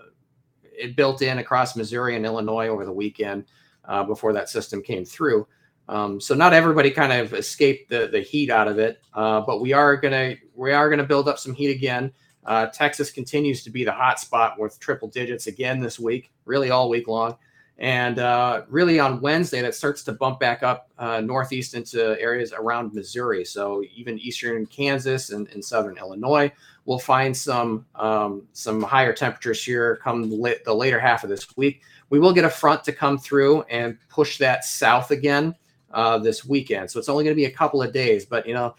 it 0.81 0.95
built 0.95 1.21
in 1.21 1.39
across 1.39 1.75
Missouri 1.75 2.15
and 2.15 2.25
Illinois 2.25 2.67
over 2.67 2.85
the 2.85 2.91
weekend 2.91 3.45
uh, 3.85 4.03
before 4.03 4.33
that 4.33 4.49
system 4.49 4.81
came 4.81 5.05
through. 5.05 5.47
Um, 5.87 6.21
so 6.21 6.35
not 6.35 6.53
everybody 6.53 6.91
kind 6.91 7.11
of 7.11 7.33
escaped 7.33 7.89
the 7.89 8.07
the 8.07 8.21
heat 8.21 8.49
out 8.49 8.67
of 8.67 8.79
it, 8.79 9.01
uh, 9.13 9.41
but 9.41 9.61
we 9.61 9.73
are 9.73 9.97
gonna 9.97 10.35
we 10.55 10.71
are 10.71 10.89
gonna 10.89 11.03
build 11.03 11.27
up 11.27 11.39
some 11.39 11.53
heat 11.53 11.71
again. 11.71 12.11
Uh, 12.45 12.67
Texas 12.67 13.11
continues 13.11 13.63
to 13.63 13.69
be 13.69 13.83
the 13.83 13.91
hot 13.91 14.19
spot 14.19 14.59
with 14.59 14.79
triple 14.79 15.07
digits 15.07 15.47
again 15.47 15.79
this 15.79 15.99
week, 15.99 16.31
really 16.45 16.71
all 16.71 16.89
week 16.89 17.07
long. 17.07 17.37
And 17.77 18.19
uh, 18.19 18.63
really 18.69 18.99
on 18.99 19.21
Wednesday, 19.21 19.61
that 19.61 19.73
starts 19.73 20.03
to 20.03 20.11
bump 20.11 20.39
back 20.39 20.61
up 20.61 20.91
uh, 20.99 21.19
northeast 21.21 21.73
into 21.73 22.19
areas 22.19 22.53
around 22.53 22.93
Missouri. 22.93 23.43
So 23.43 23.83
even 23.95 24.19
eastern 24.19 24.67
Kansas 24.67 25.31
and, 25.31 25.47
and 25.49 25.65
southern 25.65 25.97
Illinois 25.97 26.51
will 26.85 26.99
find 26.99 27.35
some 27.35 27.85
um, 27.95 28.47
some 28.53 28.81
higher 28.81 29.13
temperatures 29.13 29.63
here 29.63 29.99
come 30.03 30.29
the, 30.29 30.61
the 30.65 30.73
later 30.73 30.99
half 30.99 31.23
of 31.23 31.29
this 31.29 31.47
week. 31.55 31.81
We 32.09 32.19
will 32.19 32.33
get 32.33 32.43
a 32.43 32.49
front 32.49 32.83
to 32.85 32.91
come 32.91 33.17
through 33.17 33.61
and 33.63 33.97
push 34.09 34.37
that 34.39 34.65
south 34.65 35.11
again 35.11 35.55
uh, 35.91 36.17
this 36.17 36.43
weekend. 36.45 36.89
So 36.89 36.99
it's 36.99 37.09
only 37.09 37.23
going 37.23 37.35
to 37.35 37.39
be 37.39 37.45
a 37.45 37.51
couple 37.51 37.81
of 37.81 37.93
days, 37.93 38.25
but 38.25 38.47
you 38.47 38.53
know, 38.53 38.75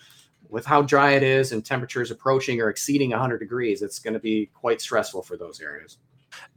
with 0.49 0.67
how 0.67 0.83
dry 0.83 1.13
it 1.13 1.23
is 1.23 1.53
and 1.53 1.65
temperatures 1.65 2.11
approaching 2.11 2.61
or 2.61 2.69
exceeding 2.69 3.11
100 3.11 3.39
degrees, 3.39 3.81
it's 3.81 3.99
going 3.99 4.15
to 4.15 4.21
be 4.21 4.51
quite 4.53 4.81
stressful 4.81 5.23
for 5.23 5.37
those 5.37 5.61
areas. 5.61 5.99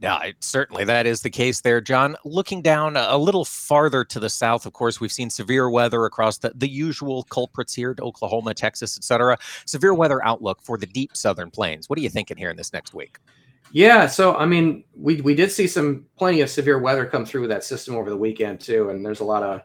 Yeah, 0.00 0.30
certainly 0.40 0.84
that 0.84 1.06
is 1.06 1.22
the 1.22 1.30
case 1.30 1.60
there, 1.60 1.80
John. 1.80 2.16
Looking 2.24 2.62
down 2.62 2.96
a 2.96 3.16
little 3.16 3.44
farther 3.44 4.04
to 4.04 4.20
the 4.20 4.30
south, 4.30 4.66
of 4.66 4.72
course, 4.72 5.00
we've 5.00 5.12
seen 5.12 5.30
severe 5.30 5.70
weather 5.70 6.04
across 6.04 6.38
the, 6.38 6.52
the 6.54 6.68
usual 6.68 7.24
culprits 7.24 7.74
here 7.74 7.94
to 7.94 8.02
Oklahoma, 8.02 8.54
Texas, 8.54 8.96
etc. 8.96 9.38
Severe 9.64 9.94
weather 9.94 10.24
outlook 10.24 10.60
for 10.62 10.76
the 10.78 10.86
deep 10.86 11.16
southern 11.16 11.50
plains. 11.50 11.88
What 11.88 11.98
are 11.98 12.02
you 12.02 12.10
thinking 12.10 12.36
here 12.36 12.50
in 12.50 12.56
this 12.56 12.72
next 12.72 12.94
week? 12.94 13.18
Yeah, 13.72 14.06
so 14.06 14.36
I 14.36 14.46
mean, 14.46 14.84
we 14.94 15.20
we 15.20 15.34
did 15.34 15.50
see 15.50 15.66
some 15.66 16.06
plenty 16.16 16.40
of 16.40 16.50
severe 16.50 16.78
weather 16.78 17.04
come 17.04 17.26
through 17.26 17.48
that 17.48 17.64
system 17.64 17.96
over 17.96 18.10
the 18.10 18.16
weekend 18.16 18.60
too, 18.60 18.90
and 18.90 19.04
there's 19.04 19.20
a 19.20 19.24
lot 19.24 19.42
of 19.42 19.62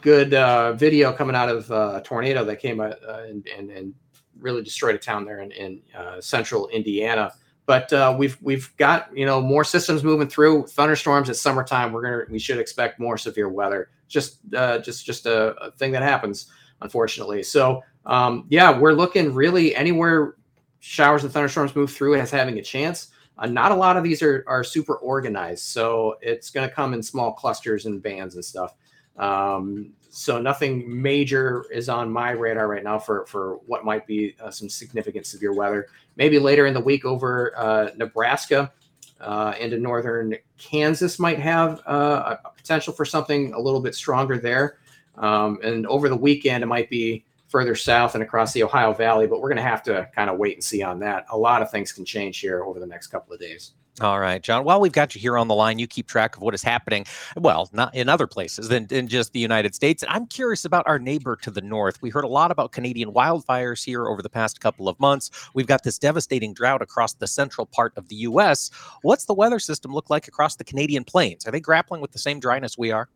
good 0.00 0.34
uh, 0.34 0.72
video 0.74 1.12
coming 1.12 1.34
out 1.34 1.48
of 1.48 1.70
uh, 1.70 1.94
a 1.96 2.02
tornado 2.02 2.44
that 2.44 2.60
came 2.60 2.80
uh, 2.80 2.92
and, 3.28 3.46
and, 3.48 3.70
and 3.70 3.94
really 4.38 4.62
destroyed 4.62 4.94
a 4.94 4.98
town 4.98 5.24
there 5.24 5.40
in, 5.40 5.50
in 5.52 5.82
uh, 5.96 6.20
central 6.20 6.68
Indiana. 6.68 7.32
But 7.66 7.92
uh, 7.92 8.14
we've 8.16 8.38
we've 8.40 8.74
got 8.76 9.14
you 9.16 9.26
know 9.26 9.40
more 9.40 9.64
systems 9.64 10.04
moving 10.04 10.28
through 10.28 10.66
thunderstorms. 10.68 11.28
It's 11.28 11.40
summertime. 11.40 11.92
We're 11.92 12.02
gonna 12.02 12.22
we 12.30 12.38
should 12.38 12.58
expect 12.58 13.00
more 13.00 13.18
severe 13.18 13.48
weather. 13.48 13.90
Just 14.08 14.38
uh, 14.54 14.78
just 14.78 15.04
just 15.04 15.26
a, 15.26 15.54
a 15.56 15.72
thing 15.72 15.92
that 15.92 16.02
happens, 16.02 16.46
unfortunately. 16.80 17.42
So 17.42 17.82
um, 18.06 18.46
yeah, 18.48 18.76
we're 18.78 18.92
looking 18.92 19.34
really 19.34 19.74
anywhere 19.74 20.36
showers 20.78 21.24
and 21.24 21.32
thunderstorms 21.32 21.74
move 21.74 21.92
through 21.92 22.14
as 22.14 22.30
having 22.30 22.58
a 22.58 22.62
chance. 22.62 23.08
Uh, 23.38 23.46
not 23.46 23.72
a 23.72 23.74
lot 23.74 23.96
of 23.96 24.04
these 24.04 24.22
are, 24.22 24.44
are 24.46 24.64
super 24.64 24.96
organized, 24.96 25.64
so 25.64 26.16
it's 26.22 26.50
going 26.50 26.66
to 26.66 26.74
come 26.74 26.94
in 26.94 27.02
small 27.02 27.32
clusters 27.32 27.84
and 27.84 28.02
bands 28.02 28.34
and 28.34 28.44
stuff. 28.44 28.74
Um, 29.18 29.92
so 30.10 30.40
nothing 30.40 31.02
major 31.02 31.66
is 31.70 31.88
on 31.88 32.10
my 32.10 32.30
radar 32.30 32.68
right 32.68 32.82
now 32.82 32.98
for 32.98 33.26
for 33.26 33.56
what 33.66 33.84
might 33.84 34.06
be 34.06 34.34
uh, 34.42 34.50
some 34.50 34.68
significant 34.68 35.26
severe 35.26 35.52
weather. 35.52 35.88
Maybe 36.16 36.38
later 36.38 36.66
in 36.66 36.74
the 36.74 36.80
week 36.80 37.04
over 37.04 37.52
uh, 37.56 37.90
Nebraska 37.96 38.72
uh, 39.20 39.54
into 39.60 39.78
northern 39.78 40.36
Kansas 40.58 41.18
might 41.18 41.38
have 41.38 41.80
uh, 41.86 42.36
a 42.44 42.50
potential 42.50 42.92
for 42.92 43.04
something 43.04 43.52
a 43.52 43.58
little 43.60 43.80
bit 43.80 43.94
stronger 43.94 44.38
there. 44.38 44.78
Um, 45.16 45.58
and 45.62 45.86
over 45.86 46.08
the 46.08 46.16
weekend, 46.16 46.62
it 46.62 46.66
might 46.66 46.90
be 46.90 47.24
further 47.48 47.74
south 47.74 48.14
and 48.14 48.22
across 48.22 48.52
the 48.52 48.62
Ohio 48.62 48.92
Valley, 48.92 49.26
but 49.26 49.40
we're 49.40 49.48
going 49.48 49.56
to 49.56 49.62
have 49.62 49.82
to 49.84 50.08
kind 50.14 50.28
of 50.28 50.38
wait 50.38 50.54
and 50.54 50.64
see 50.64 50.82
on 50.82 50.98
that. 51.00 51.26
A 51.30 51.36
lot 51.36 51.62
of 51.62 51.70
things 51.70 51.92
can 51.92 52.04
change 52.04 52.40
here 52.40 52.64
over 52.64 52.80
the 52.80 52.86
next 52.86 53.06
couple 53.08 53.32
of 53.32 53.40
days. 53.40 53.72
All 54.02 54.20
right, 54.20 54.42
John. 54.42 54.64
While 54.64 54.82
we've 54.82 54.92
got 54.92 55.14
you 55.14 55.22
here 55.22 55.38
on 55.38 55.48
the 55.48 55.54
line, 55.54 55.78
you 55.78 55.86
keep 55.86 56.06
track 56.06 56.36
of 56.36 56.42
what 56.42 56.52
is 56.52 56.62
happening, 56.62 57.06
well, 57.34 57.70
not 57.72 57.94
in 57.94 58.10
other 58.10 58.26
places 58.26 58.68
than 58.68 58.86
in 58.90 59.08
just 59.08 59.32
the 59.32 59.40
United 59.40 59.74
States. 59.74 60.04
I'm 60.06 60.26
curious 60.26 60.66
about 60.66 60.86
our 60.86 60.98
neighbor 60.98 61.34
to 61.36 61.50
the 61.50 61.62
north. 61.62 62.02
We 62.02 62.10
heard 62.10 62.24
a 62.24 62.28
lot 62.28 62.50
about 62.50 62.72
Canadian 62.72 63.12
wildfires 63.12 63.82
here 63.82 64.06
over 64.06 64.20
the 64.20 64.28
past 64.28 64.60
couple 64.60 64.90
of 64.90 65.00
months. 65.00 65.30
We've 65.54 65.66
got 65.66 65.82
this 65.82 65.98
devastating 65.98 66.52
drought 66.52 66.82
across 66.82 67.14
the 67.14 67.26
central 67.26 67.64
part 67.66 67.94
of 67.96 68.08
the 68.08 68.16
U.S. 68.16 68.70
What's 69.00 69.24
the 69.24 69.32
weather 69.32 69.58
system 69.58 69.94
look 69.94 70.10
like 70.10 70.28
across 70.28 70.56
the 70.56 70.64
Canadian 70.64 71.04
plains? 71.04 71.46
Are 71.46 71.50
they 71.50 71.60
grappling 71.60 72.02
with 72.02 72.12
the 72.12 72.18
same 72.18 72.38
dryness 72.38 72.76
we 72.76 72.90
are? 72.92 73.08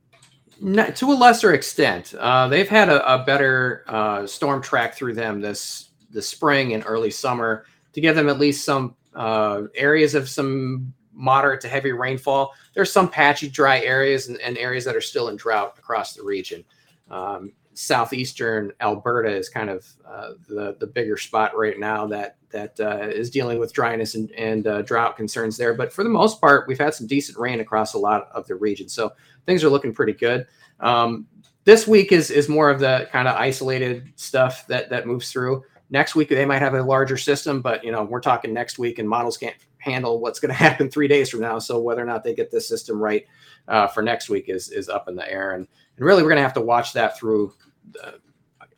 Not, 0.62 0.96
to 0.96 1.12
a 1.12 1.14
lesser 1.14 1.52
extent, 1.52 2.14
uh, 2.14 2.48
they've 2.48 2.68
had 2.68 2.88
a, 2.88 3.20
a 3.20 3.22
better 3.24 3.84
uh, 3.86 4.26
storm 4.26 4.62
track 4.62 4.94
through 4.94 5.12
them 5.12 5.42
this 5.42 5.90
the 6.10 6.22
spring 6.22 6.72
and 6.72 6.82
early 6.86 7.10
summer 7.10 7.66
to 7.92 8.00
give 8.00 8.16
them 8.16 8.28
at 8.28 8.38
least 8.38 8.64
some 8.64 8.96
uh, 9.14 9.62
areas 9.74 10.14
of 10.14 10.28
some 10.28 10.92
moderate 11.12 11.60
to 11.60 11.68
heavy 11.68 11.92
rainfall. 11.92 12.52
There's 12.74 12.92
some 12.92 13.08
patchy, 13.08 13.48
dry 13.48 13.80
areas 13.80 14.28
and, 14.28 14.40
and 14.40 14.56
areas 14.56 14.84
that 14.84 14.96
are 14.96 15.00
still 15.00 15.28
in 15.28 15.36
drought 15.36 15.74
across 15.78 16.14
the 16.14 16.22
region. 16.22 16.64
Um, 17.10 17.52
southeastern 17.74 18.72
Alberta 18.80 19.30
is 19.30 19.48
kind 19.48 19.70
of 19.70 19.86
uh, 20.06 20.32
the 20.48 20.76
the 20.80 20.86
bigger 20.86 21.16
spot 21.16 21.56
right 21.56 21.78
now 21.78 22.06
that 22.06 22.36
that 22.50 22.78
uh, 22.80 23.06
is 23.08 23.30
dealing 23.30 23.58
with 23.58 23.72
dryness 23.72 24.14
and, 24.14 24.30
and 24.32 24.66
uh, 24.66 24.82
drought 24.82 25.16
concerns 25.16 25.56
there. 25.56 25.74
But 25.74 25.92
for 25.92 26.02
the 26.02 26.10
most 26.10 26.40
part, 26.40 26.66
we've 26.66 26.78
had 26.78 26.94
some 26.94 27.06
decent 27.06 27.38
rain 27.38 27.60
across 27.60 27.94
a 27.94 27.98
lot 27.98 28.28
of 28.32 28.46
the 28.46 28.56
region, 28.56 28.88
so 28.88 29.12
things 29.46 29.64
are 29.64 29.70
looking 29.70 29.94
pretty 29.94 30.12
good. 30.12 30.46
Um, 30.80 31.26
this 31.64 31.86
week 31.86 32.12
is 32.12 32.30
is 32.30 32.48
more 32.48 32.70
of 32.70 32.80
the 32.80 33.08
kind 33.12 33.28
of 33.28 33.36
isolated 33.36 34.12
stuff 34.16 34.66
that 34.66 34.90
that 34.90 35.06
moves 35.06 35.30
through. 35.30 35.62
Next 35.90 36.14
week 36.14 36.29
they 36.29 36.44
might 36.44 36.62
have 36.62 36.74
a 36.74 36.83
larger 36.83 37.16
system, 37.16 37.61
but 37.61 37.85
you 37.85 37.90
know 37.90 38.05
we're 38.05 38.20
talking 38.20 38.55
next 38.55 38.79
week, 38.79 38.98
and 38.98 39.09
models 39.09 39.37
can't 39.37 39.57
handle 39.79 40.20
what's 40.20 40.38
going 40.38 40.50
to 40.55 40.55
happen 40.55 40.90
three 40.90 41.09
days 41.09 41.31
from 41.31 41.40
now. 41.40 41.59
So 41.59 41.81
whether 41.81 42.03
or 42.03 42.07
not 42.07 42.24
they 42.24 42.35
get 42.35 42.50
this 42.50 42.68
system 42.68 43.00
right 43.00 43.26
uh, 43.68 43.88
for 43.88 44.03
next 44.03 44.29
week 44.29 44.48
is 44.48 44.70
is 44.70 44.88
up 44.88 45.09
in 45.09 45.16
the 45.16 45.31
air, 45.31 45.53
and 45.53 45.66
and 45.96 46.07
really 46.07 46.22
we're 46.22 46.29
going 46.29 46.38
to 46.38 46.42
have 46.42 46.55
to 46.55 46.61
watch 46.61 46.92
that 46.94 47.18
through. 47.18 47.55
Uh, 48.03 48.12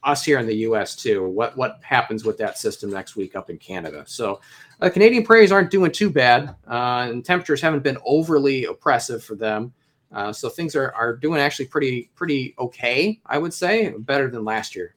us 0.05 0.25
here 0.25 0.41
in 0.41 0.47
the 0.47 0.57
U.S. 0.57 0.97
too. 0.97 1.29
What 1.29 1.57
what 1.57 1.79
happens 1.83 2.25
with 2.25 2.37
that 2.39 2.59
system 2.59 2.91
next 2.91 3.15
week 3.15 3.37
up 3.37 3.51
in 3.51 3.59
Canada? 3.59 4.03
So, 4.07 4.41
uh, 4.81 4.91
Canadian 4.91 5.23
prairies 5.23 5.53
aren't 5.53 5.71
doing 5.71 5.93
too 5.93 6.11
bad, 6.11 6.57
uh, 6.69 7.07
and 7.09 7.25
temperatures 7.25 7.61
haven't 7.61 7.85
been 7.85 7.99
overly 8.05 8.65
oppressive 8.65 9.23
for 9.23 9.37
them. 9.37 9.73
Uh, 10.13 10.33
so 10.33 10.49
things 10.49 10.75
are 10.77 10.93
are 10.95 11.17
doing 11.17 11.41
actually 11.41 11.67
pretty 11.67 12.11
pretty 12.15 12.55
okay, 12.59 13.21
I 13.27 13.39
would 13.39 13.55
say, 13.55 13.95
better 13.97 14.29
than 14.29 14.45
last 14.45 14.75
year. 14.75 14.95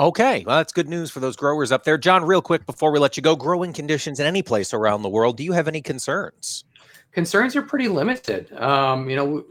Okay, 0.00 0.44
well, 0.46 0.56
that's 0.56 0.72
good 0.72 0.88
news 0.88 1.10
for 1.10 1.20
those 1.20 1.36
growers 1.36 1.70
up 1.70 1.84
there. 1.84 1.98
John, 1.98 2.24
real 2.24 2.40
quick 2.40 2.64
before 2.64 2.90
we 2.90 2.98
let 2.98 3.18
you 3.18 3.22
go, 3.22 3.36
growing 3.36 3.74
conditions 3.74 4.18
in 4.18 4.24
any 4.24 4.42
place 4.42 4.72
around 4.72 5.02
the 5.02 5.10
world, 5.10 5.36
do 5.36 5.44
you 5.44 5.52
have 5.52 5.68
any 5.68 5.82
concerns? 5.82 6.64
Concerns 7.12 7.54
are 7.54 7.60
pretty 7.60 7.86
limited. 7.86 8.50
Um, 8.54 9.10
you 9.10 9.16
know, 9.16 9.44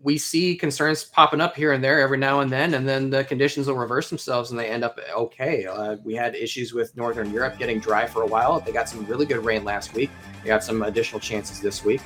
we 0.00 0.16
see 0.16 0.54
concerns 0.54 1.02
popping 1.02 1.40
up 1.40 1.56
here 1.56 1.72
and 1.72 1.82
there 1.82 2.00
every 2.00 2.18
now 2.18 2.38
and 2.38 2.52
then, 2.52 2.74
and 2.74 2.88
then 2.88 3.10
the 3.10 3.24
conditions 3.24 3.66
will 3.66 3.74
reverse 3.74 4.08
themselves 4.08 4.52
and 4.52 4.60
they 4.60 4.68
end 4.68 4.84
up 4.84 4.96
okay. 5.12 5.66
Uh, 5.66 5.96
we 6.04 6.14
had 6.14 6.36
issues 6.36 6.72
with 6.72 6.96
Northern 6.96 7.32
Europe 7.32 7.58
getting 7.58 7.80
dry 7.80 8.06
for 8.06 8.22
a 8.22 8.26
while. 8.26 8.60
They 8.60 8.70
got 8.70 8.88
some 8.88 9.04
really 9.06 9.26
good 9.26 9.44
rain 9.44 9.64
last 9.64 9.92
week. 9.92 10.10
They 10.44 10.46
got 10.46 10.62
some 10.62 10.82
additional 10.82 11.18
chances 11.18 11.58
this 11.60 11.84
week. 11.84 12.00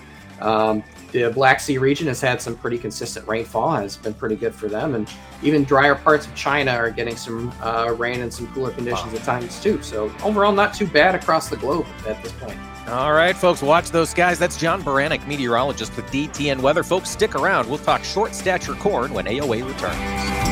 Um, 0.44 0.84
the 1.12 1.30
Black 1.30 1.60
Sea 1.60 1.78
region 1.78 2.06
has 2.08 2.20
had 2.20 2.42
some 2.42 2.56
pretty 2.56 2.76
consistent 2.76 3.26
rainfall, 3.26 3.76
has 3.76 3.96
been 3.96 4.14
pretty 4.14 4.36
good 4.36 4.54
for 4.54 4.68
them, 4.68 4.94
and 4.94 5.08
even 5.42 5.64
drier 5.64 5.94
parts 5.94 6.26
of 6.26 6.34
China 6.34 6.72
are 6.72 6.90
getting 6.90 7.16
some 7.16 7.52
uh, 7.62 7.94
rain 7.96 8.20
and 8.20 8.32
some 8.32 8.46
cooler 8.52 8.70
conditions 8.72 9.12
wow. 9.12 9.18
at 9.18 9.24
times 9.24 9.60
too. 9.60 9.82
So 9.82 10.12
overall, 10.22 10.52
not 10.52 10.74
too 10.74 10.86
bad 10.86 11.14
across 11.14 11.48
the 11.48 11.56
globe 11.56 11.86
at 12.06 12.22
this 12.22 12.32
point. 12.32 12.58
All 12.88 13.14
right, 13.14 13.34
folks, 13.34 13.62
watch 13.62 13.90
those 13.90 14.10
skies. 14.10 14.38
That's 14.38 14.58
John 14.58 14.82
Baranick, 14.82 15.26
meteorologist 15.26 15.96
with 15.96 16.04
DTN 16.06 16.60
Weather. 16.60 16.82
Folks, 16.82 17.08
stick 17.08 17.34
around. 17.34 17.68
We'll 17.68 17.78
talk 17.78 18.04
short 18.04 18.34
stature 18.34 18.74
corn 18.74 19.14
when 19.14 19.24
AOA 19.24 19.66
returns. 19.66 20.44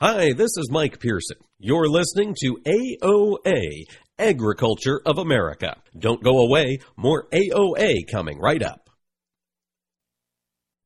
Hi, 0.00 0.32
this 0.32 0.56
is 0.56 0.68
Mike 0.68 0.98
Pearson. 0.98 1.36
You're 1.60 1.88
listening 1.88 2.34
to 2.40 2.58
AOA, 2.66 3.84
Agriculture 4.22 5.02
of 5.04 5.18
America. 5.18 5.78
Don't 5.98 6.22
go 6.22 6.38
away, 6.38 6.78
more 6.96 7.26
AOA 7.32 8.08
coming 8.08 8.38
right 8.38 8.62
up. 8.62 8.88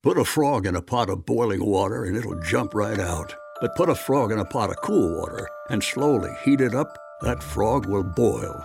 Put 0.02 0.16
a 0.16 0.24
frog 0.24 0.64
in 0.64 0.74
a 0.74 0.80
pot 0.80 1.10
of 1.10 1.26
boiling 1.26 1.62
water 1.62 2.04
and 2.04 2.16
it'll 2.16 2.40
jump 2.40 2.74
right 2.74 2.98
out. 2.98 3.34
But 3.60 3.76
put 3.76 3.90
a 3.90 3.94
frog 3.94 4.32
in 4.32 4.38
a 4.38 4.46
pot 4.46 4.70
of 4.70 4.80
cool 4.82 5.20
water 5.20 5.46
and 5.68 5.84
slowly 5.84 6.30
heat 6.46 6.62
it 6.62 6.74
up, 6.74 6.96
that 7.20 7.42
frog 7.42 7.84
will 7.84 8.04
boil. 8.04 8.64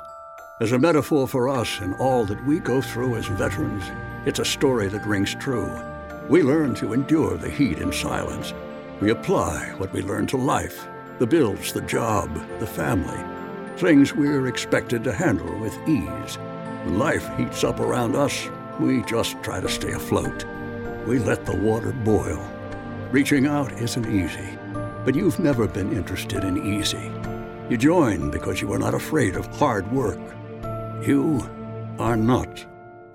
As 0.62 0.72
a 0.72 0.80
metaphor 0.80 1.28
for 1.28 1.50
us 1.50 1.80
and 1.82 1.94
all 1.96 2.24
that 2.24 2.48
we 2.48 2.60
go 2.60 2.80
through 2.80 3.18
as 3.18 3.26
veterans, 3.26 3.84
it's 4.26 4.40
a 4.40 4.46
story 4.46 4.88
that 4.88 5.06
rings 5.06 5.36
true. 5.36 5.70
We 6.30 6.44
learn 6.44 6.76
to 6.76 6.94
endure 6.94 7.36
the 7.36 7.50
heat 7.50 7.80
in 7.80 7.92
silence. 7.92 8.54
We 9.02 9.12
apply 9.12 9.74
what 9.80 9.92
we 9.92 10.02
learn 10.02 10.28
to 10.28 10.38
life 10.38 10.88
the 11.20 11.28
bills, 11.28 11.74
the 11.74 11.82
job, 11.82 12.34
the 12.60 12.66
family 12.66 13.31
things 13.82 14.14
we're 14.14 14.46
expected 14.46 15.04
to 15.04 15.12
handle 15.12 15.58
with 15.58 15.76
ease. 15.90 16.36
When 16.86 17.00
life 17.00 17.28
heats 17.36 17.64
up 17.64 17.80
around 17.80 18.16
us, 18.16 18.48
we 18.80 19.02
just 19.06 19.42
try 19.42 19.60
to 19.60 19.68
stay 19.68 19.94
afloat. 19.94 20.46
We 21.08 21.18
let 21.18 21.48
the 21.48 21.58
water 21.58 21.92
boil. 21.92 22.40
Reaching 23.10 23.48
out 23.48 23.72
isn't 23.82 24.06
easy, 24.06 24.56
but 25.04 25.16
you've 25.16 25.40
never 25.40 25.68
been 25.68 25.92
interested 25.94 26.44
in 26.44 26.64
easy. 26.64 27.12
You 27.72 27.78
join 27.78 28.30
because 28.30 28.62
you 28.62 28.72
are 28.72 28.78
not 28.78 28.94
afraid 28.94 29.36
of 29.36 29.48
hard 29.48 29.92
work. 29.92 30.20
You 31.04 31.42
are 31.98 32.16
not 32.16 32.64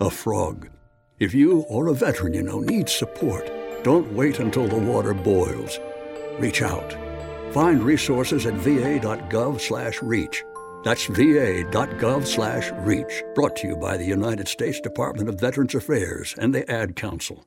a 0.00 0.10
frog. 0.10 0.68
If 1.20 1.32
you 1.32 1.60
or 1.68 1.86
a 1.86 1.94
veteran 1.94 2.34
you 2.34 2.42
know 2.42 2.58
needs 2.58 2.92
support, 2.92 3.48
don't 3.84 4.12
wait 4.14 4.40
until 4.40 4.66
the 4.66 4.74
water 4.74 5.14
boils. 5.14 5.78
Reach 6.40 6.60
out. 6.60 6.96
Find 7.52 7.84
resources 7.84 8.46
at 8.46 8.54
va.gov/reach 8.54 10.42
that's 10.86 11.06
va.gov 11.06 12.24
slash 12.24 12.70
REACH. 12.70 13.24
Brought 13.34 13.56
to 13.56 13.66
you 13.66 13.76
by 13.76 13.96
the 13.96 14.04
United 14.04 14.46
States 14.46 14.80
Department 14.80 15.28
of 15.28 15.40
Veterans 15.40 15.74
Affairs 15.74 16.36
and 16.38 16.54
the 16.54 16.70
Ad 16.70 16.94
Council. 16.94 17.44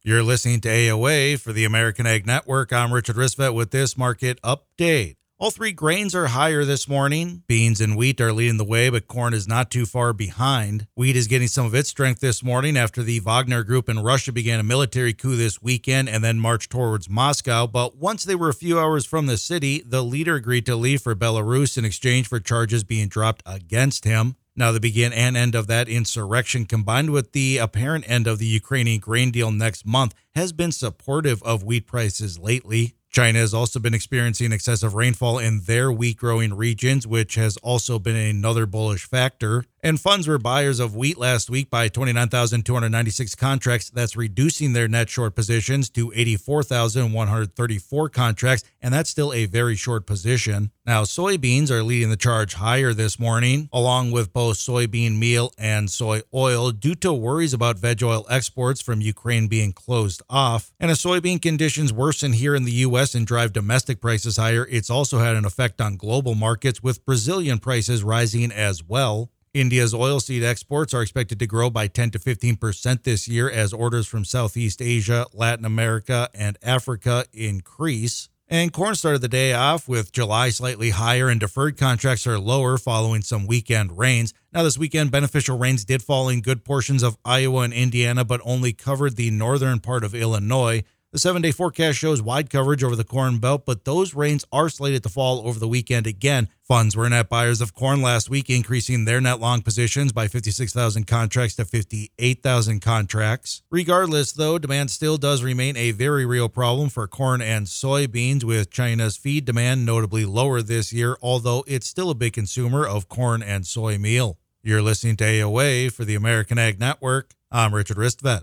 You're 0.00 0.22
listening 0.22 0.60
to 0.60 0.68
AOA 0.68 1.40
for 1.40 1.52
the 1.52 1.64
American 1.64 2.06
Ag 2.06 2.24
Network. 2.24 2.72
I'm 2.72 2.92
Richard 2.92 3.16
Ristvet 3.16 3.52
with 3.52 3.72
this 3.72 3.98
market 3.98 4.40
update. 4.42 5.16
All 5.36 5.50
three 5.50 5.72
grains 5.72 6.14
are 6.14 6.28
higher 6.28 6.64
this 6.64 6.86
morning. 6.86 7.42
Beans 7.48 7.80
and 7.80 7.96
wheat 7.96 8.20
are 8.20 8.32
leading 8.32 8.56
the 8.56 8.64
way, 8.64 8.88
but 8.88 9.08
corn 9.08 9.34
is 9.34 9.48
not 9.48 9.68
too 9.68 9.84
far 9.84 10.12
behind. 10.12 10.86
Wheat 10.94 11.16
is 11.16 11.26
getting 11.26 11.48
some 11.48 11.66
of 11.66 11.74
its 11.74 11.88
strength 11.88 12.20
this 12.20 12.44
morning 12.44 12.76
after 12.76 13.02
the 13.02 13.18
Wagner 13.18 13.64
Group 13.64 13.88
in 13.88 13.98
Russia 13.98 14.30
began 14.30 14.60
a 14.60 14.62
military 14.62 15.12
coup 15.12 15.34
this 15.34 15.60
weekend 15.60 16.08
and 16.08 16.22
then 16.22 16.38
marched 16.38 16.70
towards 16.70 17.10
Moscow. 17.10 17.66
But 17.66 17.96
once 17.96 18.22
they 18.22 18.36
were 18.36 18.48
a 18.48 18.54
few 18.54 18.78
hours 18.78 19.06
from 19.06 19.26
the 19.26 19.36
city, 19.36 19.82
the 19.84 20.04
leader 20.04 20.36
agreed 20.36 20.66
to 20.66 20.76
leave 20.76 21.02
for 21.02 21.16
Belarus 21.16 21.76
in 21.76 21.84
exchange 21.84 22.28
for 22.28 22.38
charges 22.38 22.84
being 22.84 23.08
dropped 23.08 23.42
against 23.44 24.04
him. 24.04 24.36
Now, 24.54 24.70
the 24.70 24.78
begin 24.78 25.12
and 25.12 25.36
end 25.36 25.56
of 25.56 25.66
that 25.66 25.88
insurrection, 25.88 26.64
combined 26.64 27.10
with 27.10 27.32
the 27.32 27.58
apparent 27.58 28.08
end 28.08 28.28
of 28.28 28.38
the 28.38 28.46
Ukrainian 28.46 29.00
grain 29.00 29.32
deal 29.32 29.50
next 29.50 29.84
month, 29.84 30.14
has 30.36 30.52
been 30.52 30.70
supportive 30.70 31.42
of 31.42 31.64
wheat 31.64 31.88
prices 31.88 32.38
lately. 32.38 32.94
China 33.14 33.38
has 33.38 33.54
also 33.54 33.78
been 33.78 33.94
experiencing 33.94 34.50
excessive 34.50 34.92
rainfall 34.92 35.38
in 35.38 35.60
their 35.66 35.92
wheat 35.92 36.16
growing 36.16 36.52
regions, 36.52 37.06
which 37.06 37.36
has 37.36 37.56
also 37.58 38.00
been 38.00 38.16
another 38.16 38.66
bullish 38.66 39.04
factor. 39.04 39.64
And 39.84 40.00
funds 40.00 40.26
were 40.26 40.38
buyers 40.38 40.80
of 40.80 40.96
wheat 40.96 41.18
last 41.18 41.50
week 41.50 41.68
by 41.68 41.88
29,296 41.88 43.34
contracts. 43.34 43.90
That's 43.90 44.16
reducing 44.16 44.72
their 44.72 44.88
net 44.88 45.10
short 45.10 45.34
positions 45.34 45.90
to 45.90 46.10
84,134 46.14 48.08
contracts, 48.08 48.64
and 48.80 48.94
that's 48.94 49.10
still 49.10 49.34
a 49.34 49.44
very 49.44 49.76
short 49.76 50.06
position. 50.06 50.70
Now, 50.86 51.02
soybeans 51.02 51.70
are 51.70 51.82
leading 51.82 52.08
the 52.08 52.16
charge 52.16 52.54
higher 52.54 52.94
this 52.94 53.18
morning, 53.18 53.68
along 53.74 54.10
with 54.10 54.32
both 54.32 54.56
soybean 54.56 55.18
meal 55.18 55.52
and 55.58 55.90
soy 55.90 56.22
oil, 56.32 56.70
due 56.70 56.94
to 56.96 57.12
worries 57.12 57.52
about 57.52 57.78
veg 57.78 58.02
oil 58.02 58.24
exports 58.30 58.80
from 58.80 59.02
Ukraine 59.02 59.48
being 59.48 59.74
closed 59.74 60.22
off. 60.30 60.72
And 60.80 60.90
as 60.90 61.02
soybean 61.02 61.42
conditions 61.42 61.92
worsen 61.92 62.32
here 62.32 62.54
in 62.54 62.64
the 62.64 62.72
U.S. 62.72 63.14
and 63.14 63.26
drive 63.26 63.52
domestic 63.52 64.00
prices 64.00 64.38
higher, 64.38 64.66
it's 64.70 64.88
also 64.88 65.18
had 65.18 65.36
an 65.36 65.44
effect 65.44 65.82
on 65.82 65.98
global 65.98 66.34
markets, 66.34 66.82
with 66.82 67.04
Brazilian 67.04 67.58
prices 67.58 68.02
rising 68.02 68.50
as 68.50 68.82
well. 68.82 69.30
India's 69.54 69.94
oilseed 69.94 70.42
exports 70.42 70.92
are 70.92 71.02
expected 71.02 71.38
to 71.38 71.46
grow 71.46 71.70
by 71.70 71.86
10 71.86 72.10
to 72.10 72.18
15 72.18 72.56
percent 72.56 73.04
this 73.04 73.28
year 73.28 73.48
as 73.48 73.72
orders 73.72 74.08
from 74.08 74.24
Southeast 74.24 74.82
Asia, 74.82 75.26
Latin 75.32 75.64
America, 75.64 76.28
and 76.34 76.58
Africa 76.60 77.24
increase. 77.32 78.28
And 78.48 78.72
corn 78.72 78.96
started 78.96 79.22
the 79.22 79.28
day 79.28 79.52
off 79.52 79.88
with 79.88 80.12
July 80.12 80.50
slightly 80.50 80.90
higher 80.90 81.28
and 81.28 81.40
deferred 81.40 81.78
contracts 81.78 82.26
are 82.26 82.38
lower 82.38 82.76
following 82.76 83.22
some 83.22 83.46
weekend 83.46 83.96
rains. 83.96 84.34
Now, 84.52 84.64
this 84.64 84.76
weekend, 84.76 85.10
beneficial 85.10 85.56
rains 85.56 85.84
did 85.84 86.02
fall 86.02 86.28
in 86.28 86.42
good 86.42 86.64
portions 86.64 87.02
of 87.02 87.16
Iowa 87.24 87.62
and 87.62 87.72
Indiana, 87.72 88.24
but 88.24 88.40
only 88.44 88.72
covered 88.72 89.16
the 89.16 89.30
northern 89.30 89.80
part 89.80 90.04
of 90.04 90.14
Illinois. 90.14 90.82
The 91.14 91.20
seven 91.20 91.42
day 91.42 91.52
forecast 91.52 91.96
shows 91.96 92.20
wide 92.20 92.50
coverage 92.50 92.82
over 92.82 92.96
the 92.96 93.04
Corn 93.04 93.38
Belt, 93.38 93.64
but 93.64 93.84
those 93.84 94.14
rains 94.14 94.44
are 94.50 94.68
slated 94.68 95.04
to 95.04 95.08
fall 95.08 95.46
over 95.46 95.60
the 95.60 95.68
weekend 95.68 96.08
again. 96.08 96.48
Funds 96.60 96.96
were 96.96 97.08
net 97.08 97.28
buyers 97.28 97.60
of 97.60 97.72
corn 97.72 98.02
last 98.02 98.28
week, 98.28 98.50
increasing 98.50 99.04
their 99.04 99.20
net 99.20 99.38
long 99.38 99.62
positions 99.62 100.12
by 100.12 100.26
56,000 100.26 101.06
contracts 101.06 101.54
to 101.54 101.64
58,000 101.64 102.80
contracts. 102.80 103.62
Regardless, 103.70 104.32
though, 104.32 104.58
demand 104.58 104.90
still 104.90 105.16
does 105.16 105.44
remain 105.44 105.76
a 105.76 105.92
very 105.92 106.26
real 106.26 106.48
problem 106.48 106.88
for 106.88 107.06
corn 107.06 107.40
and 107.40 107.68
soybeans, 107.68 108.42
with 108.42 108.72
China's 108.72 109.16
feed 109.16 109.44
demand 109.44 109.86
notably 109.86 110.24
lower 110.24 110.62
this 110.62 110.92
year, 110.92 111.16
although 111.22 111.62
it's 111.68 111.86
still 111.86 112.10
a 112.10 112.16
big 112.16 112.32
consumer 112.32 112.84
of 112.84 113.08
corn 113.08 113.40
and 113.40 113.68
soy 113.68 113.96
meal. 113.98 114.36
You're 114.64 114.82
listening 114.82 115.14
to 115.18 115.24
AOA 115.24 115.92
for 115.92 116.04
the 116.04 116.16
American 116.16 116.58
Ag 116.58 116.80
Network. 116.80 117.34
I'm 117.52 117.72
Richard 117.72 117.98
Ristvet. 117.98 118.42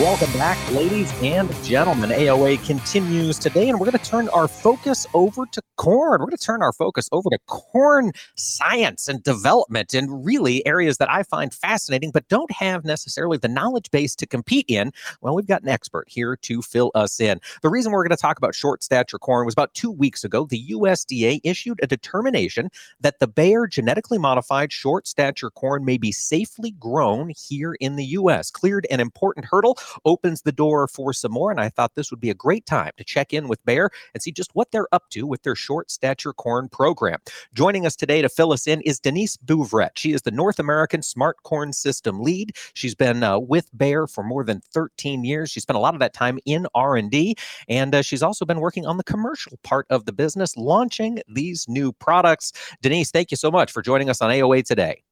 Welcome 0.00 0.32
back, 0.32 0.72
ladies 0.72 1.12
and 1.22 1.52
gentlemen. 1.62 2.08
AOA 2.08 2.64
continues 2.64 3.38
today, 3.38 3.68
and 3.68 3.78
we're 3.78 3.90
going 3.90 4.02
to 4.02 4.10
turn 4.10 4.30
our 4.30 4.48
focus 4.48 5.06
over 5.12 5.44
to 5.44 5.60
corn. 5.76 6.12
We're 6.12 6.28
going 6.28 6.36
to 6.38 6.42
turn 6.42 6.62
our 6.62 6.72
focus 6.72 7.10
over 7.12 7.28
to 7.28 7.38
corn 7.46 8.12
science 8.34 9.06
and 9.06 9.22
development, 9.22 9.92
and 9.92 10.24
really 10.24 10.66
areas 10.66 10.96
that 10.96 11.10
I 11.10 11.24
find 11.24 11.52
fascinating, 11.52 12.10
but 12.10 12.26
don't 12.28 12.50
have 12.52 12.86
necessarily 12.86 13.36
the 13.36 13.48
knowledge 13.48 13.90
base 13.90 14.16
to 14.16 14.26
compete 14.26 14.64
in. 14.66 14.92
Well, 15.20 15.34
we've 15.34 15.46
got 15.46 15.60
an 15.60 15.68
expert 15.68 16.08
here 16.08 16.36
to 16.36 16.62
fill 16.62 16.90
us 16.94 17.20
in. 17.20 17.38
The 17.60 17.68
reason 17.68 17.92
we're 17.92 18.02
going 18.02 18.16
to 18.16 18.22
talk 18.22 18.38
about 18.38 18.54
short 18.54 18.82
stature 18.82 19.18
corn 19.18 19.44
was 19.44 19.52
about 19.54 19.74
two 19.74 19.90
weeks 19.90 20.24
ago. 20.24 20.46
The 20.46 20.68
USDA 20.70 21.40
issued 21.44 21.80
a 21.82 21.86
determination 21.86 22.70
that 23.02 23.18
the 23.18 23.28
Bayer 23.28 23.66
genetically 23.66 24.16
modified 24.16 24.72
short 24.72 25.06
stature 25.06 25.50
corn 25.50 25.84
may 25.84 25.98
be 25.98 26.12
safely 26.12 26.70
grown 26.70 27.30
here 27.36 27.74
in 27.78 27.96
the 27.96 28.06
U.S. 28.06 28.50
Cleared 28.50 28.86
an 28.90 28.98
important 28.98 29.44
hurdle 29.44 29.76
opens 30.04 30.42
the 30.42 30.52
door 30.52 30.88
for 30.88 31.12
some 31.12 31.32
more. 31.32 31.50
And 31.50 31.60
I 31.60 31.68
thought 31.68 31.94
this 31.94 32.10
would 32.10 32.20
be 32.20 32.30
a 32.30 32.34
great 32.34 32.66
time 32.66 32.92
to 32.96 33.04
check 33.04 33.32
in 33.32 33.48
with 33.48 33.64
Bayer 33.64 33.90
and 34.14 34.22
see 34.22 34.32
just 34.32 34.54
what 34.54 34.70
they're 34.70 34.88
up 34.92 35.04
to 35.10 35.26
with 35.26 35.42
their 35.42 35.54
short 35.54 35.90
stature 35.90 36.32
corn 36.32 36.68
program. 36.68 37.18
Joining 37.54 37.86
us 37.86 37.96
today 37.96 38.22
to 38.22 38.28
fill 38.28 38.52
us 38.52 38.66
in 38.66 38.80
is 38.82 39.00
Denise 39.00 39.36
Bouvrette. 39.36 39.98
She 39.98 40.12
is 40.12 40.22
the 40.22 40.30
North 40.30 40.58
American 40.58 41.02
Smart 41.02 41.42
Corn 41.42 41.72
System 41.72 42.20
lead. 42.20 42.56
She's 42.74 42.94
been 42.94 43.22
uh, 43.22 43.38
with 43.38 43.68
Bayer 43.76 44.06
for 44.06 44.24
more 44.24 44.44
than 44.44 44.60
13 44.72 45.24
years. 45.24 45.50
She 45.50 45.60
spent 45.60 45.76
a 45.76 45.80
lot 45.80 45.94
of 45.94 46.00
that 46.00 46.14
time 46.14 46.38
in 46.44 46.66
R&D, 46.74 47.36
and 47.68 47.94
uh, 47.94 48.02
she's 48.02 48.22
also 48.22 48.44
been 48.44 48.60
working 48.60 48.86
on 48.86 48.96
the 48.96 49.04
commercial 49.04 49.58
part 49.62 49.86
of 49.90 50.06
the 50.06 50.12
business, 50.12 50.56
launching 50.56 51.20
these 51.28 51.66
new 51.68 51.92
products. 51.92 52.52
Denise, 52.80 53.10
thank 53.10 53.30
you 53.30 53.36
so 53.36 53.50
much 53.50 53.72
for 53.72 53.82
joining 53.82 54.10
us 54.10 54.20
on 54.20 54.30
AOA 54.30 54.64
today. 54.64 55.02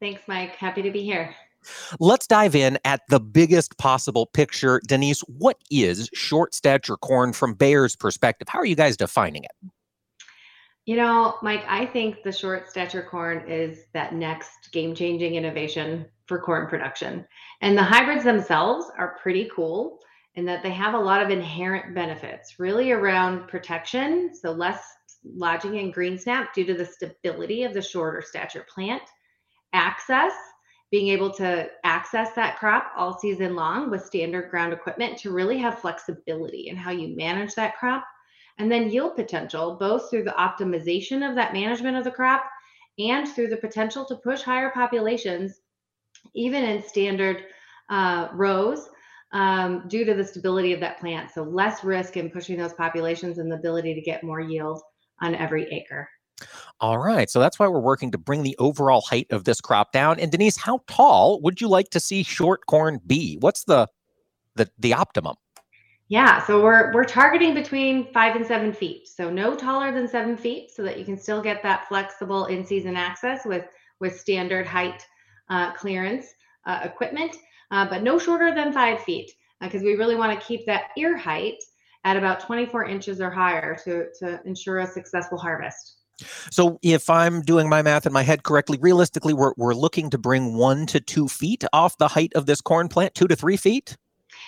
Thanks, 0.00 0.22
Mike. 0.26 0.56
Happy 0.56 0.82
to 0.82 0.90
be 0.90 1.02
here. 1.02 1.34
Let's 2.00 2.26
dive 2.26 2.54
in 2.54 2.78
at 2.84 3.02
the 3.08 3.20
biggest 3.20 3.78
possible 3.78 4.26
picture. 4.26 4.80
Denise, 4.86 5.20
what 5.22 5.58
is 5.70 6.08
short 6.14 6.54
stature 6.54 6.96
corn 6.96 7.32
from 7.32 7.54
Bayer's 7.54 7.96
perspective? 7.96 8.48
How 8.48 8.58
are 8.58 8.66
you 8.66 8.76
guys 8.76 8.96
defining 8.96 9.44
it? 9.44 9.52
You 10.86 10.94
know, 10.94 11.36
Mike, 11.42 11.64
I 11.66 11.84
think 11.84 12.22
the 12.22 12.30
short 12.30 12.70
stature 12.70 13.02
corn 13.02 13.42
is 13.48 13.86
that 13.92 14.14
next 14.14 14.70
game 14.72 14.94
changing 14.94 15.34
innovation 15.34 16.06
for 16.26 16.38
corn 16.38 16.68
production. 16.68 17.26
And 17.60 17.76
the 17.76 17.82
hybrids 17.82 18.22
themselves 18.22 18.86
are 18.96 19.18
pretty 19.20 19.50
cool 19.54 19.98
in 20.36 20.44
that 20.44 20.62
they 20.62 20.70
have 20.70 20.94
a 20.94 20.98
lot 20.98 21.22
of 21.22 21.30
inherent 21.30 21.92
benefits, 21.92 22.60
really 22.60 22.92
around 22.92 23.48
protection. 23.48 24.30
So, 24.32 24.52
less 24.52 24.80
lodging 25.24 25.78
and 25.78 25.92
green 25.92 26.18
snap 26.18 26.54
due 26.54 26.64
to 26.66 26.74
the 26.74 26.84
stability 26.84 27.64
of 27.64 27.74
the 27.74 27.82
shorter 27.82 28.22
stature 28.22 28.64
plant, 28.72 29.02
access 29.72 30.32
being 30.90 31.08
able 31.08 31.30
to 31.30 31.68
access 31.84 32.32
that 32.34 32.58
crop 32.58 32.92
all 32.96 33.18
season 33.18 33.54
long 33.54 33.90
with 33.90 34.04
standard 34.04 34.50
ground 34.50 34.72
equipment 34.72 35.18
to 35.18 35.32
really 35.32 35.58
have 35.58 35.80
flexibility 35.80 36.68
in 36.68 36.76
how 36.76 36.90
you 36.90 37.16
manage 37.16 37.54
that 37.54 37.76
crop. 37.76 38.04
And 38.58 38.70
then 38.70 38.90
yield 38.90 39.16
potential, 39.16 39.76
both 39.78 40.08
through 40.08 40.24
the 40.24 40.34
optimization 40.38 41.28
of 41.28 41.34
that 41.34 41.52
management 41.52 41.96
of 41.96 42.04
the 42.04 42.10
crop 42.10 42.44
and 42.98 43.28
through 43.28 43.48
the 43.48 43.56
potential 43.56 44.04
to 44.06 44.16
push 44.16 44.42
higher 44.42 44.70
populations, 44.70 45.60
even 46.34 46.64
in 46.64 46.82
standard 46.82 47.44
uh, 47.90 48.28
rows, 48.32 48.88
um, 49.32 49.84
due 49.88 50.04
to 50.04 50.14
the 50.14 50.24
stability 50.24 50.72
of 50.72 50.80
that 50.80 50.98
plant. 50.98 51.30
So 51.30 51.42
less 51.42 51.84
risk 51.84 52.16
in 52.16 52.30
pushing 52.30 52.56
those 52.56 52.72
populations 52.72 53.38
and 53.38 53.50
the 53.50 53.56
ability 53.56 53.94
to 53.94 54.00
get 54.00 54.24
more 54.24 54.40
yield 54.40 54.80
on 55.20 55.34
every 55.34 55.66
acre. 55.72 56.08
All 56.80 56.98
right. 56.98 57.30
So 57.30 57.40
that's 57.40 57.58
why 57.58 57.68
we're 57.68 57.80
working 57.80 58.10
to 58.12 58.18
bring 58.18 58.42
the 58.42 58.56
overall 58.58 59.00
height 59.00 59.26
of 59.30 59.44
this 59.44 59.60
crop 59.60 59.92
down. 59.92 60.20
And 60.20 60.30
Denise, 60.30 60.56
how 60.58 60.80
tall 60.86 61.40
would 61.40 61.60
you 61.60 61.68
like 61.68 61.88
to 61.90 62.00
see 62.00 62.22
short 62.22 62.66
corn 62.66 63.00
be? 63.06 63.38
What's 63.40 63.64
the 63.64 63.88
the 64.56 64.70
the 64.78 64.92
optimum? 64.92 65.36
Yeah, 66.08 66.44
so 66.44 66.62
we're 66.62 66.92
we're 66.92 67.04
targeting 67.04 67.54
between 67.54 68.12
five 68.12 68.36
and 68.36 68.46
seven 68.46 68.72
feet. 68.72 69.08
So 69.08 69.30
no 69.30 69.56
taller 69.56 69.90
than 69.90 70.06
seven 70.06 70.36
feet, 70.36 70.70
so 70.70 70.82
that 70.82 70.98
you 70.98 71.04
can 71.04 71.18
still 71.18 71.42
get 71.42 71.62
that 71.62 71.88
flexible 71.88 72.46
in-season 72.46 72.96
access 72.96 73.44
with 73.44 73.64
with 73.98 74.20
standard 74.20 74.66
height 74.66 75.06
uh, 75.48 75.72
clearance 75.72 76.26
uh, 76.66 76.80
equipment. 76.84 77.36
uh, 77.70 77.88
but 77.88 78.02
no 78.02 78.18
shorter 78.18 78.54
than 78.54 78.72
five 78.72 79.00
feet 79.02 79.32
because 79.60 79.82
uh, 79.82 79.84
we 79.86 79.94
really 79.94 80.14
want 80.14 80.38
to 80.38 80.46
keep 80.46 80.66
that 80.66 80.90
ear 80.96 81.16
height 81.16 81.56
at 82.04 82.16
about 82.16 82.40
24 82.40 82.84
inches 82.84 83.20
or 83.20 83.30
higher 83.30 83.76
to, 83.84 84.06
to 84.18 84.40
ensure 84.44 84.78
a 84.78 84.86
successful 84.86 85.38
harvest. 85.38 85.95
So, 86.50 86.78
if 86.82 87.10
I'm 87.10 87.42
doing 87.42 87.68
my 87.68 87.82
math 87.82 88.06
in 88.06 88.12
my 88.12 88.22
head 88.22 88.42
correctly, 88.42 88.78
realistically, 88.80 89.34
we're, 89.34 89.52
we're 89.56 89.74
looking 89.74 90.10
to 90.10 90.18
bring 90.18 90.54
one 90.54 90.86
to 90.86 91.00
two 91.00 91.28
feet 91.28 91.64
off 91.72 91.98
the 91.98 92.08
height 92.08 92.32
of 92.34 92.46
this 92.46 92.60
corn 92.60 92.88
plant, 92.88 93.14
two 93.14 93.28
to 93.28 93.36
three 93.36 93.56
feet? 93.56 93.96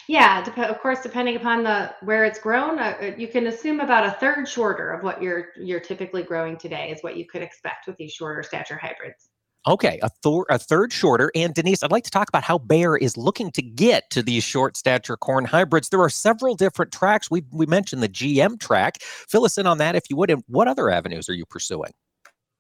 Yeah, 0.06 0.42
dep- 0.42 0.70
of 0.70 0.80
course, 0.80 1.00
depending 1.02 1.36
upon 1.36 1.62
the 1.62 1.94
where 2.02 2.24
it's 2.24 2.38
grown, 2.38 2.78
uh, 2.78 2.96
uh, 3.00 3.04
you 3.16 3.28
can 3.28 3.46
assume 3.46 3.80
about 3.80 4.06
a 4.06 4.12
third 4.12 4.48
shorter 4.48 4.90
of 4.90 5.02
what 5.02 5.22
you're 5.22 5.48
you're 5.56 5.80
typically 5.80 6.22
growing 6.22 6.56
today 6.56 6.90
is 6.90 7.02
what 7.02 7.16
you 7.16 7.26
could 7.26 7.42
expect 7.42 7.86
with 7.86 7.96
these 7.96 8.12
shorter 8.12 8.42
stature 8.42 8.76
hybrids. 8.76 9.28
Okay, 9.68 10.00
a, 10.02 10.10
a 10.48 10.58
third 10.58 10.94
shorter. 10.94 11.30
And 11.34 11.52
Denise, 11.52 11.82
I'd 11.82 11.92
like 11.92 12.04
to 12.04 12.10
talk 12.10 12.30
about 12.30 12.42
how 12.42 12.56
Bayer 12.56 12.96
is 12.96 13.18
looking 13.18 13.50
to 13.52 13.60
get 13.60 14.08
to 14.10 14.22
these 14.22 14.42
short 14.42 14.78
stature 14.78 15.18
corn 15.18 15.44
hybrids. 15.44 15.90
There 15.90 16.00
are 16.00 16.08
several 16.08 16.54
different 16.54 16.90
tracks. 16.90 17.30
We 17.30 17.44
we 17.52 17.66
mentioned 17.66 18.02
the 18.02 18.08
GM 18.08 18.58
track. 18.58 19.02
Fill 19.02 19.44
us 19.44 19.58
in 19.58 19.66
on 19.66 19.76
that 19.78 19.94
if 19.94 20.04
you 20.08 20.16
would. 20.16 20.30
And 20.30 20.42
what 20.48 20.68
other 20.68 20.88
avenues 20.88 21.28
are 21.28 21.34
you 21.34 21.44
pursuing? 21.44 21.92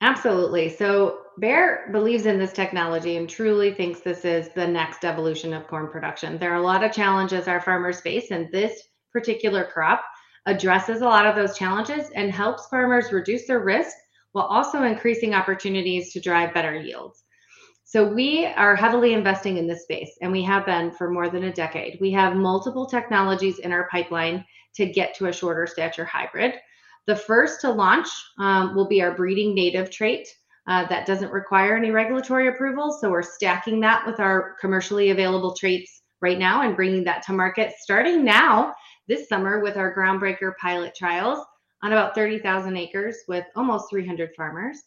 Absolutely. 0.02 0.68
So 0.68 1.20
Bayer 1.40 1.88
believes 1.92 2.26
in 2.26 2.38
this 2.38 2.52
technology 2.52 3.16
and 3.16 3.28
truly 3.28 3.72
thinks 3.72 4.00
this 4.00 4.26
is 4.26 4.50
the 4.50 4.66
next 4.66 5.04
evolution 5.04 5.54
of 5.54 5.66
corn 5.66 5.88
production. 5.88 6.38
There 6.38 6.52
are 6.52 6.56
a 6.56 6.62
lot 6.62 6.84
of 6.84 6.92
challenges 6.92 7.48
our 7.48 7.60
farmers 7.60 8.02
face, 8.02 8.30
and 8.30 8.52
this 8.52 8.82
particular 9.12 9.64
crop 9.64 10.04
addresses 10.44 11.00
a 11.00 11.06
lot 11.06 11.26
of 11.26 11.34
those 11.34 11.56
challenges 11.56 12.10
and 12.14 12.30
helps 12.30 12.68
farmers 12.68 13.12
reduce 13.12 13.46
their 13.46 13.60
risk 13.60 13.96
while 14.38 14.46
also 14.46 14.84
increasing 14.84 15.34
opportunities 15.34 16.12
to 16.12 16.20
drive 16.20 16.54
better 16.54 16.78
yields. 16.78 17.24
So 17.82 18.06
we 18.06 18.46
are 18.46 18.76
heavily 18.76 19.12
investing 19.12 19.56
in 19.56 19.66
this 19.66 19.82
space, 19.82 20.16
and 20.22 20.30
we 20.30 20.44
have 20.44 20.64
been 20.64 20.92
for 20.92 21.10
more 21.10 21.28
than 21.28 21.44
a 21.44 21.52
decade. 21.52 21.98
We 22.00 22.12
have 22.12 22.36
multiple 22.36 22.86
technologies 22.86 23.58
in 23.58 23.72
our 23.72 23.88
pipeline 23.90 24.44
to 24.76 24.86
get 24.86 25.16
to 25.16 25.26
a 25.26 25.32
shorter 25.32 25.66
stature 25.66 26.04
hybrid. 26.04 26.54
The 27.08 27.16
first 27.16 27.60
to 27.62 27.70
launch 27.72 28.06
um, 28.38 28.76
will 28.76 28.86
be 28.86 29.02
our 29.02 29.16
breeding 29.16 29.56
native 29.56 29.90
trait. 29.90 30.28
Uh, 30.68 30.86
that 30.86 31.04
doesn't 31.04 31.32
require 31.32 31.76
any 31.76 31.90
regulatory 31.90 32.46
approval. 32.46 32.96
So 33.00 33.10
we're 33.10 33.22
stacking 33.22 33.80
that 33.80 34.06
with 34.06 34.20
our 34.20 34.54
commercially 34.60 35.10
available 35.10 35.54
traits 35.54 36.02
right 36.20 36.38
now 36.38 36.62
and 36.62 36.76
bringing 36.76 37.02
that 37.04 37.22
to 37.22 37.32
market 37.32 37.72
starting 37.80 38.24
now 38.24 38.72
this 39.08 39.28
summer 39.28 39.60
with 39.60 39.76
our 39.76 39.92
groundbreaker 39.92 40.52
pilot 40.60 40.94
trials 40.94 41.44
on 41.82 41.92
about 41.92 42.14
30,000 42.14 42.76
acres 42.76 43.18
with 43.28 43.44
almost 43.56 43.90
300 43.90 44.30
farmers. 44.36 44.78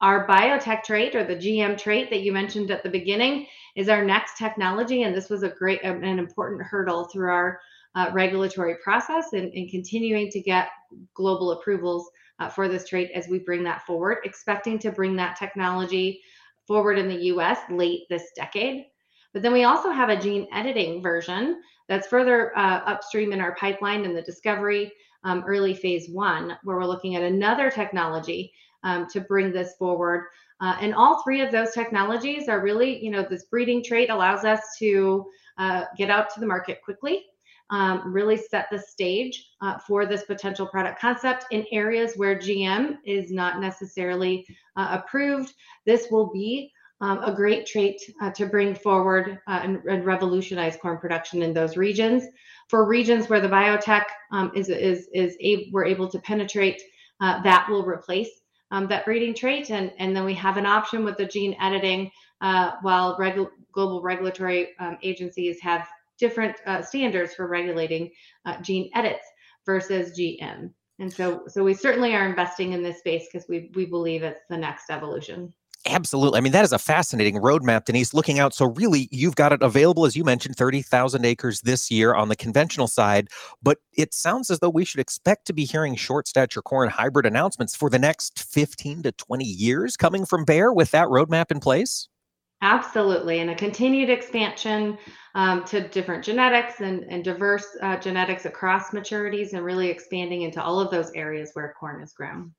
Our 0.00 0.26
biotech 0.26 0.82
trait 0.82 1.14
or 1.14 1.24
the 1.24 1.36
GM 1.36 1.78
trait 1.78 2.10
that 2.10 2.22
you 2.22 2.32
mentioned 2.32 2.70
at 2.70 2.82
the 2.82 2.90
beginning 2.90 3.46
is 3.76 3.88
our 3.88 4.04
next 4.04 4.36
technology. 4.36 5.02
And 5.02 5.14
this 5.14 5.30
was 5.30 5.42
a 5.42 5.48
great, 5.48 5.82
an 5.82 6.04
important 6.18 6.62
hurdle 6.62 7.04
through 7.04 7.30
our 7.30 7.60
uh, 7.94 8.10
regulatory 8.12 8.76
process 8.82 9.32
and, 9.32 9.52
and, 9.52 9.70
continuing 9.70 10.28
to 10.28 10.40
get 10.40 10.68
global 11.14 11.52
approvals 11.52 12.10
uh, 12.40 12.48
for 12.48 12.68
this 12.68 12.88
trait 12.88 13.10
as 13.14 13.28
we 13.28 13.38
bring 13.38 13.62
that 13.62 13.86
forward, 13.86 14.18
expecting 14.24 14.80
to 14.80 14.90
bring 14.90 15.14
that 15.14 15.36
technology 15.36 16.20
forward 16.66 16.98
in 16.98 17.08
the 17.08 17.26
US 17.26 17.58
late 17.70 18.02
this 18.10 18.32
decade. 18.34 18.86
But 19.32 19.42
then 19.42 19.52
we 19.52 19.64
also 19.64 19.90
have 19.90 20.08
a 20.08 20.20
gene 20.20 20.48
editing 20.52 21.02
version 21.02 21.62
that's 21.88 22.08
further 22.08 22.56
uh, 22.58 22.80
upstream 22.86 23.32
in 23.32 23.40
our 23.40 23.54
pipeline 23.56 24.04
in 24.04 24.14
the 24.14 24.22
discovery 24.22 24.92
um, 25.24 25.44
early 25.46 25.74
phase 25.74 26.08
one, 26.08 26.56
where 26.62 26.76
we're 26.76 26.86
looking 26.86 27.16
at 27.16 27.22
another 27.22 27.70
technology 27.70 28.52
um, 28.82 29.06
to 29.08 29.20
bring 29.20 29.52
this 29.52 29.74
forward. 29.76 30.26
Uh, 30.60 30.76
and 30.80 30.94
all 30.94 31.22
three 31.22 31.40
of 31.40 31.50
those 31.50 31.72
technologies 31.72 32.48
are 32.48 32.60
really, 32.60 33.04
you 33.04 33.10
know, 33.10 33.22
this 33.22 33.44
breeding 33.44 33.82
trait 33.82 34.10
allows 34.10 34.44
us 34.44 34.60
to 34.78 35.26
uh, 35.58 35.84
get 35.96 36.10
out 36.10 36.32
to 36.32 36.40
the 36.40 36.46
market 36.46 36.80
quickly 36.82 37.24
um, 37.70 38.12
really 38.12 38.36
set 38.36 38.68
the 38.70 38.78
stage 38.78 39.50
uh, 39.60 39.78
for 39.78 40.06
this 40.06 40.24
potential 40.24 40.66
product 40.66 41.00
concept 41.00 41.46
in 41.50 41.66
areas 41.72 42.14
where 42.16 42.38
GM 42.38 42.98
is 43.04 43.30
not 43.30 43.60
necessarily 43.60 44.46
uh, 44.76 45.00
approved. 45.02 45.52
This 45.86 46.08
will 46.10 46.30
be 46.30 46.72
um, 47.04 47.22
a 47.22 47.32
great 47.32 47.66
trait 47.66 48.00
uh, 48.22 48.30
to 48.30 48.46
bring 48.46 48.74
forward 48.74 49.38
uh, 49.46 49.60
and, 49.62 49.84
and, 49.84 50.06
revolutionize 50.06 50.78
corn 50.80 50.96
production 50.96 51.42
in 51.42 51.52
those 51.52 51.76
regions. 51.76 52.24
For 52.70 52.86
regions 52.86 53.28
where 53.28 53.42
the 53.42 53.48
biotech 53.48 54.04
um, 54.32 54.50
is 54.54 54.70
is 54.70 55.08
is 55.12 55.36
we're 55.70 55.84
able 55.84 56.08
to 56.08 56.18
penetrate, 56.20 56.80
uh, 57.20 57.42
that 57.42 57.66
will 57.68 57.84
replace 57.84 58.30
um, 58.70 58.88
that 58.88 59.04
breeding 59.04 59.34
trait, 59.34 59.70
and 59.70 59.92
and 59.98 60.16
then 60.16 60.24
we 60.24 60.32
have 60.34 60.56
an 60.56 60.64
option 60.64 61.04
with 61.04 61.18
the 61.18 61.26
gene 61.26 61.54
editing. 61.60 62.10
Uh, 62.40 62.72
while 62.80 63.18
regu- 63.18 63.50
global 63.72 64.00
regulatory 64.00 64.68
um, 64.80 64.96
agencies 65.02 65.60
have 65.60 65.86
different 66.18 66.56
uh, 66.66 66.80
standards 66.80 67.34
for 67.34 67.46
regulating 67.46 68.10
uh, 68.46 68.60
gene 68.62 68.90
edits 68.94 69.26
versus 69.66 70.18
GM. 70.18 70.70
And 70.98 71.12
so, 71.12 71.42
so 71.48 71.64
we 71.64 71.74
certainly 71.74 72.14
are 72.14 72.28
investing 72.28 72.72
in 72.72 72.82
this 72.82 72.98
space 72.98 73.26
because 73.30 73.46
we 73.48 73.70
we 73.74 73.84
believe 73.84 74.22
it's 74.22 74.40
the 74.48 74.56
next 74.56 74.90
evolution. 74.90 75.52
Absolutely. 75.86 76.38
I 76.38 76.40
mean, 76.40 76.52
that 76.52 76.64
is 76.64 76.72
a 76.72 76.78
fascinating 76.78 77.36
roadmap, 77.36 77.84
Denise, 77.84 78.14
looking 78.14 78.38
out. 78.38 78.54
So, 78.54 78.66
really, 78.66 79.08
you've 79.10 79.36
got 79.36 79.52
it 79.52 79.62
available, 79.62 80.06
as 80.06 80.16
you 80.16 80.24
mentioned, 80.24 80.56
30,000 80.56 81.24
acres 81.26 81.60
this 81.60 81.90
year 81.90 82.14
on 82.14 82.28
the 82.28 82.36
conventional 82.36 82.86
side. 82.86 83.28
But 83.62 83.78
it 83.92 84.14
sounds 84.14 84.50
as 84.50 84.60
though 84.60 84.70
we 84.70 84.86
should 84.86 85.00
expect 85.00 85.46
to 85.46 85.52
be 85.52 85.64
hearing 85.64 85.94
short 85.94 86.26
stature 86.26 86.62
corn 86.62 86.88
hybrid 86.88 87.26
announcements 87.26 87.76
for 87.76 87.90
the 87.90 87.98
next 87.98 88.42
15 88.42 89.02
to 89.02 89.12
20 89.12 89.44
years 89.44 89.96
coming 89.96 90.24
from 90.24 90.44
Bayer 90.44 90.72
with 90.72 90.90
that 90.92 91.08
roadmap 91.08 91.50
in 91.50 91.60
place. 91.60 92.08
Absolutely. 92.62 93.40
And 93.40 93.50
a 93.50 93.54
continued 93.54 94.08
expansion 94.08 94.96
um, 95.34 95.64
to 95.64 95.86
different 95.88 96.24
genetics 96.24 96.80
and, 96.80 97.04
and 97.10 97.22
diverse 97.22 97.66
uh, 97.82 97.98
genetics 97.98 98.46
across 98.46 98.90
maturities 98.92 99.52
and 99.52 99.62
really 99.62 99.90
expanding 99.90 100.42
into 100.42 100.62
all 100.62 100.80
of 100.80 100.90
those 100.90 101.12
areas 101.12 101.50
where 101.52 101.74
corn 101.78 102.02
is 102.02 102.14
grown. 102.14 102.54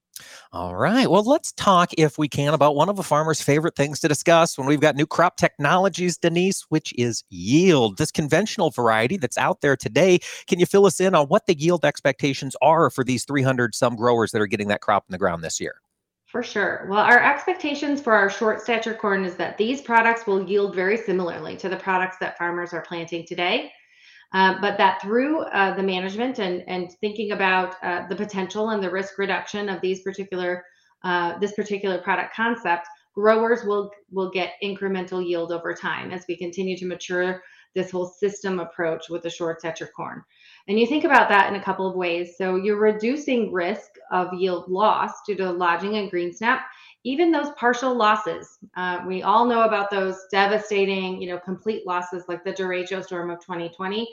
All 0.51 0.75
right. 0.75 1.10
Well, 1.10 1.23
let's 1.23 1.51
talk, 1.54 1.91
if 1.97 2.17
we 2.17 2.28
can, 2.28 2.54
about 2.54 2.75
one 2.75 2.89
of 2.89 2.99
a 2.99 3.04
farmer's 3.04 3.41
favorite 3.41 3.75
things 3.75 3.99
to 3.99 4.08
discuss 4.08 4.58
when 4.58 4.67
we've 4.67 4.80
got 4.80 4.95
new 4.95 5.06
crop 5.06 5.38
technologies, 5.38 6.17
Denise, 6.17 6.65
which 6.69 6.93
is 6.97 7.23
yield. 7.30 7.97
This 7.97 8.12
conventional 8.12 8.71
variety 8.71 9.17
that's 9.17 9.38
out 9.38 9.62
there 9.62 9.75
today. 9.75 10.19
Can 10.47 10.60
you 10.60 10.65
fill 10.65 10.86
us 10.86 10.99
in 10.99 11.15
on 11.15 11.28
what 11.28 11.45
the 11.47 11.58
yield 11.58 11.84
expectations 11.84 12.56
are 12.62 12.89
for 12.89 13.04
these 13.04 13.25
300 13.25 13.75
some 13.75 13.95
growers 13.95 14.32
that 14.32 14.41
are 14.41 14.47
getting 14.47 14.69
that 14.69 14.82
crop 14.82 15.04
in 15.10 15.12
the 15.12 15.17
ground 15.17 15.43
this 15.43 15.60
year? 15.60 15.82
For 16.28 16.43
sure. 16.43 16.88
Well, 16.89 16.99
our 16.99 17.21
expectations 17.21 18.01
for 18.01 18.13
our 18.13 18.30
short 18.30 18.62
stature 18.62 18.93
corn 18.93 19.25
is 19.25 19.36
that 19.36 19.58
these 19.58 19.82
products 19.82 20.25
will 20.28 20.47
yield 20.47 20.75
very 20.75 20.97
similarly 20.97 21.56
to 21.58 21.69
the 21.69 21.78
products 21.78 22.17
that 22.19 22.38
farmers 22.38 22.73
are 22.73 22.82
planting 22.82 23.25
today. 23.25 23.71
Uh, 24.36 24.60
but 24.60 24.78
that 24.78 25.02
through 25.02 25.39
uh, 25.43 25.74
the 25.78 25.82
management 25.82 26.39
and, 26.39 26.62
and 26.67 26.91
thinking 27.00 27.32
about 27.32 27.76
uh, 27.82 28.06
the 28.10 28.15
potential 28.15 28.71
and 28.71 28.84
the 28.84 28.89
risk 28.89 29.17
reduction 29.17 29.69
of 29.69 29.80
these 29.80 30.02
particular 30.02 30.65
uh, 31.06 31.39
this 31.39 31.54
particular 31.54 32.00
product 32.00 32.36
concept, 32.36 32.86
growers 33.13 33.63
will 33.63 33.89
will 34.12 34.30
get 34.32 34.56
incremental 34.62 35.26
yield 35.26 35.54
over 35.54 35.74
time 35.74 36.12
as 36.12 36.26
we 36.28 36.36
continue 36.36 36.76
to 36.76 36.86
mature 36.86 37.41
this 37.76 37.91
whole 37.91 38.08
system 38.08 38.60
approach 38.60 39.10
with 39.10 39.24
the 39.24 39.30
short 39.30 39.60
stature 39.60 39.89
corn. 39.95 40.21
And 40.67 40.78
you 40.78 40.88
think 40.88 41.06
about 41.06 41.30
that 41.30 41.48
in 41.50 41.60
a 41.60 41.63
couple 41.63 41.88
of 41.88 41.95
ways. 41.95 42.36
So 42.38 42.56
you're 42.56 42.80
reducing 42.80 43.54
risk 43.54 43.91
of 44.12 44.34
yield 44.34 44.69
loss 44.69 45.12
due 45.26 45.36
to 45.36 45.52
lodging 45.52 45.98
and 45.98 46.10
green 46.10 46.34
snap, 46.34 46.65
even 47.04 47.32
those 47.32 47.52
partial 47.52 47.93
losses. 47.93 48.58
Uh, 48.76 49.02
we 49.06 49.24
all 49.24 49.45
know 49.45 49.62
about 49.62 49.91
those 49.91 50.26
devastating, 50.32 51.21
you 51.21 51.30
know, 51.30 51.38
complete 51.38 51.86
losses 51.86 52.24
like 52.28 52.43
the 52.43 52.54
derecho 52.54 53.04
storm 53.04 53.30
of 53.30 53.39
2020. 53.39 54.10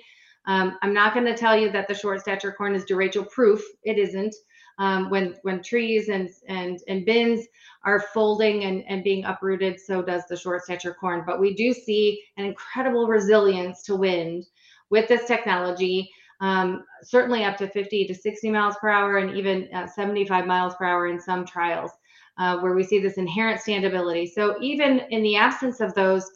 Um, 0.47 0.79
I'm 0.83 0.95
not 0.95 1.15
going 1.15 1.27
to 1.27 1.37
tell 1.37 1.57
you 1.57 1.71
that 1.73 1.89
the 1.89 1.95
short 1.95 2.21
stature 2.21 2.53
corn 2.53 2.75
is 2.75 2.85
derecho 2.85 3.29
proof. 3.31 3.63
It 3.85 3.99
isn't. 3.99 4.35
Um, 4.79 5.11
when 5.11 5.37
when 5.43 5.63
trees 5.63 6.09
and 6.09 6.31
and 6.49 6.81
and 6.89 7.05
bins 7.05 7.47
are 7.85 8.01
folding 8.15 8.65
and, 8.65 8.83
and 8.89 9.05
being 9.05 9.25
uprooted, 9.25 9.79
so 9.79 10.03
does 10.03 10.23
the 10.29 10.37
short 10.37 10.65
stature 10.65 10.95
corn. 10.95 11.25
But 11.27 11.41
we 11.41 11.55
do 11.55 11.73
see 11.73 12.23
an 12.39 12.47
incredible 12.47 13.07
resilience 13.07 13.83
to 13.85 13.97
wind 13.97 14.47
with 14.91 15.09
this 15.09 15.27
technology 15.27 16.11
um, 16.43 16.85
certainly 17.05 17.45
up 17.45 17.57
to 17.59 17.69
50 17.69 18.07
to 18.09 18.15
60 18.15 18.51
miles 18.51 18.75
per 18.81 18.89
hour 18.89 19.19
and 19.19 19.37
even 19.37 19.69
uh, 19.73 19.87
75 19.87 20.45
miles 20.45 20.75
per 20.75 20.85
hour 20.85 21.07
in 21.07 21.21
some 21.21 21.47
trials, 21.47 21.93
uh, 22.37 22.59
where 22.59 22.75
we 22.75 22.83
see 22.83 22.99
this 22.99 23.17
inherent 23.17 23.61
standability. 23.61 24.29
So 24.29 24.61
even 24.61 25.03
in 25.11 25.23
the 25.23 25.37
absence 25.37 25.81
of 25.81 25.95
those 25.95 26.29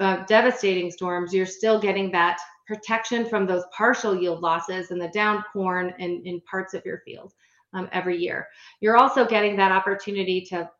uh, 0.00 0.24
devastating 0.26 0.90
storms, 0.90 1.32
you're 1.32 1.46
still 1.46 1.80
getting 1.80 2.12
that 2.12 2.38
protection 2.68 3.26
from 3.26 3.46
those 3.46 3.64
partial 3.76 4.14
yield 4.14 4.40
losses 4.40 4.90
and 4.90 5.00
the 5.00 5.08
down 5.08 5.42
corn 5.52 5.94
in, 5.98 6.22
in 6.26 6.40
parts 6.42 6.74
of 6.74 6.84
your 6.84 6.98
field 6.98 7.32
um, 7.72 7.88
every 7.92 8.16
year. 8.18 8.46
You're 8.80 8.98
also 8.98 9.26
getting 9.26 9.56
that 9.56 9.72
opportunity 9.72 10.42
to 10.50 10.70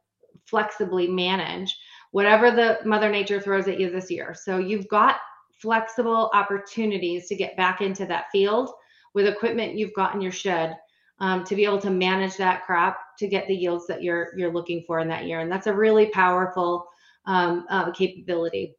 flexibly 0.45 1.09
manage 1.09 1.77
whatever 2.11 2.51
the 2.51 2.79
mother 2.85 3.11
nature 3.11 3.41
throws 3.41 3.69
at 3.69 3.81
you 3.81 3.91
this 3.91 4.11
year. 4.11 4.35
So 4.35 4.59
you've 4.59 4.89
got 4.89 5.17
flexible 5.61 6.31
opportunities 6.35 7.27
to 7.29 7.35
get 7.35 7.57
back 7.57 7.81
into 7.81 8.07
that 8.07 8.27
field 8.31 8.71
with 9.15 9.27
equipment 9.27 9.75
you've 9.75 9.95
got 9.95 10.15
in 10.15 10.21
your 10.21 10.31
shed 10.31 10.77
um, 11.21 11.43
to 11.45 11.57
be 11.57 11.65
able 11.65 11.81
to 11.81 11.91
manage 11.91 12.37
that 12.37 12.65
crop 12.65 12.99
to 13.19 13.27
get 13.27 13.49
the 13.49 13.55
yields 13.55 13.87
that 13.89 14.03
you're 14.03 14.29
you're 14.37 14.53
looking 14.53 14.85
for 14.87 15.01
in 15.01 15.09
that 15.09 15.25
year 15.27 15.41
and 15.41 15.51
that's 15.51 15.67
a 15.67 15.75
really 15.75 16.07
powerful 16.11 16.87
um, 17.27 17.67
uh, 17.71 17.91
capability 17.91 18.77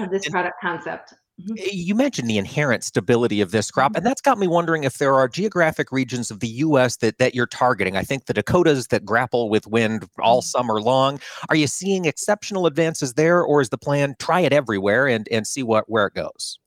of 0.00 0.10
this 0.10 0.28
product 0.28 0.60
concept. 0.60 1.14
Mm-hmm. 1.40 1.54
You 1.70 1.94
mentioned 1.94 2.30
the 2.30 2.38
inherent 2.38 2.82
stability 2.82 3.42
of 3.42 3.50
this 3.50 3.70
crop, 3.70 3.92
and 3.92 3.96
mm-hmm. 3.96 4.08
that's 4.08 4.22
got 4.22 4.38
me 4.38 4.48
wondering 4.48 4.84
if 4.84 4.96
there 4.96 5.14
are 5.14 5.28
geographic 5.28 5.92
regions 5.92 6.30
of 6.30 6.40
the 6.40 6.48
U.S. 6.48 6.96
that 6.98 7.18
that 7.18 7.34
you're 7.34 7.46
targeting. 7.46 7.94
I 7.96 8.04
think 8.04 8.24
the 8.24 8.32
Dakotas 8.32 8.86
that 8.86 9.04
grapple 9.04 9.50
with 9.50 9.66
wind 9.66 10.08
all 10.18 10.40
mm-hmm. 10.40 10.46
summer 10.46 10.80
long. 10.80 11.20
Are 11.50 11.56
you 11.56 11.66
seeing 11.66 12.06
exceptional 12.06 12.66
advances 12.66 13.14
there, 13.14 13.42
or 13.42 13.60
is 13.60 13.68
the 13.68 13.76
plan 13.76 14.16
try 14.18 14.40
it 14.40 14.52
everywhere 14.52 15.06
and 15.06 15.28
and 15.30 15.46
see 15.46 15.62
what 15.62 15.90
where 15.90 16.06
it 16.06 16.14
goes? 16.14 16.58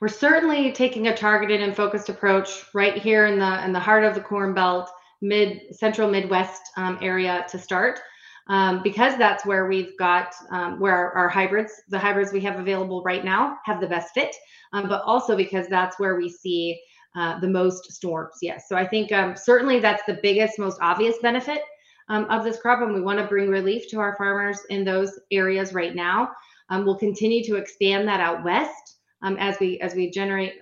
We're 0.00 0.08
certainly 0.08 0.72
taking 0.72 1.08
a 1.08 1.16
targeted 1.16 1.60
and 1.60 1.76
focused 1.76 2.08
approach 2.08 2.64
right 2.72 2.96
here 2.96 3.26
in 3.26 3.38
the 3.38 3.64
in 3.64 3.72
the 3.72 3.80
heart 3.80 4.04
of 4.04 4.14
the 4.14 4.22
Corn 4.22 4.54
Belt, 4.54 4.88
mid 5.20 5.60
central 5.74 6.10
Midwest 6.10 6.62
um, 6.78 6.98
area 7.02 7.44
to 7.50 7.58
start 7.58 8.00
um, 8.48 8.82
because 8.82 9.16
that's 9.16 9.46
where 9.46 9.66
we've 9.66 9.96
got 9.98 10.34
um, 10.50 10.78
where 10.78 10.94
our, 10.94 11.12
our, 11.12 11.28
hybrids, 11.28 11.72
the 11.88 11.98
hybrids 11.98 12.32
we 12.32 12.40
have 12.40 12.58
available 12.58 13.02
right 13.02 13.24
now, 13.24 13.56
have 13.64 13.80
the 13.80 13.86
best 13.86 14.12
fit, 14.12 14.34
um, 14.72 14.88
but 14.88 15.02
also 15.02 15.36
because 15.36 15.66
that's 15.68 15.98
where 15.98 16.16
we 16.16 16.28
see 16.28 16.78
uh, 17.16 17.38
the 17.40 17.48
most 17.48 17.90
storms. 17.92 18.34
Yes, 18.42 18.66
so 18.68 18.76
I 18.76 18.86
think 18.86 19.12
um, 19.12 19.34
certainly 19.36 19.80
that's 19.80 20.02
the 20.06 20.18
biggest, 20.22 20.58
most 20.58 20.78
obvious 20.82 21.16
benefit 21.22 21.62
um, 22.08 22.26
of 22.26 22.44
this 22.44 22.58
crop, 22.60 22.82
and 22.82 22.92
we 22.92 23.00
want 23.00 23.18
to 23.18 23.26
bring 23.26 23.48
relief 23.48 23.88
to 23.90 24.00
our 24.00 24.14
farmers 24.16 24.58
in 24.68 24.84
those 24.84 25.18
areas 25.30 25.72
right 25.72 25.94
now. 25.94 26.28
Um, 26.68 26.84
we'll 26.84 26.98
continue 26.98 27.42
to 27.44 27.56
expand 27.56 28.06
that 28.08 28.20
out 28.20 28.44
west. 28.44 28.96
as 29.22 29.58
we 29.58 29.80
as 29.80 29.94
we 29.94 30.10
generate 30.10 30.54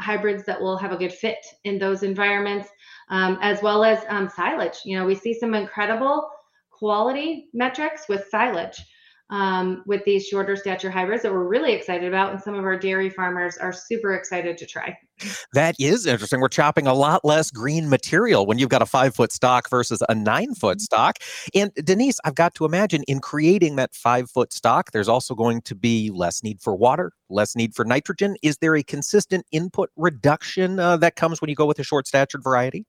hybrids 0.00 0.44
that 0.44 0.58
will 0.58 0.78
have 0.78 0.92
a 0.92 0.96
good 0.96 1.12
fit 1.12 1.44
in 1.64 1.78
those 1.78 2.02
environments, 2.02 2.68
as 3.10 3.60
well 3.62 3.84
as 3.84 3.98
silage. 4.34 4.78
You 4.86 4.98
know, 4.98 5.04
we 5.04 5.14
see 5.14 5.34
some 5.34 5.54
incredible 5.54 6.30
quality 6.78 7.48
metrics 7.52 8.08
with 8.08 8.28
silage 8.30 8.82
um, 9.30 9.82
with 9.86 10.04
these 10.04 10.26
shorter 10.26 10.56
stature 10.56 10.90
hybrids 10.90 11.22
that 11.22 11.32
we're 11.32 11.46
really 11.46 11.72
excited 11.72 12.08
about, 12.08 12.32
and 12.32 12.40
some 12.40 12.54
of 12.54 12.64
our 12.64 12.78
dairy 12.78 13.10
farmers 13.10 13.58
are 13.58 13.72
super 13.72 14.14
excited 14.14 14.56
to 14.58 14.66
try. 14.66 14.96
That 15.52 15.74
is 15.78 16.06
interesting. 16.06 16.40
We're 16.40 16.48
chopping 16.48 16.86
a 16.86 16.94
lot 16.94 17.24
less 17.24 17.50
green 17.50 17.90
material 17.90 18.46
when 18.46 18.58
you've 18.58 18.68
got 18.68 18.82
a 18.82 18.86
five 18.86 19.14
foot 19.14 19.32
stock 19.32 19.68
versus 19.68 20.02
a 20.08 20.14
nine 20.14 20.54
foot 20.54 20.78
mm-hmm. 20.78 20.82
stock. 20.82 21.18
And 21.54 21.72
Denise, 21.74 22.18
I've 22.24 22.36
got 22.36 22.54
to 22.54 22.64
imagine 22.64 23.02
in 23.08 23.20
creating 23.20 23.76
that 23.76 23.94
five 23.94 24.30
foot 24.30 24.52
stock, 24.52 24.92
there's 24.92 25.08
also 25.08 25.34
going 25.34 25.62
to 25.62 25.74
be 25.74 26.10
less 26.10 26.42
need 26.42 26.60
for 26.60 26.74
water, 26.74 27.12
less 27.28 27.54
need 27.54 27.74
for 27.74 27.84
nitrogen. 27.84 28.36
Is 28.42 28.58
there 28.58 28.76
a 28.76 28.82
consistent 28.82 29.44
input 29.52 29.90
reduction 29.96 30.78
uh, 30.78 30.96
that 30.98 31.16
comes 31.16 31.40
when 31.40 31.50
you 31.50 31.56
go 31.56 31.66
with 31.66 31.78
a 31.78 31.84
short 31.84 32.06
statured 32.06 32.42
variety? 32.42 32.86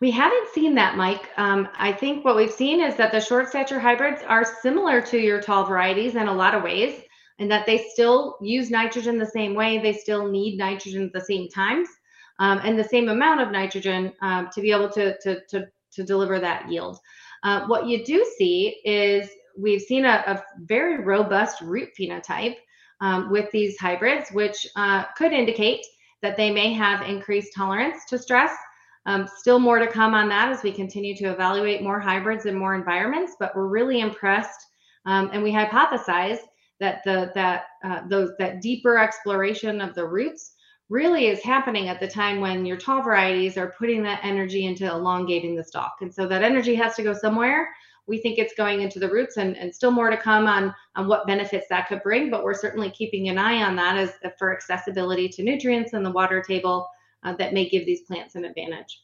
We 0.00 0.10
haven't 0.10 0.48
seen 0.52 0.74
that, 0.74 0.96
Mike. 0.96 1.30
Um, 1.36 1.68
I 1.76 1.92
think 1.92 2.24
what 2.24 2.36
we've 2.36 2.50
seen 2.50 2.80
is 2.80 2.96
that 2.96 3.12
the 3.12 3.20
short 3.20 3.48
stature 3.48 3.78
hybrids 3.78 4.22
are 4.26 4.44
similar 4.60 5.00
to 5.02 5.18
your 5.18 5.40
tall 5.40 5.64
varieties 5.64 6.16
in 6.16 6.28
a 6.28 6.34
lot 6.34 6.54
of 6.54 6.62
ways, 6.62 7.00
and 7.38 7.50
that 7.50 7.66
they 7.66 7.86
still 7.92 8.36
use 8.40 8.70
nitrogen 8.70 9.18
the 9.18 9.26
same 9.26 9.54
way. 9.54 9.78
They 9.78 9.92
still 9.92 10.28
need 10.28 10.58
nitrogen 10.58 11.04
at 11.04 11.12
the 11.12 11.24
same 11.24 11.48
times 11.48 11.88
um, 12.38 12.60
and 12.64 12.78
the 12.78 12.84
same 12.84 13.08
amount 13.08 13.40
of 13.40 13.50
nitrogen 13.50 14.12
um, 14.20 14.48
to 14.52 14.60
be 14.60 14.72
able 14.72 14.90
to, 14.90 15.16
to, 15.18 15.40
to, 15.48 15.66
to 15.92 16.04
deliver 16.04 16.38
that 16.40 16.70
yield. 16.70 16.98
Uh, 17.42 17.66
what 17.66 17.86
you 17.86 18.04
do 18.04 18.24
see 18.36 18.80
is 18.84 19.28
we've 19.56 19.82
seen 19.82 20.04
a, 20.04 20.24
a 20.26 20.42
very 20.62 21.04
robust 21.04 21.60
root 21.60 21.90
phenotype 21.98 22.56
um, 23.00 23.30
with 23.30 23.50
these 23.52 23.78
hybrids, 23.78 24.30
which 24.30 24.66
uh, 24.76 25.04
could 25.16 25.32
indicate 25.32 25.84
that 26.22 26.36
they 26.36 26.50
may 26.50 26.72
have 26.72 27.08
increased 27.08 27.52
tolerance 27.54 28.04
to 28.08 28.18
stress 28.18 28.52
um, 29.06 29.28
still 29.36 29.58
more 29.58 29.78
to 29.78 29.86
come 29.86 30.14
on 30.14 30.28
that 30.28 30.50
as 30.50 30.62
we 30.62 30.72
continue 30.72 31.14
to 31.16 31.30
evaluate 31.30 31.82
more 31.82 32.00
hybrids 32.00 32.46
in 32.46 32.56
more 32.56 32.74
environments, 32.74 33.34
but 33.38 33.54
we're 33.54 33.66
really 33.68 34.00
impressed. 34.00 34.66
Um, 35.06 35.30
and 35.32 35.42
we 35.42 35.52
hypothesize 35.52 36.38
that 36.80 37.02
the 37.04 37.30
that 37.34 37.64
uh, 37.84 38.00
those 38.08 38.30
that 38.38 38.60
deeper 38.60 38.98
exploration 38.98 39.80
of 39.80 39.94
the 39.94 40.06
roots 40.06 40.54
really 40.88 41.28
is 41.28 41.42
happening 41.42 41.88
at 41.88 42.00
the 42.00 42.08
time 42.08 42.40
when 42.40 42.66
your 42.66 42.76
tall 42.76 43.02
varieties 43.02 43.56
are 43.56 43.74
putting 43.78 44.02
that 44.02 44.20
energy 44.22 44.66
into 44.66 44.90
elongating 44.90 45.56
the 45.56 45.64
stalk. 45.64 45.96
And 46.00 46.12
so 46.12 46.26
that 46.28 46.42
energy 46.42 46.74
has 46.74 46.94
to 46.96 47.02
go 47.02 47.14
somewhere. 47.14 47.68
We 48.06 48.18
think 48.18 48.38
it's 48.38 48.52
going 48.54 48.82
into 48.82 48.98
the 48.98 49.08
roots 49.08 49.38
and, 49.38 49.56
and 49.56 49.74
still 49.74 49.90
more 49.90 50.10
to 50.10 50.16
come 50.16 50.46
on, 50.46 50.74
on 50.94 51.08
what 51.08 51.26
benefits 51.26 51.66
that 51.70 51.88
could 51.88 52.02
bring, 52.02 52.30
but 52.30 52.44
we're 52.44 52.52
certainly 52.52 52.90
keeping 52.90 53.30
an 53.30 53.38
eye 53.38 53.62
on 53.62 53.76
that 53.76 53.96
as 53.96 54.12
for 54.38 54.54
accessibility 54.54 55.26
to 55.30 55.42
nutrients 55.42 55.94
in 55.94 56.02
the 56.02 56.10
water 56.10 56.42
table 56.42 56.86
uh, 57.24 57.34
that 57.34 57.52
may 57.52 57.68
give 57.68 57.86
these 57.86 58.02
plants 58.02 58.34
an 58.34 58.44
advantage. 58.44 59.00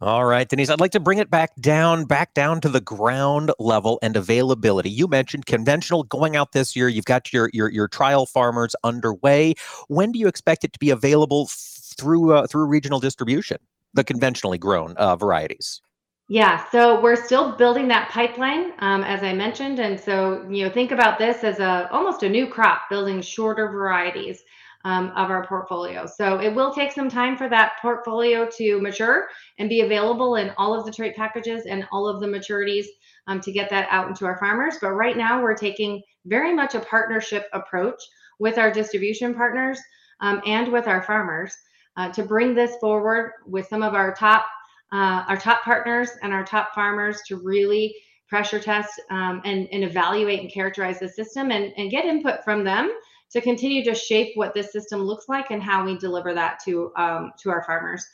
All 0.00 0.24
right, 0.24 0.48
Denise, 0.48 0.70
I'd 0.70 0.80
like 0.80 0.90
to 0.92 1.00
bring 1.00 1.18
it 1.18 1.30
back 1.30 1.54
down, 1.60 2.04
back 2.04 2.34
down 2.34 2.60
to 2.62 2.68
the 2.68 2.80
ground 2.80 3.52
level 3.58 3.98
and 4.02 4.16
availability. 4.16 4.90
You 4.90 5.08
mentioned 5.08 5.46
conventional 5.46 6.02
going 6.02 6.36
out 6.36 6.52
this 6.52 6.76
year. 6.76 6.88
You've 6.88 7.04
got 7.04 7.32
your 7.32 7.50
your, 7.52 7.70
your 7.70 7.88
trial 7.88 8.26
farmers 8.26 8.74
underway. 8.84 9.54
When 9.88 10.12
do 10.12 10.18
you 10.18 10.28
expect 10.28 10.64
it 10.64 10.72
to 10.74 10.78
be 10.78 10.90
available 10.90 11.48
through 11.96 12.34
uh, 12.34 12.46
through 12.46 12.66
regional 12.66 13.00
distribution? 13.00 13.58
The 13.94 14.04
conventionally 14.04 14.58
grown 14.58 14.96
uh, 14.96 15.16
varieties. 15.16 15.80
Yeah, 16.28 16.64
so 16.70 17.00
we're 17.00 17.22
still 17.22 17.52
building 17.52 17.86
that 17.88 18.08
pipeline, 18.10 18.72
um, 18.78 19.04
as 19.04 19.22
I 19.22 19.34
mentioned, 19.34 19.78
and 19.78 20.00
so 20.00 20.44
you 20.50 20.64
know 20.64 20.70
think 20.70 20.90
about 20.90 21.18
this 21.18 21.44
as 21.44 21.60
a 21.60 21.88
almost 21.92 22.22
a 22.22 22.28
new 22.28 22.46
crop, 22.46 22.82
building 22.90 23.22
shorter 23.22 23.68
varieties 23.68 24.42
um, 24.84 25.08
of 25.16 25.30
our 25.30 25.46
portfolio. 25.46 26.06
So 26.06 26.38
it 26.38 26.54
will 26.54 26.72
take 26.72 26.92
some 26.92 27.08
time 27.08 27.36
for 27.36 27.48
that 27.48 27.72
portfolio 27.80 28.48
to 28.58 28.80
mature 28.80 29.28
and 29.58 29.68
be 29.68 29.80
available 29.80 30.36
in 30.36 30.52
all 30.58 30.78
of 30.78 30.84
the 30.84 30.92
trait 30.92 31.16
packages 31.16 31.66
and 31.66 31.86
all 31.90 32.06
of 32.06 32.20
the 32.20 32.26
maturities 32.26 32.86
um, 33.26 33.40
to 33.40 33.52
get 33.52 33.70
that 33.70 33.88
out 33.90 34.08
into 34.08 34.26
our 34.26 34.38
farmers. 34.38 34.76
But 34.80 34.92
right 34.92 35.16
now, 35.16 35.42
we're 35.42 35.56
taking 35.56 36.02
very 36.26 36.54
much 36.54 36.74
a 36.74 36.80
partnership 36.80 37.46
approach 37.52 38.00
with 38.38 38.58
our 38.58 38.70
distribution 38.70 39.34
partners 39.34 39.80
um, 40.20 40.42
and 40.46 40.70
with 40.70 40.86
our 40.86 41.02
farmers 41.02 41.54
uh, 41.96 42.10
to 42.12 42.22
bring 42.22 42.54
this 42.54 42.76
forward 42.76 43.32
with 43.46 43.66
some 43.68 43.82
of 43.82 43.94
our 43.94 44.14
top 44.14 44.44
uh, 44.92 45.24
our 45.26 45.36
top 45.36 45.62
partners 45.62 46.10
and 46.22 46.32
our 46.32 46.44
top 46.44 46.72
farmers 46.72 47.20
to 47.26 47.36
really 47.36 47.92
pressure 48.28 48.60
test 48.60 49.00
um, 49.10 49.42
and, 49.44 49.66
and 49.72 49.82
evaluate 49.82 50.40
and 50.40 50.52
characterize 50.52 51.00
the 51.00 51.08
system 51.08 51.50
and, 51.50 51.72
and 51.76 51.90
get 51.90 52.04
input 52.04 52.44
from 52.44 52.62
them 52.62 52.92
to 53.34 53.40
continue 53.40 53.84
to 53.84 53.94
shape 53.94 54.32
what 54.36 54.54
this 54.54 54.72
system 54.72 55.02
looks 55.02 55.28
like 55.28 55.50
and 55.50 55.60
how 55.60 55.84
we 55.84 55.98
deliver 55.98 56.32
that 56.32 56.60
to 56.64 56.92
um, 56.96 57.32
to 57.40 57.50
our 57.50 57.64
farmers. 57.64 58.06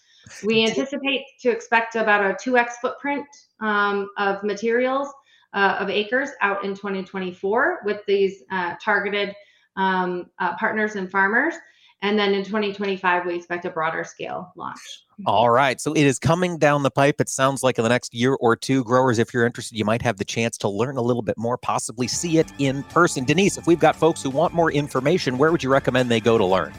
We 0.44 0.66
anticipate 0.66 1.24
to 1.40 1.50
expect 1.50 1.94
about 1.94 2.24
a 2.24 2.34
2x 2.34 2.72
footprint 2.80 3.26
um, 3.60 4.08
of 4.18 4.42
materials 4.42 5.08
uh, 5.52 5.76
of 5.78 5.90
acres 5.90 6.30
out 6.40 6.64
in 6.64 6.74
2024 6.74 7.80
with 7.84 8.00
these 8.06 8.42
uh, 8.50 8.74
targeted 8.82 9.34
um, 9.76 10.30
uh, 10.38 10.56
partners 10.56 10.96
and 10.96 11.10
farmers. 11.10 11.54
And 12.02 12.18
then 12.18 12.32
in 12.32 12.44
2025, 12.44 13.26
we 13.26 13.34
expect 13.34 13.64
a 13.66 13.70
broader 13.70 14.04
scale 14.04 14.52
launch. 14.56 15.04
All 15.26 15.50
right. 15.50 15.78
So 15.78 15.92
it 15.92 16.04
is 16.04 16.18
coming 16.18 16.56
down 16.56 16.82
the 16.82 16.90
pipe. 16.90 17.20
It 17.20 17.28
sounds 17.28 17.62
like 17.62 17.78
in 17.78 17.82
the 17.82 17.90
next 17.90 18.14
year 18.14 18.34
or 18.40 18.56
two, 18.56 18.82
growers, 18.84 19.18
if 19.18 19.34
you're 19.34 19.44
interested, 19.44 19.76
you 19.76 19.84
might 19.84 20.00
have 20.00 20.16
the 20.16 20.24
chance 20.24 20.56
to 20.58 20.68
learn 20.68 20.96
a 20.96 21.02
little 21.02 21.20
bit 21.20 21.36
more, 21.36 21.58
possibly 21.58 22.08
see 22.08 22.38
it 22.38 22.50
in 22.58 22.82
person. 22.84 23.24
Denise, 23.24 23.58
if 23.58 23.66
we've 23.66 23.78
got 23.78 23.94
folks 23.94 24.22
who 24.22 24.30
want 24.30 24.54
more 24.54 24.72
information, 24.72 25.36
where 25.36 25.52
would 25.52 25.62
you 25.62 25.70
recommend 25.70 26.10
they 26.10 26.20
go 26.20 26.38
to 26.38 26.44
learn? 26.44 26.72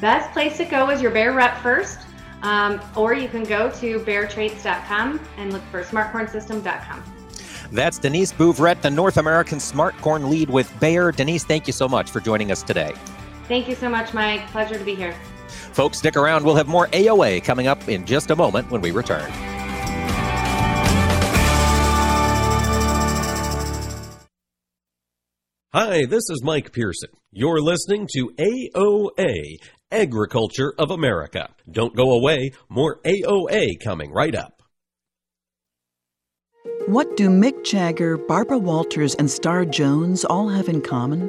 Best 0.00 0.32
place 0.32 0.56
to 0.56 0.64
go 0.64 0.90
is 0.90 1.00
your 1.00 1.12
Bayer 1.12 1.32
rep 1.32 1.56
first, 1.58 2.00
um, 2.42 2.80
or 2.96 3.14
you 3.14 3.28
can 3.28 3.44
go 3.44 3.70
to 3.70 4.00
bayertraits.com 4.00 5.20
and 5.38 5.52
look 5.52 5.62
for 5.70 5.84
smartcornsystem.com. 5.84 7.04
That's 7.70 7.98
Denise 7.98 8.32
Bouvrette, 8.32 8.82
the 8.82 8.90
North 8.90 9.16
American 9.16 9.60
Smart 9.60 9.96
Corn 9.98 10.28
lead 10.28 10.50
with 10.50 10.72
Bayer. 10.80 11.12
Denise, 11.12 11.44
thank 11.44 11.66
you 11.66 11.72
so 11.72 11.88
much 11.88 12.10
for 12.10 12.20
joining 12.20 12.50
us 12.50 12.62
today. 12.62 12.92
Thank 13.48 13.68
you 13.68 13.74
so 13.74 13.88
much, 13.88 14.14
Mike. 14.14 14.46
Pleasure 14.48 14.78
to 14.78 14.84
be 14.84 14.94
here. 14.94 15.14
Folks, 15.48 15.98
stick 15.98 16.16
around. 16.16 16.44
We'll 16.44 16.54
have 16.54 16.68
more 16.68 16.86
AOA 16.88 17.44
coming 17.44 17.66
up 17.66 17.88
in 17.88 18.06
just 18.06 18.30
a 18.30 18.36
moment 18.36 18.70
when 18.70 18.80
we 18.80 18.90
return. 18.90 19.30
Hi, 25.74 26.06
this 26.06 26.30
is 26.30 26.40
Mike 26.44 26.72
Pearson. 26.72 27.10
You're 27.32 27.60
listening 27.60 28.06
to 28.12 28.30
AOA, 28.38 29.56
Agriculture 29.90 30.72
of 30.78 30.92
America. 30.92 31.48
Don't 31.68 31.96
go 31.96 32.12
away, 32.12 32.52
more 32.68 33.00
AOA 33.04 33.80
coming 33.82 34.12
right 34.12 34.36
up. 34.36 34.62
What 36.86 37.16
do 37.16 37.28
Mick 37.28 37.64
Jagger, 37.64 38.16
Barbara 38.16 38.58
Walters, 38.58 39.16
and 39.16 39.28
Star 39.28 39.64
Jones 39.64 40.24
all 40.24 40.48
have 40.48 40.68
in 40.68 40.80
common? 40.80 41.28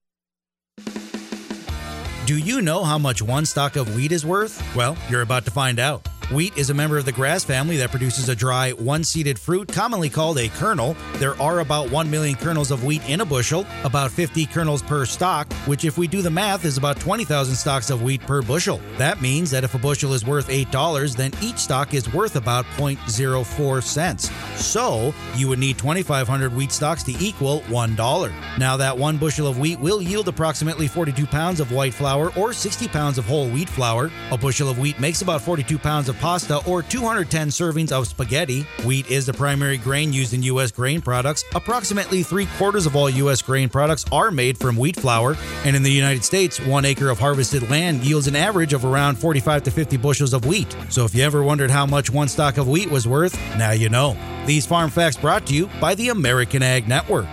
Do 2.31 2.37
you 2.37 2.61
know 2.61 2.85
how 2.85 2.97
much 2.97 3.21
one 3.21 3.45
stalk 3.45 3.75
of 3.75 3.93
wheat 3.93 4.13
is 4.13 4.25
worth? 4.25 4.63
Well, 4.73 4.95
you're 5.09 5.21
about 5.21 5.43
to 5.43 5.51
find 5.51 5.79
out. 5.79 6.07
Wheat 6.31 6.57
is 6.57 6.69
a 6.69 6.73
member 6.73 6.97
of 6.97 7.03
the 7.03 7.11
grass 7.11 7.43
family 7.43 7.75
that 7.75 7.91
produces 7.91 8.29
a 8.29 8.35
dry, 8.35 8.71
one 8.71 9.03
seeded 9.03 9.37
fruit 9.37 9.67
commonly 9.67 10.09
called 10.09 10.37
a 10.37 10.47
kernel. 10.47 10.95
There 11.15 11.39
are 11.41 11.59
about 11.59 11.91
1 11.91 12.09
million 12.09 12.37
kernels 12.37 12.71
of 12.71 12.85
wheat 12.85 13.01
in 13.09 13.19
a 13.19 13.25
bushel, 13.25 13.65
about 13.83 14.11
50 14.11 14.45
kernels 14.45 14.81
per 14.81 15.03
stalk, 15.03 15.51
which, 15.65 15.83
if 15.83 15.97
we 15.97 16.07
do 16.07 16.21
the 16.21 16.31
math, 16.31 16.63
is 16.63 16.77
about 16.77 17.01
20,000 17.01 17.53
stalks 17.53 17.89
of 17.89 18.01
wheat 18.01 18.21
per 18.21 18.41
bushel. 18.41 18.79
That 18.97 19.21
means 19.21 19.51
that 19.51 19.65
if 19.65 19.75
a 19.75 19.77
bushel 19.77 20.13
is 20.13 20.25
worth 20.25 20.47
$8, 20.47 21.17
then 21.17 21.33
each 21.41 21.57
stalk 21.57 21.93
is 21.93 22.13
worth 22.13 22.37
about 22.37 22.63
0.04 22.77 23.83
cents. 23.83 24.31
So, 24.55 25.13
you 25.35 25.49
would 25.49 25.59
need 25.59 25.77
2,500 25.79 26.55
wheat 26.55 26.71
stalks 26.71 27.03
to 27.03 27.11
equal 27.19 27.59
$1. 27.63 28.57
Now, 28.57 28.77
that 28.77 28.97
one 28.97 29.17
bushel 29.17 29.47
of 29.47 29.59
wheat 29.59 29.81
will 29.81 30.01
yield 30.01 30.29
approximately 30.29 30.87
42 30.87 31.27
pounds 31.27 31.59
of 31.59 31.73
white 31.73 31.93
flour 31.93 32.31
or 32.37 32.53
60 32.53 32.87
pounds 32.87 33.17
of 33.17 33.25
whole 33.25 33.49
wheat 33.49 33.67
flour. 33.67 34.09
A 34.31 34.37
bushel 34.37 34.69
of 34.69 34.79
wheat 34.79 34.97
makes 34.97 35.21
about 35.21 35.41
42 35.41 35.77
pounds 35.77 36.07
of 36.07 36.20
pasta 36.21 36.63
or 36.67 36.83
210 36.83 37.49
servings 37.49 37.91
of 37.91 38.07
spaghetti. 38.07 38.61
Wheat 38.85 39.09
is 39.09 39.25
the 39.25 39.33
primary 39.33 39.77
grain 39.77 40.13
used 40.13 40.33
in 40.33 40.43
U.S. 40.43 40.71
grain 40.71 41.01
products. 41.01 41.43
Approximately 41.55 42.23
three 42.23 42.45
quarters 42.57 42.85
of 42.85 42.95
all 42.95 43.09
U.S. 43.09 43.41
grain 43.41 43.67
products 43.67 44.05
are 44.11 44.31
made 44.31 44.57
from 44.57 44.77
wheat 44.77 44.95
flour, 44.95 45.35
and 45.65 45.75
in 45.75 45.83
the 45.83 45.91
United 45.91 46.23
States, 46.23 46.59
one 46.61 46.85
acre 46.85 47.09
of 47.09 47.19
harvested 47.19 47.69
land 47.69 48.03
yields 48.03 48.27
an 48.27 48.35
average 48.35 48.71
of 48.71 48.85
around 48.85 49.17
45 49.17 49.63
to 49.63 49.71
50 49.71 49.97
bushels 49.97 50.33
of 50.33 50.45
wheat. 50.45 50.73
So 50.89 51.03
if 51.03 51.15
you 51.15 51.23
ever 51.23 51.41
wondered 51.43 51.71
how 51.71 51.85
much 51.85 52.09
one 52.11 52.27
stalk 52.27 52.57
of 52.57 52.69
wheat 52.69 52.89
was 52.91 53.07
worth, 53.07 53.35
now 53.57 53.71
you 53.71 53.89
know. 53.89 54.15
These 54.45 54.65
farm 54.65 54.91
facts 54.91 55.17
brought 55.17 55.47
to 55.47 55.53
you 55.55 55.69
by 55.81 55.95
the 55.95 56.09
American 56.09 56.61
Ag 56.61 56.87
Network. 56.87 57.25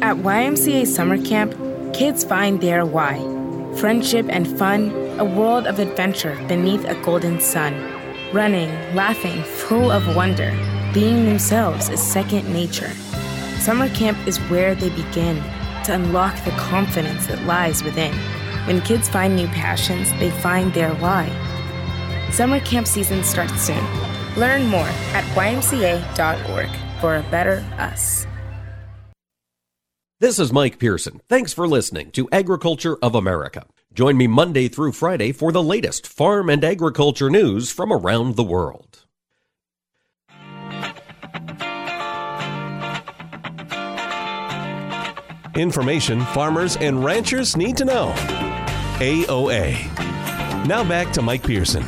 At 0.00 0.16
YMCA 0.16 0.86
Summer 0.86 1.22
Camp, 1.24 1.54
kids 1.94 2.24
find 2.24 2.60
their 2.60 2.84
why 2.84 3.31
friendship 3.76 4.26
and 4.28 4.46
fun, 4.58 4.90
a 5.18 5.24
world 5.24 5.66
of 5.66 5.78
adventure 5.78 6.36
beneath 6.48 6.84
a 6.84 6.94
golden 7.02 7.40
sun. 7.40 7.74
Running, 8.32 8.70
laughing, 8.94 9.42
full 9.42 9.90
of 9.90 10.14
wonder, 10.14 10.50
being 10.94 11.24
themselves 11.24 11.88
is 11.88 12.02
second 12.02 12.52
nature. 12.52 12.90
Summer 13.58 13.88
camp 13.90 14.18
is 14.26 14.38
where 14.50 14.74
they 14.74 14.90
begin 14.90 15.36
to 15.84 15.94
unlock 15.94 16.34
the 16.44 16.50
confidence 16.52 17.26
that 17.26 17.44
lies 17.44 17.82
within. 17.82 18.14
When 18.66 18.80
kids 18.80 19.08
find 19.08 19.34
new 19.34 19.48
passions, 19.48 20.10
they 20.20 20.30
find 20.30 20.72
their 20.72 20.94
why. 20.96 21.28
Summer 22.30 22.60
camp 22.60 22.86
season 22.86 23.22
starts 23.24 23.60
soon. 23.62 23.84
Learn 24.36 24.66
more 24.66 24.88
at 25.14 25.24
ymca.org 25.34 26.70
for 27.00 27.16
a 27.16 27.22
better 27.30 27.64
us. 27.78 28.26
This 30.22 30.38
is 30.38 30.52
Mike 30.52 30.78
Pearson. 30.78 31.20
Thanks 31.28 31.52
for 31.52 31.66
listening 31.66 32.12
to 32.12 32.28
Agriculture 32.30 32.96
of 33.02 33.16
America. 33.16 33.66
Join 33.92 34.16
me 34.16 34.28
Monday 34.28 34.68
through 34.68 34.92
Friday 34.92 35.32
for 35.32 35.50
the 35.50 35.60
latest 35.60 36.06
farm 36.06 36.48
and 36.48 36.62
agriculture 36.62 37.28
news 37.28 37.72
from 37.72 37.92
around 37.92 38.36
the 38.36 38.44
world. 38.44 39.04
Information 45.56 46.20
farmers 46.26 46.76
and 46.76 47.04
ranchers 47.04 47.56
need 47.56 47.76
to 47.78 47.84
know. 47.84 48.14
AOA. 49.00 49.74
Now 50.68 50.88
back 50.88 51.12
to 51.14 51.22
Mike 51.22 51.42
Pearson. 51.42 51.82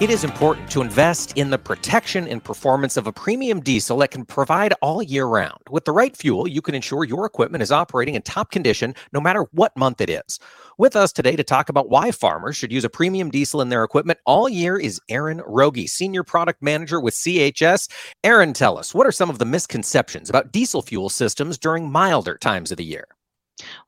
It 0.00 0.08
is 0.08 0.24
important 0.24 0.70
to 0.70 0.80
invest 0.80 1.36
in 1.36 1.50
the 1.50 1.58
protection 1.58 2.26
and 2.26 2.42
performance 2.42 2.96
of 2.96 3.06
a 3.06 3.12
premium 3.12 3.60
diesel 3.60 3.98
that 3.98 4.10
can 4.10 4.24
provide 4.24 4.72
all 4.80 5.02
year 5.02 5.26
round. 5.26 5.60
With 5.68 5.84
the 5.84 5.92
right 5.92 6.16
fuel, 6.16 6.48
you 6.48 6.62
can 6.62 6.74
ensure 6.74 7.04
your 7.04 7.26
equipment 7.26 7.60
is 7.60 7.70
operating 7.70 8.14
in 8.14 8.22
top 8.22 8.50
condition 8.50 8.94
no 9.12 9.20
matter 9.20 9.46
what 9.52 9.76
month 9.76 10.00
it 10.00 10.08
is. 10.08 10.40
With 10.78 10.96
us 10.96 11.12
today 11.12 11.36
to 11.36 11.44
talk 11.44 11.68
about 11.68 11.90
why 11.90 12.12
farmers 12.12 12.56
should 12.56 12.72
use 12.72 12.84
a 12.84 12.88
premium 12.88 13.30
diesel 13.30 13.60
in 13.60 13.68
their 13.68 13.84
equipment 13.84 14.20
all 14.24 14.48
year 14.48 14.78
is 14.78 15.02
Erin 15.10 15.42
Wroge, 15.46 15.86
Senior 15.86 16.24
Product 16.24 16.62
Manager 16.62 16.98
with 16.98 17.12
CHS. 17.12 17.90
Erin, 18.24 18.54
tell 18.54 18.78
us, 18.78 18.94
what 18.94 19.06
are 19.06 19.12
some 19.12 19.28
of 19.28 19.38
the 19.38 19.44
misconceptions 19.44 20.30
about 20.30 20.50
diesel 20.50 20.80
fuel 20.80 21.10
systems 21.10 21.58
during 21.58 21.92
milder 21.92 22.38
times 22.38 22.70
of 22.70 22.78
the 22.78 22.84
year? 22.86 23.04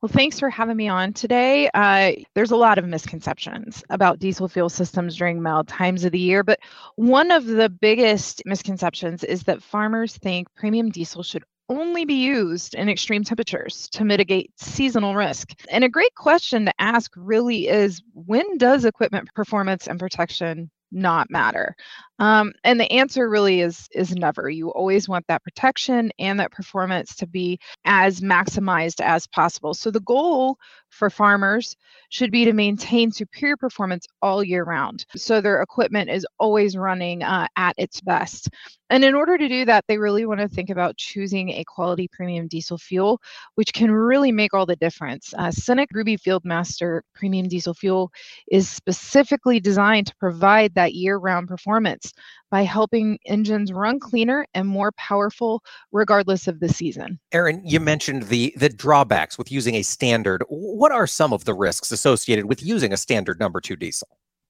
Well, 0.00 0.10
thanks 0.12 0.38
for 0.38 0.50
having 0.50 0.76
me 0.76 0.88
on 0.88 1.12
today. 1.12 1.70
Uh, 1.72 2.12
there's 2.34 2.50
a 2.50 2.56
lot 2.56 2.78
of 2.78 2.86
misconceptions 2.86 3.82
about 3.90 4.18
diesel 4.18 4.48
fuel 4.48 4.68
systems 4.68 5.16
during 5.16 5.42
mild 5.42 5.68
times 5.68 6.04
of 6.04 6.12
the 6.12 6.18
year, 6.18 6.42
but 6.42 6.60
one 6.96 7.30
of 7.30 7.46
the 7.46 7.68
biggest 7.68 8.42
misconceptions 8.46 9.24
is 9.24 9.44
that 9.44 9.62
farmers 9.62 10.16
think 10.16 10.48
premium 10.54 10.90
diesel 10.90 11.22
should 11.22 11.44
only 11.68 12.04
be 12.04 12.14
used 12.14 12.74
in 12.74 12.88
extreme 12.88 13.24
temperatures 13.24 13.88
to 13.92 14.04
mitigate 14.04 14.50
seasonal 14.58 15.14
risk. 15.14 15.52
And 15.70 15.84
a 15.84 15.88
great 15.88 16.14
question 16.14 16.66
to 16.66 16.74
ask 16.78 17.12
really 17.16 17.68
is 17.68 18.02
when 18.12 18.58
does 18.58 18.84
equipment 18.84 19.28
performance 19.34 19.86
and 19.86 19.98
protection 19.98 20.70
not 20.92 21.30
matter? 21.30 21.74
Um, 22.18 22.52
and 22.64 22.78
the 22.78 22.90
answer 22.92 23.28
really 23.28 23.60
is 23.60 23.88
is 23.92 24.14
never. 24.14 24.48
You 24.48 24.70
always 24.70 25.08
want 25.08 25.26
that 25.28 25.42
protection 25.42 26.12
and 26.18 26.38
that 26.40 26.52
performance 26.52 27.16
to 27.16 27.26
be 27.26 27.58
as 27.84 28.20
maximized 28.20 29.00
as 29.00 29.26
possible. 29.26 29.74
So 29.74 29.90
the 29.90 30.00
goal 30.00 30.58
for 30.92 31.10
farmers 31.10 31.74
should 32.10 32.30
be 32.30 32.44
to 32.44 32.52
maintain 32.52 33.10
superior 33.10 33.56
performance 33.56 34.06
all 34.20 34.44
year 34.44 34.62
round. 34.62 35.06
So 35.16 35.40
their 35.40 35.62
equipment 35.62 36.10
is 36.10 36.26
always 36.38 36.76
running 36.76 37.22
uh, 37.22 37.48
at 37.56 37.74
its 37.78 38.00
best. 38.00 38.50
And 38.90 39.02
in 39.02 39.14
order 39.14 39.38
to 39.38 39.48
do 39.48 39.64
that, 39.64 39.86
they 39.88 39.96
really 39.96 40.26
want 40.26 40.40
to 40.40 40.48
think 40.48 40.68
about 40.68 40.98
choosing 40.98 41.48
a 41.48 41.64
quality 41.64 42.08
premium 42.08 42.46
diesel 42.46 42.76
fuel, 42.76 43.22
which 43.54 43.72
can 43.72 43.90
really 43.90 44.30
make 44.30 44.52
all 44.52 44.66
the 44.66 44.76
difference. 44.76 45.32
Uh, 45.32 45.48
Cenex 45.48 45.86
Ruby 45.94 46.18
Fieldmaster 46.18 47.00
Premium 47.14 47.48
Diesel 47.48 47.72
Fuel 47.72 48.12
is 48.48 48.68
specifically 48.68 49.60
designed 49.60 50.08
to 50.08 50.16
provide 50.16 50.74
that 50.74 50.92
year 50.92 51.16
round 51.16 51.48
performance 51.48 52.12
by 52.52 52.62
helping 52.62 53.18
engines 53.24 53.72
run 53.72 53.98
cleaner 53.98 54.46
and 54.52 54.68
more 54.68 54.92
powerful 54.92 55.64
regardless 55.90 56.46
of 56.46 56.60
the 56.60 56.68
season. 56.68 57.18
Erin, 57.32 57.62
you 57.64 57.80
mentioned 57.80 58.24
the 58.24 58.54
the 58.56 58.68
drawbacks 58.68 59.38
with 59.38 59.50
using 59.50 59.74
a 59.74 59.82
standard. 59.82 60.44
What 60.48 60.92
are 60.92 61.06
some 61.06 61.32
of 61.32 61.46
the 61.46 61.54
risks 61.54 61.90
associated 61.90 62.44
with 62.44 62.62
using 62.62 62.92
a 62.92 62.98
standard 62.98 63.40
number 63.40 63.60
2 63.60 63.74
diesel? 63.74 64.06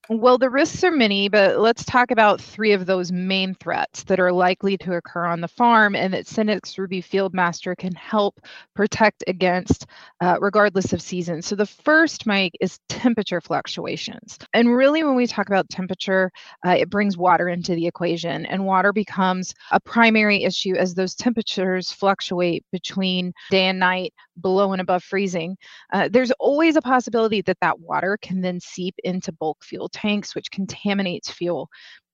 Well, 0.09 0.37
the 0.37 0.51
risks 0.51 0.83
are 0.83 0.91
many, 0.91 1.29
but 1.29 1.59
let's 1.61 1.85
talk 1.85 2.11
about 2.11 2.41
three 2.41 2.73
of 2.73 2.87
those 2.87 3.13
main 3.13 3.55
threats 3.55 4.03
that 4.05 4.19
are 4.19 4.33
likely 4.33 4.77
to 4.79 4.95
occur 4.95 5.25
on 5.25 5.41
the 5.41 5.47
farm 5.49 5.95
and 5.95 6.13
that 6.13 6.27
Cenex 6.27 6.77
Ruby 6.77 7.01
Fieldmaster 7.01 7.77
can 7.77 7.95
help 7.95 8.41
protect 8.75 9.23
against 9.29 9.87
uh, 10.21 10.39
regardless 10.41 10.93
of 10.93 11.01
season. 11.01 11.41
So, 11.41 11.55
the 11.55 11.67
first, 11.67 12.27
Mike, 12.27 12.53
is 12.61 12.81
temperature 12.89 13.41
fluctuations. 13.41 14.39
And 14.53 14.75
really, 14.75 15.05
when 15.05 15.15
we 15.15 15.27
talk 15.29 15.49
about 15.49 15.69
temperature, 15.71 16.33
uh, 16.67 16.77
it 16.79 16.91
brings 16.91 17.17
water 17.17 17.49
into 17.49 17.77
the 17.77 17.87
equation, 17.87 18.45
and 18.47 18.67
water 18.67 18.93
becomes 18.93 19.55
a 19.71 19.79
primary 19.81 20.43
issue 20.43 20.75
as 20.75 20.95
those 20.95 21.15
temperatures 21.15 21.93
fluctuate 21.93 22.65
between 22.73 23.33
day 23.51 23.67
and 23.67 23.79
night, 23.79 24.13
below 24.41 24.73
and 24.73 24.81
above 24.81 25.05
freezing. 25.05 25.57
Uh, 25.93 26.09
there's 26.11 26.33
always 26.33 26.75
a 26.77 26.83
possibility 26.83 27.41
that 27.43 27.59
that 27.61 27.79
water 27.79 28.19
can 28.21 28.41
then 28.41 28.59
seep 28.59 28.95
into 29.05 29.33
bulk 29.33 29.63
fuel 29.63 29.89
tanks, 29.93 30.35
which 30.35 30.51
contaminates 30.51 31.31
fuel. 31.31 31.69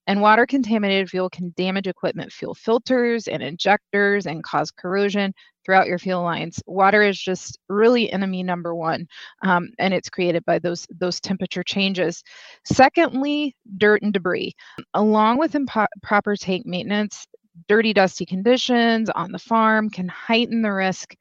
And 0.08 0.22
water 0.22 0.46
contaminated 0.46 1.10
fuel 1.10 1.28
can 1.28 1.52
damage 1.54 1.86
equipment 1.86 2.32
fuel 2.32 2.54
filters 2.54 3.28
and 3.28 3.42
injectors 3.42 4.26
and 4.26 4.42
cause 4.42 4.70
corrosion 4.70 5.34
throughout 5.66 5.86
your 5.86 5.98
fuel 5.98 6.22
lines. 6.22 6.62
Water 6.66 7.02
is 7.02 7.20
just 7.20 7.58
really 7.68 8.10
enemy 8.10 8.42
number 8.42 8.74
one, 8.74 9.06
um, 9.42 9.68
and 9.78 9.92
it's 9.92 10.08
created 10.08 10.42
by 10.46 10.58
those 10.58 10.86
those 10.98 11.20
temperature 11.20 11.62
changes. 11.62 12.22
Secondly, 12.64 13.54
dirt 13.76 14.00
and 14.00 14.14
debris, 14.14 14.54
along 14.94 15.38
with 15.38 15.54
improper 15.54 16.36
tank 16.36 16.64
maintenance. 16.64 17.26
Dirty, 17.68 17.92
dusty 17.92 18.24
conditions 18.24 19.10
on 19.10 19.32
the 19.32 19.38
farm 19.38 19.90
can 19.90 20.08
heighten 20.08 20.62
the 20.62 20.72
risk 20.72 21.14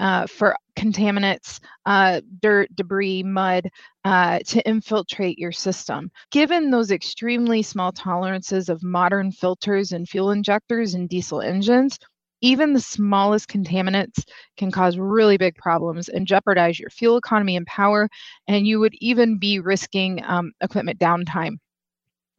uh, 0.00 0.26
for 0.26 0.56
contaminants, 0.76 1.60
uh, 1.84 2.20
dirt, 2.40 2.74
debris, 2.74 3.22
mud 3.22 3.68
uh, 4.04 4.38
to 4.46 4.66
infiltrate 4.66 5.38
your 5.38 5.52
system. 5.52 6.10
Given 6.32 6.70
those 6.70 6.90
extremely 6.90 7.62
small 7.62 7.92
tolerances 7.92 8.68
of 8.70 8.82
modern 8.82 9.30
filters 9.30 9.92
and 9.92 10.08
fuel 10.08 10.30
injectors 10.30 10.94
and 10.94 11.08
diesel 11.08 11.42
engines, 11.42 11.98
even 12.40 12.72
the 12.72 12.80
smallest 12.80 13.50
contaminants 13.50 14.24
can 14.56 14.70
cause 14.70 14.96
really 14.96 15.36
big 15.36 15.54
problems 15.56 16.08
and 16.08 16.26
jeopardize 16.26 16.80
your 16.80 16.88
fuel 16.88 17.18
economy 17.18 17.56
and 17.56 17.66
power, 17.66 18.08
and 18.48 18.66
you 18.66 18.80
would 18.80 18.94
even 19.00 19.38
be 19.38 19.60
risking 19.60 20.24
um, 20.24 20.50
equipment 20.62 20.98
downtime. 20.98 21.58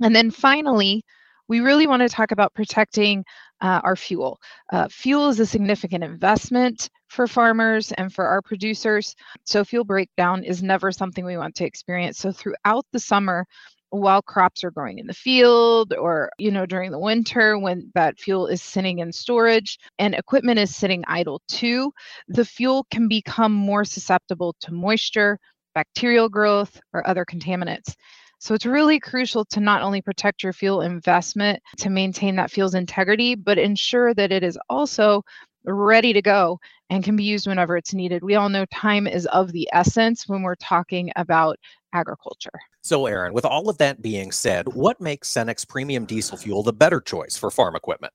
And 0.01 0.16
then 0.16 0.32
finally, 0.32 1.03
we 1.47 1.59
really 1.59 1.86
want 1.86 2.01
to 2.01 2.09
talk 2.09 2.32
about 2.32 2.55
protecting 2.55 3.24
uh, 3.62 3.82
our 3.84 3.95
fuel. 3.95 4.39
Uh, 4.74 4.88
fuel 4.89 5.30
is 5.30 5.39
a 5.39 5.45
significant 5.45 6.03
investment 6.03 6.89
for 7.12 7.28
farmers 7.28 7.91
and 7.91 8.14
for 8.14 8.26
our 8.26 8.41
producers. 8.41 9.16
So, 9.43 9.66
fuel 9.66 9.84
breakdown 9.84 10.43
is 10.43 10.64
never 10.64 10.91
something 10.91 11.26
we 11.26 11.38
want 11.38 11.55
to 11.55 11.66
experience. 11.66 12.18
So, 12.18 12.32
throughout 12.32 12.86
the 12.93 12.99
summer, 12.99 13.45
while 13.89 14.22
crops 14.22 14.64
are 14.64 14.72
growing 14.72 14.99
in 14.99 15.07
the 15.07 15.14
field 15.14 15.93
or 15.93 16.32
you 16.38 16.49
know 16.49 16.66
during 16.66 16.91
the 16.91 16.99
winter 16.99 17.59
when 17.59 17.91
that 17.93 18.18
fuel 18.18 18.47
is 18.47 18.62
sitting 18.62 18.99
in 18.99 19.12
storage 19.12 19.78
and 19.99 20.16
equipment 20.16 20.57
is 20.57 20.74
sitting 20.74 21.03
idle 21.07 21.41
too 21.49 21.91
the 22.30 22.45
fuel 22.45 22.88
can 22.89 23.09
become 23.09 23.51
more 23.51 23.84
susceptible 23.84 24.55
to 24.62 24.74
moisture 24.74 25.38
bacterial 25.76 26.30
growth 26.30 26.80
or 26.93 27.05
other 27.05 27.26
contaminants 27.26 27.95
so 28.41 28.55
it's 28.55 28.66
really 28.66 28.99
crucial 28.99 29.45
to 29.45 29.59
not 29.59 29.84
only 29.84 30.01
protect 30.01 30.41
your 30.41 30.51
fuel 30.51 30.82
investment 30.82 31.62
to 31.78 31.91
maintain 31.91 32.38
that 32.38 32.49
fuel's 32.49 32.74
integrity, 32.74 33.36
but 33.36 33.59
ensure 33.59 34.16
that 34.16 34.32
it 34.32 34.41
is 34.41 34.57
also 34.68 35.24
ready 35.66 36.14
to 36.14 36.22
go 36.22 36.59
and 36.89 37.03
can 37.03 37.16
be 37.16 37.24
used 37.24 37.47
whenever 37.47 37.78
it's 37.78 37.93
needed. 37.93 38.24
We 38.24 38.36
all 38.36 38.49
know 38.49 38.66
time 38.66 39.07
is 39.07 39.26
of 39.28 39.51
the 39.51 39.70
essence 39.74 40.28
when 40.28 40.41
we're 40.41 40.55
talking 40.55 41.12
about 41.16 41.57
agriculture. 41.93 42.59
So, 42.82 43.05
Erin, 43.05 43.34
with 43.34 43.45
all 43.45 43.70
of 43.70 43.78
that 43.78 44.01
being 44.01 44.32
said, 44.32 44.68
what 44.74 44.99
makes 44.99 45.30
Cenex 45.30 45.68
premium 45.68 46.05
diesel 46.05 46.38
fuel 46.38 46.64
the 46.64 46.74
better 46.74 46.99
choice 46.99 47.38
for 47.38 47.51
farm 47.51 47.76
equipment? 47.76 48.14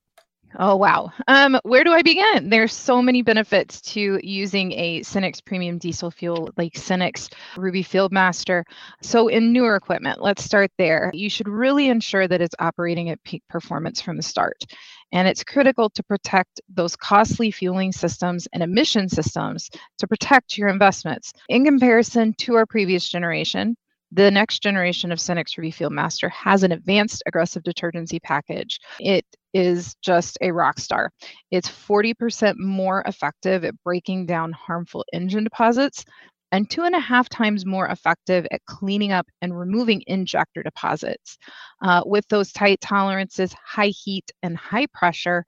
Oh, 0.59 0.77
wow. 0.77 1.11
Um, 1.29 1.59
where 1.65 1.85
do 1.85 1.93
I 1.93 2.03
begin? 2.03 2.49
There's 2.49 2.73
so 2.73 3.03
many 3.03 3.23
benefits 3.23 3.81
to 3.93 4.19
using 4.23 4.73
a 4.73 5.01
Cenex 5.01 5.45
premium 5.45 5.79
diesel 5.79 6.11
fuel 6.11 6.51
like 6.57 6.73
Cenex 6.75 7.33
Ruby 7.57 7.83
Fieldmaster. 7.83 8.63
So, 9.03 9.29
in 9.29 9.53
newer 9.53 9.77
equipment, 9.77 10.23
let's 10.23 10.45
start 10.45 10.71
there. 10.79 11.11
You 11.13 11.29
should 11.29 11.49
really 11.49 11.89
ensure 11.89 12.27
that 12.27 12.41
it's 12.41 12.55
operating 12.59 13.11
at 13.11 13.23
peak 13.23 13.43
performance 13.49 14.01
from 14.01 14.17
the 14.17 14.23
start. 14.23 14.65
And 15.13 15.29
it's 15.29 15.45
critical 15.45 15.91
to 15.91 16.03
protect 16.03 16.61
those 16.69 16.97
costly 16.97 17.51
fueling 17.51 17.93
systems 17.93 18.49
and 18.53 18.63
emission 18.63 19.09
systems 19.09 19.69
to 19.99 20.07
protect 20.07 20.57
your 20.57 20.69
investments. 20.69 21.33
In 21.49 21.65
comparison 21.65 22.35
to 22.39 22.55
our 22.55 22.67
previous 22.67 23.09
generation, 23.09 23.77
the 24.13 24.31
next 24.31 24.63
generation 24.63 25.13
of 25.13 25.19
Cenex 25.19 25.59
Ruby 25.59 25.73
Fieldmaster 25.73 26.31
has 26.31 26.63
an 26.63 26.73
advanced 26.73 27.23
aggressive 27.27 27.63
detergency 27.65 28.21
package. 28.21 28.79
It 29.01 29.25
is 29.57 29.97
just 30.03 30.37
a 30.43 30.53
rock 30.53 30.79
star. 30.79 31.11
It's 31.51 31.69
40% 31.69 32.57
more 32.59 33.03
effective 33.07 33.65
at 33.65 33.75
breaking 33.83 34.27
down 34.27 34.53
harmful 34.53 35.03
engine 35.15 35.45
deposits 35.45 36.05
and 36.53 36.69
two 36.71 36.83
and 36.83 36.95
a 36.95 37.01
half 37.01 37.29
times 37.31 37.65
more 37.65 37.89
effective 37.89 38.47
at 38.51 38.65
cleaning 38.67 39.13
up 39.13 39.27
and 39.41 39.59
removing 39.59 40.03
injector 40.07 40.63
deposits. 40.63 41.39
Uh, 41.83 42.03
with 42.05 42.29
those 42.29 42.53
tight 42.53 42.81
tolerances, 42.83 43.55
high 43.65 43.93
heat, 44.05 44.31
and 44.43 44.59
high 44.59 44.87
pressure, 44.93 45.45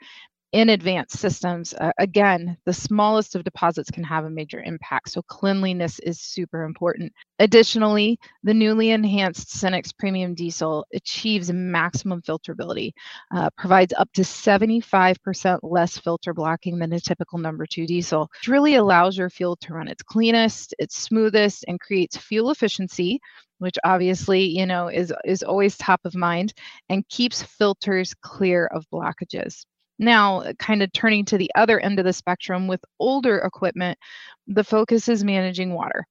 in 0.53 0.71
advanced 0.71 1.19
systems, 1.19 1.75
uh, 1.75 1.93
again, 1.99 2.57
the 2.65 2.73
smallest 2.73 3.35
of 3.35 3.45
deposits 3.45 3.91
can 3.91 4.03
have 4.03 4.25
a 4.25 4.31
major 4.31 4.63
impact. 4.63 5.11
So 5.11 5.21
cleanliness 5.23 5.99
is 5.99 6.21
super 6.21 6.63
important. 6.63 7.13
Additionally, 7.39 8.19
the 8.43 8.55
newly 8.55 8.91
enhanced 8.91 9.49
Cenex 9.49 9.93
Premium 9.97 10.35
Diesel 10.35 10.87
achieves 10.95 11.53
maximum 11.53 12.23
filterability, 12.23 12.93
uh, 13.35 13.51
provides 13.59 13.93
up 13.93 14.11
to 14.15 14.23
75% 14.23 15.59
less 15.63 15.99
filter 15.99 16.33
blocking 16.33 16.79
than 16.79 16.95
a 16.95 17.01
typical 17.01 17.39
number 17.39 17.67
two 17.67 17.87
diesel, 17.87 18.31
which 18.41 18.49
really 18.49 18.77
allows 18.77 19.19
your 19.19 19.29
fuel 19.29 19.57
to 19.57 19.75
run 19.75 19.89
its 19.89 20.03
cleanest, 20.03 20.75
its 20.79 20.97
smoothest, 20.99 21.65
and 21.69 21.79
creates 21.81 22.17
fuel 22.17 22.51
efficiency 22.51 23.21
which 23.59 23.77
obviously 23.83 24.43
you 24.45 24.65
know 24.65 24.87
is 24.87 25.13
is 25.25 25.43
always 25.43 25.77
top 25.77 26.01
of 26.05 26.15
mind 26.15 26.55
and 26.89 27.09
keeps 27.09 27.43
filters 27.43 28.15
clear 28.23 28.67
of 28.67 28.87
blockages 28.93 29.65
now, 29.99 30.41
uh, 30.41 30.53
kind 30.59 30.83
of 30.83 30.93
turning 30.93 31.25
to 31.27 31.39
the 31.39 31.51
other 31.55 31.81
end 31.81 31.99
of 31.99 32.05
the 32.05 32.13
spectrum 32.13 32.69
with 32.69 32.85
older 32.99 33.39
equipment, 33.39 33.99
the 34.47 34.65
focus 34.65 35.09
is 35.09 35.25
managing 35.25 35.75
water 35.75 36.07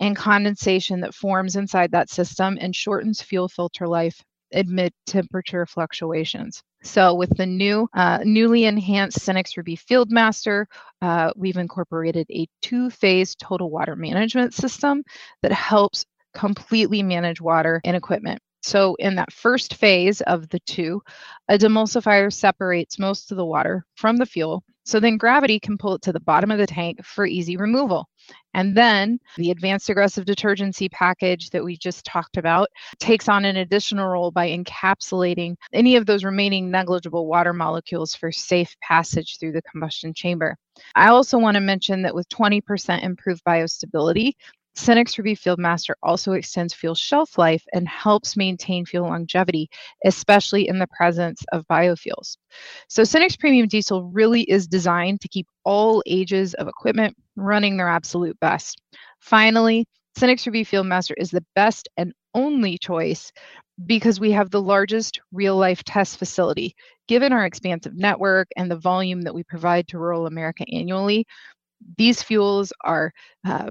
and 0.00 0.16
condensation 0.16 1.00
that 1.00 1.14
forms 1.14 1.56
inside 1.56 1.92
that 1.92 2.10
system 2.10 2.58
and 2.60 2.74
shortens 2.74 3.20
fuel 3.20 3.48
filter 3.48 3.86
life 3.86 4.22
amid 4.52 4.92
temperature 5.06 5.66
fluctuations. 5.66 6.62
So, 6.82 7.14
with 7.14 7.36
the 7.36 7.46
new, 7.46 7.88
uh, 7.94 8.20
newly 8.24 8.64
enhanced 8.64 9.18
Cenex 9.18 9.56
Ruby 9.56 9.76
Fieldmaster, 9.76 10.64
uh, 11.02 11.30
we've 11.36 11.58
incorporated 11.58 12.26
a 12.30 12.48
two-phase 12.62 13.36
total 13.36 13.70
water 13.70 13.96
management 13.96 14.54
system 14.54 15.04
that 15.42 15.52
helps 15.52 16.06
completely 16.32 17.02
manage 17.02 17.40
water 17.40 17.80
and 17.84 17.96
equipment. 17.96 18.40
So, 18.62 18.94
in 18.98 19.14
that 19.16 19.32
first 19.32 19.74
phase 19.74 20.20
of 20.22 20.48
the 20.48 20.60
two, 20.60 21.02
a 21.48 21.58
demulsifier 21.58 22.32
separates 22.32 22.98
most 22.98 23.30
of 23.30 23.36
the 23.36 23.46
water 23.46 23.84
from 23.94 24.16
the 24.16 24.26
fuel. 24.26 24.62
So 24.84 24.98
then 24.98 25.18
gravity 25.18 25.60
can 25.60 25.78
pull 25.78 25.94
it 25.94 26.02
to 26.02 26.12
the 26.12 26.20
bottom 26.20 26.50
of 26.50 26.58
the 26.58 26.66
tank 26.66 27.04
for 27.04 27.24
easy 27.24 27.56
removal. 27.56 28.08
And 28.54 28.76
then 28.76 29.20
the 29.36 29.52
advanced 29.52 29.88
aggressive 29.88 30.24
detergency 30.24 30.88
package 30.88 31.50
that 31.50 31.62
we 31.62 31.76
just 31.76 32.04
talked 32.04 32.36
about 32.36 32.68
takes 32.98 33.28
on 33.28 33.44
an 33.44 33.56
additional 33.58 34.08
role 34.08 34.32
by 34.32 34.48
encapsulating 34.48 35.54
any 35.72 35.94
of 35.96 36.06
those 36.06 36.24
remaining 36.24 36.70
negligible 36.70 37.26
water 37.26 37.52
molecules 37.52 38.16
for 38.16 38.32
safe 38.32 38.74
passage 38.82 39.38
through 39.38 39.52
the 39.52 39.62
combustion 39.62 40.12
chamber. 40.12 40.56
I 40.96 41.08
also 41.08 41.38
want 41.38 41.54
to 41.54 41.60
mention 41.60 42.02
that 42.02 42.14
with 42.14 42.28
20% 42.28 43.04
improved 43.04 43.44
biostability, 43.44 44.32
Cenex 44.76 45.18
Ruby 45.18 45.34
Fieldmaster 45.34 45.94
also 46.02 46.32
extends 46.32 46.72
fuel 46.72 46.94
shelf 46.94 47.36
life 47.38 47.64
and 47.72 47.88
helps 47.88 48.36
maintain 48.36 48.86
fuel 48.86 49.08
longevity, 49.08 49.68
especially 50.04 50.68
in 50.68 50.78
the 50.78 50.86
presence 50.96 51.44
of 51.52 51.66
biofuels. 51.66 52.36
So 52.88 53.02
Cenex 53.02 53.38
Premium 53.38 53.68
Diesel 53.68 54.04
really 54.04 54.42
is 54.42 54.66
designed 54.66 55.20
to 55.20 55.28
keep 55.28 55.46
all 55.64 56.02
ages 56.06 56.54
of 56.54 56.68
equipment 56.68 57.16
running 57.36 57.76
their 57.76 57.88
absolute 57.88 58.38
best. 58.40 58.80
Finally, 59.20 59.86
Cenex 60.18 60.46
Ruby 60.46 60.64
Fieldmaster 60.64 61.14
is 61.16 61.30
the 61.30 61.44
best 61.54 61.88
and 61.96 62.12
only 62.34 62.78
choice 62.78 63.32
because 63.86 64.20
we 64.20 64.30
have 64.32 64.50
the 64.50 64.60
largest 64.60 65.20
real 65.32 65.56
life 65.56 65.82
test 65.84 66.18
facility. 66.18 66.74
Given 67.08 67.32
our 67.32 67.44
expansive 67.44 67.94
network 67.94 68.48
and 68.56 68.70
the 68.70 68.76
volume 68.76 69.22
that 69.22 69.34
we 69.34 69.42
provide 69.44 69.88
to 69.88 69.98
rural 69.98 70.26
America 70.26 70.64
annually, 70.72 71.26
these 71.96 72.22
fuels 72.22 72.72
are 72.84 73.12
uh, 73.46 73.70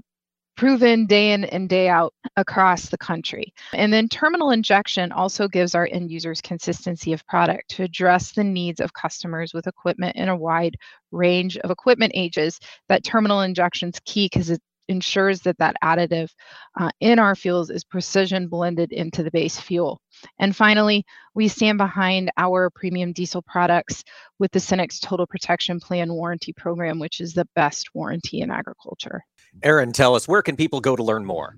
proven 0.59 1.05
day 1.05 1.31
in 1.31 1.45
and 1.45 1.69
day 1.69 1.87
out 1.87 2.13
across 2.35 2.89
the 2.89 2.97
country. 2.97 3.53
And 3.71 3.93
then 3.93 4.09
terminal 4.09 4.51
injection 4.51 5.13
also 5.13 5.47
gives 5.47 5.73
our 5.73 5.87
end 5.89 6.11
users 6.11 6.41
consistency 6.41 7.13
of 7.13 7.25
product 7.27 7.69
to 7.69 7.83
address 7.83 8.33
the 8.33 8.43
needs 8.43 8.81
of 8.81 8.91
customers 8.91 9.53
with 9.53 9.67
equipment 9.67 10.17
in 10.17 10.27
a 10.27 10.35
wide 10.35 10.75
range 11.13 11.55
of 11.59 11.71
equipment 11.71 12.11
ages. 12.13 12.59
That 12.89 13.05
terminal 13.05 13.39
injection 13.39 13.87
is 13.87 14.01
key 14.03 14.25
because 14.25 14.49
it 14.49 14.61
ensures 14.89 15.39
that 15.43 15.57
that 15.59 15.77
additive 15.81 16.29
uh, 16.77 16.89
in 16.99 17.19
our 17.19 17.35
fuels 17.35 17.69
is 17.69 17.85
precision 17.85 18.49
blended 18.49 18.91
into 18.91 19.23
the 19.23 19.31
base 19.31 19.57
fuel. 19.57 20.01
And 20.39 20.53
finally, 20.53 21.05
we 21.35 21.47
stand 21.47 21.77
behind 21.77 22.31
our 22.35 22.69
premium 22.69 23.13
diesel 23.13 23.43
products 23.43 24.03
with 24.39 24.51
the 24.51 24.59
Cenex 24.59 24.99
Total 24.99 25.25
Protection 25.25 25.79
Plan 25.79 26.11
warranty 26.11 26.51
program, 26.51 26.99
which 26.99 27.21
is 27.21 27.33
the 27.33 27.47
best 27.55 27.95
warranty 27.95 28.41
in 28.41 28.51
agriculture. 28.51 29.23
Erin, 29.63 29.91
tell 29.91 30.15
us 30.15 30.27
where 30.27 30.41
can 30.41 30.55
people 30.55 30.81
go 30.81 30.95
to 30.95 31.03
learn 31.03 31.25
more? 31.25 31.55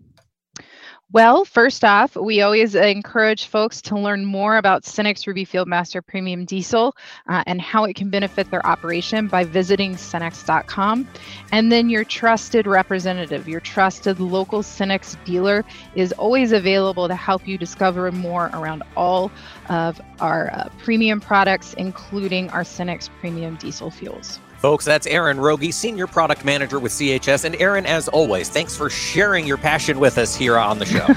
Well, 1.14 1.44
first 1.44 1.84
off, 1.84 2.16
we 2.16 2.42
always 2.42 2.74
encourage 2.74 3.48
folks 3.48 3.82
to 3.82 4.00
learn 4.00 4.24
more 4.24 4.56
about 4.56 4.84
Cenex 4.84 5.28
Ruby 5.28 5.46
Fieldmaster 5.46 6.06
Premium 6.06 6.46
Diesel 6.46 6.96
uh, 7.28 7.44
and 7.46 7.60
how 7.60 7.84
it 7.84 7.98
can 7.98 8.10
benefit 8.10 8.50
their 8.50 8.66
operation 8.66 9.28
by 9.28 9.44
visiting 9.44 9.96
Cenex.com. 9.96 11.06
And 11.52 11.70
then 11.70 11.90
your 11.90 12.06
trusted 12.06 12.66
representative, 12.66 13.46
your 13.46 13.60
trusted 13.60 14.22
local 14.22 14.62
Cenex 14.62 15.22
dealer, 15.26 15.66
is 15.96 16.14
always 16.14 16.54
available 16.54 17.10
to 17.10 17.16
help 17.16 17.46
you 17.46 17.58
discover 17.58 18.10
more 18.14 18.50
around 18.54 18.82
all 18.96 19.34
of 19.68 20.00
our 20.22 20.50
uh, 20.54 20.70
premium 20.78 21.20
products, 21.20 21.74
including 21.74 22.50
our 22.52 22.64
Cenex 22.64 23.10
Premium 23.20 23.58
Diesel 23.58 23.92
fuels. 23.92 24.40
Folks, 24.62 24.86
that's 24.86 25.08
Erin 25.08 25.38
Wroge, 25.38 25.74
Senior 25.74 26.06
Product 26.06 26.46
Manager 26.46 26.78
with 26.78 26.92
CHS. 26.92 27.46
And 27.46 27.60
Erin, 27.60 27.88
as 27.88 28.08
always, 28.08 28.48
thanks 28.48 28.78
for 28.78 28.92
sharing 28.92 29.48
your 29.48 29.58
passion 29.58 30.00
with 30.00 30.20
us 30.20 30.36
here 30.36 30.56
on 30.56 30.78
the 30.78 30.86
show. 30.86 31.08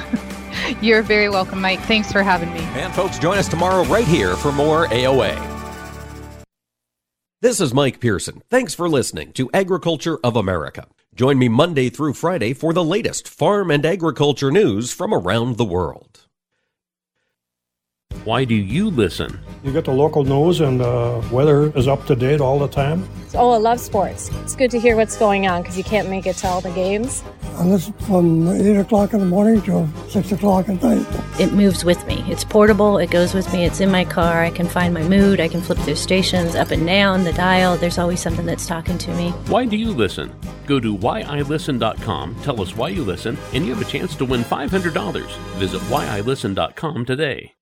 You're 0.81 1.03
very 1.03 1.29
welcome, 1.29 1.61
Mike. 1.61 1.81
Thanks 1.81 2.11
for 2.11 2.23
having 2.23 2.51
me. 2.55 2.61
And 2.61 2.91
folks, 2.95 3.19
join 3.19 3.37
us 3.37 3.47
tomorrow 3.47 3.85
right 3.85 4.07
here 4.07 4.35
for 4.35 4.51
more 4.51 4.87
AOA. 4.87 5.37
This 7.43 7.61
is 7.61 7.75
Mike 7.75 8.01
Pearson. 8.01 8.43
Thanks 8.49 8.75
for 8.75 8.89
listening 8.89 9.35
to 9.35 9.51
Agriculture 9.53 10.19
of 10.25 10.37
America. 10.37 10.87
Join 11.15 11.39
me 11.39 11.51
Monday 11.51 11.91
through 11.91 12.15
Friday 12.15 12.55
for 12.55 12.73
the 12.73 12.83
latest 12.83 13.29
farm 13.29 13.71
and 13.71 13.85
agriculture 13.85 14.51
news 14.51 14.91
from 14.91 15.13
around 15.13 15.59
the 15.59 15.67
world. 15.67 16.24
Why 18.25 18.45
do 18.45 18.55
you 18.55 18.91
listen? 18.91 19.39
You 19.63 19.73
get 19.73 19.85
the 19.85 19.93
local 19.93 20.25
news 20.25 20.61
and 20.61 20.81
the 20.81 21.27
weather 21.33 21.77
is 21.77 21.89
up 21.89 22.07
to 22.07 22.15
date 22.15 22.41
all 22.41 22.59
the 22.59 22.69
time. 22.69 23.09
Oh, 23.35 23.51
I 23.51 23.57
love 23.57 23.81
sports. 23.81 24.31
It's 24.43 24.55
good 24.55 24.71
to 24.71 24.79
hear 24.79 24.97
what's 24.97 25.17
going 25.17 25.47
on 25.47 25.63
because 25.63 25.77
you 25.77 25.85
can't 25.85 26.09
make 26.09 26.27
it 26.27 26.37
to 26.37 26.47
all 26.47 26.61
the 26.61 26.71
games. 26.71 27.25
I 27.57 27.65
listen 27.65 27.93
from 27.95 28.49
8 28.49 28.77
o'clock 28.79 29.13
in 29.13 29.21
the 29.21 29.27
morning 29.27 29.63
till 29.63 29.89
6 30.09 30.33
o'clock 30.33 30.69
at 30.69 30.83
night. 30.83 31.07
It 31.41 31.53
moves 31.53 31.85
with 31.85 32.07
me. 32.07 32.25
It's 32.29 32.45
portable, 32.45 32.99
it 32.99 33.11
goes 33.11 33.33
with 33.35 33.53
me, 33.53 33.65
it's 33.65 33.81
in 33.81 33.91
my 33.91 34.05
car. 34.05 34.43
I 34.43 34.51
can 34.51 34.69
find 34.69 34.93
my 34.93 35.03
mood, 35.03 35.41
I 35.41 35.49
can 35.49 35.61
flip 35.61 35.79
through 35.79 35.97
stations 35.97 36.55
up 36.55 36.71
and 36.71 36.87
down 36.87 37.25
the 37.25 37.33
dial. 37.33 37.77
There's 37.77 37.99
always 37.99 38.21
something 38.21 38.47
that's 38.47 38.67
talking 38.67 38.99
to 38.99 39.15
me. 39.15 39.31
Why 39.49 39.67
do 39.67 39.77
you 39.77 39.93
listen? 39.93 40.33
Go 40.67 40.81
to 40.81 40.97
whyilisten.com, 40.97 42.37
tell 42.43 42.61
us 42.61 42.77
why 42.77 42.89
you 42.89 43.05
listen, 43.05 43.39
and 43.53 43.67
you 43.67 43.75
have 43.75 43.87
a 43.87 43.91
chance 43.91 44.15
to 44.17 44.25
win 44.25 44.43
$500. 44.43 45.27
Visit 45.57 45.81
whyilisten.com 45.83 47.05
today. 47.05 47.55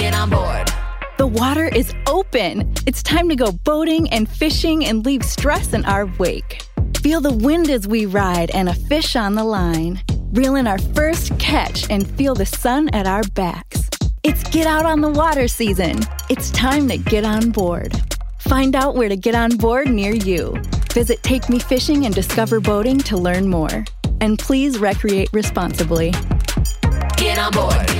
Get 0.00 0.14
on 0.14 0.30
board. 0.30 0.72
The 1.18 1.26
water 1.26 1.66
is 1.66 1.92
open. 2.06 2.72
It's 2.86 3.02
time 3.02 3.28
to 3.28 3.36
go 3.36 3.52
boating 3.52 4.08
and 4.08 4.26
fishing 4.26 4.86
and 4.86 5.04
leave 5.04 5.22
stress 5.22 5.74
in 5.74 5.84
our 5.84 6.06
wake. 6.18 6.62
Feel 7.02 7.20
the 7.20 7.34
wind 7.34 7.68
as 7.68 7.86
we 7.86 8.06
ride 8.06 8.50
and 8.52 8.70
a 8.70 8.74
fish 8.74 9.14
on 9.14 9.34
the 9.34 9.44
line. 9.44 10.02
Reel 10.32 10.56
in 10.56 10.66
our 10.66 10.78
first 10.78 11.38
catch 11.38 11.90
and 11.90 12.10
feel 12.16 12.34
the 12.34 12.46
sun 12.46 12.88
at 12.94 13.06
our 13.06 13.22
backs. 13.34 13.90
It's 14.22 14.42
get 14.44 14.66
out 14.66 14.86
on 14.86 15.02
the 15.02 15.10
water 15.10 15.46
season. 15.48 16.00
It's 16.30 16.50
time 16.50 16.88
to 16.88 16.96
get 16.96 17.24
on 17.24 17.50
board. 17.50 17.92
Find 18.38 18.74
out 18.74 18.94
where 18.94 19.10
to 19.10 19.16
get 19.16 19.34
on 19.34 19.58
board 19.58 19.90
near 19.90 20.14
you. 20.14 20.56
Visit 20.94 21.22
Take 21.22 21.50
Me 21.50 21.58
Fishing 21.58 22.06
and 22.06 22.14
Discover 22.14 22.60
Boating 22.60 22.96
to 23.00 23.18
learn 23.18 23.50
more. 23.50 23.84
And 24.22 24.38
please 24.38 24.78
recreate 24.78 25.28
responsibly. 25.34 26.14
Get 27.18 27.38
on 27.38 27.52
board. 27.52 27.99